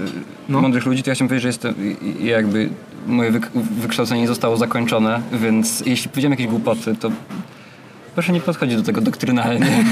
No. 0.48 0.60
mądrych 0.60 0.86
ludzi, 0.86 1.02
to 1.02 1.10
ja 1.10 1.14
chciałem 1.14 1.28
powiedzieć, 1.28 1.42
że 1.42 1.48
jestem, 1.48 1.74
y, 2.18 2.22
y, 2.22 2.26
jakby 2.26 2.68
moje 3.06 3.32
wyk- 3.32 3.48
wykształcenie 3.80 4.20
nie 4.20 4.28
zostało 4.28 4.56
zakończone, 4.56 5.20
więc 5.32 5.82
jeśli 5.86 6.10
powiedziałem 6.10 6.30
jakieś 6.32 6.46
głupoty, 6.46 6.96
to 7.00 7.10
proszę 8.14 8.32
nie 8.32 8.40
podchodzić 8.40 8.76
do 8.76 8.82
tego 8.82 9.00
doktrynalnie. 9.00 9.84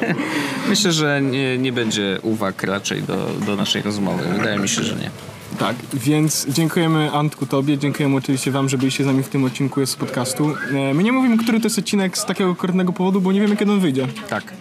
Myślę, 0.68 0.92
że 0.92 1.20
nie, 1.22 1.58
nie 1.58 1.72
będzie 1.72 2.18
uwag 2.22 2.62
raczej 2.62 3.02
do, 3.02 3.16
do 3.46 3.56
naszej 3.56 3.82
rozmowy. 3.82 4.22
Wydaje 4.38 4.58
mi 4.58 4.68
się, 4.68 4.82
że 4.82 4.94
nie. 4.96 5.10
Tak, 5.60 5.76
więc 5.92 6.46
dziękujemy 6.48 7.12
Antku 7.12 7.46
Tobie, 7.46 7.78
dziękujemy 7.78 8.16
oczywiście 8.16 8.50
Wam, 8.50 8.68
że 8.68 8.78
byliście 8.78 9.04
z 9.04 9.06
nami 9.06 9.22
w 9.22 9.28
tym 9.28 9.44
odcinku 9.44 9.86
z 9.86 9.96
podcastu. 9.96 10.54
E, 10.74 10.94
my 10.94 11.02
nie 11.02 11.12
mówimy, 11.12 11.38
który 11.38 11.60
to 11.60 11.66
jest 11.66 11.78
odcinek 11.78 12.18
z 12.18 12.24
takiego 12.24 12.50
konkretnego 12.50 12.92
powodu, 12.92 13.20
bo 13.20 13.32
nie 13.32 13.40
wiemy, 13.40 13.56
kiedy 13.56 13.72
on 13.72 13.80
wyjdzie. 13.80 14.06
Tak. 14.28 14.52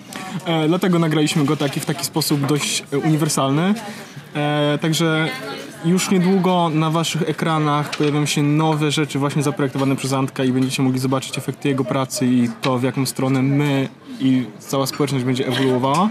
E, 0.46 0.68
dlatego 0.68 1.00
nagraliśmy 1.00 1.46
go 1.46 1.58
taki, 1.58 1.80
w 1.80 1.86
taki 1.86 2.06
sposób 2.06 2.46
dość 2.46 2.84
e, 2.94 2.98
uniwersalny. 2.98 3.74
E, 4.36 4.78
także 4.82 5.30
już 5.86 6.12
niedługo 6.12 6.70
na 6.74 6.90
waszych 6.90 7.30
ekranach 7.30 7.90
pojawią 7.90 8.26
się 8.26 8.44
nowe 8.44 8.92
rzeczy 8.92 9.20
właśnie 9.20 9.44
zaprojektowane 9.44 9.96
przez 9.96 10.14
Antka 10.14 10.44
i 10.44 10.52
będziecie 10.52 10.84
mogli 10.84 11.00
zobaczyć 11.00 11.38
efekty 11.38 11.70
jego 11.70 11.84
pracy 11.84 12.26
i 12.26 12.50
to, 12.62 12.78
w 12.78 12.84
jaką 12.84 13.06
stronę 13.06 13.42
my 13.42 13.90
i 14.20 14.46
cała 14.60 14.88
społeczność 14.88 15.26
będzie 15.26 15.48
ewoluowała. 15.48 16.10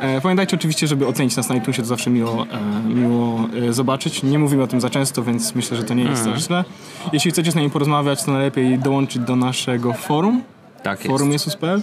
E, 0.00 0.20
pamiętajcie 0.20 0.56
oczywiście, 0.56 0.86
żeby 0.86 1.06
ocenić 1.06 1.36
nas 1.36 1.48
na 1.48 1.54
iTunesie, 1.56 1.82
to 1.82 1.88
zawsze 1.88 2.10
miło, 2.10 2.46
e, 2.50 2.82
miło 2.88 3.48
e, 3.68 3.72
zobaczyć. 3.72 4.22
Nie 4.22 4.38
mówimy 4.38 4.62
o 4.62 4.66
tym 4.66 4.80
za 4.80 4.90
często, 4.90 5.22
więc 5.22 5.54
myślę, 5.54 5.76
że 5.76 5.82
to 5.84 5.94
nie 5.94 6.04
jest 6.04 6.20
Mhm. 6.22 6.40
za 6.40 6.46
źle. 6.46 6.64
Jeśli 7.12 7.30
chcecie 7.30 7.52
z 7.52 7.54
nami 7.54 7.70
porozmawiać, 7.70 8.24
to 8.24 8.32
najlepiej 8.32 8.78
dołączyć 8.78 9.22
do 9.22 9.36
naszego 9.36 9.92
forum, 9.92 10.42
Tak 10.82 10.98
jest. 10.98 11.10
forum 11.10 11.32
Jesus.pl. 11.32 11.82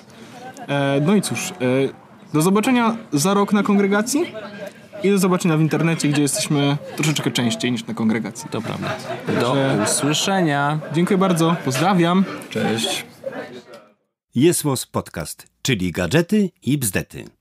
E, 0.68 1.02
no 1.06 1.16
i 1.16 1.22
cóż, 1.22 1.54
do 2.34 2.42
zobaczenia 2.42 2.96
za 3.14 3.34
rok 3.34 3.54
na 3.54 3.64
kongregacji 3.64 4.22
i 5.04 5.10
do 5.10 5.18
zobaczenia 5.18 5.58
w 5.58 5.62
internecie, 5.62 6.08
gdzie 6.10 6.22
jesteśmy 6.22 6.78
troszeczkę 6.96 7.32
częściej 7.32 7.72
niż 7.72 7.88
na 7.88 7.94
kongregacji. 7.94 8.50
To 8.50 8.62
prawda. 8.62 8.90
Do 9.42 9.56
Że- 9.56 9.80
usłyszenia. 9.84 10.80
Dziękuję 10.94 11.18
bardzo, 11.18 11.56
pozdrawiam. 11.66 12.26
Cześć. 12.50 13.06
Jest 14.36 14.64
Podcast, 14.92 15.48
czyli 15.62 15.92
gadżety 15.92 16.50
i 16.64 16.78
bzdety. 16.78 17.37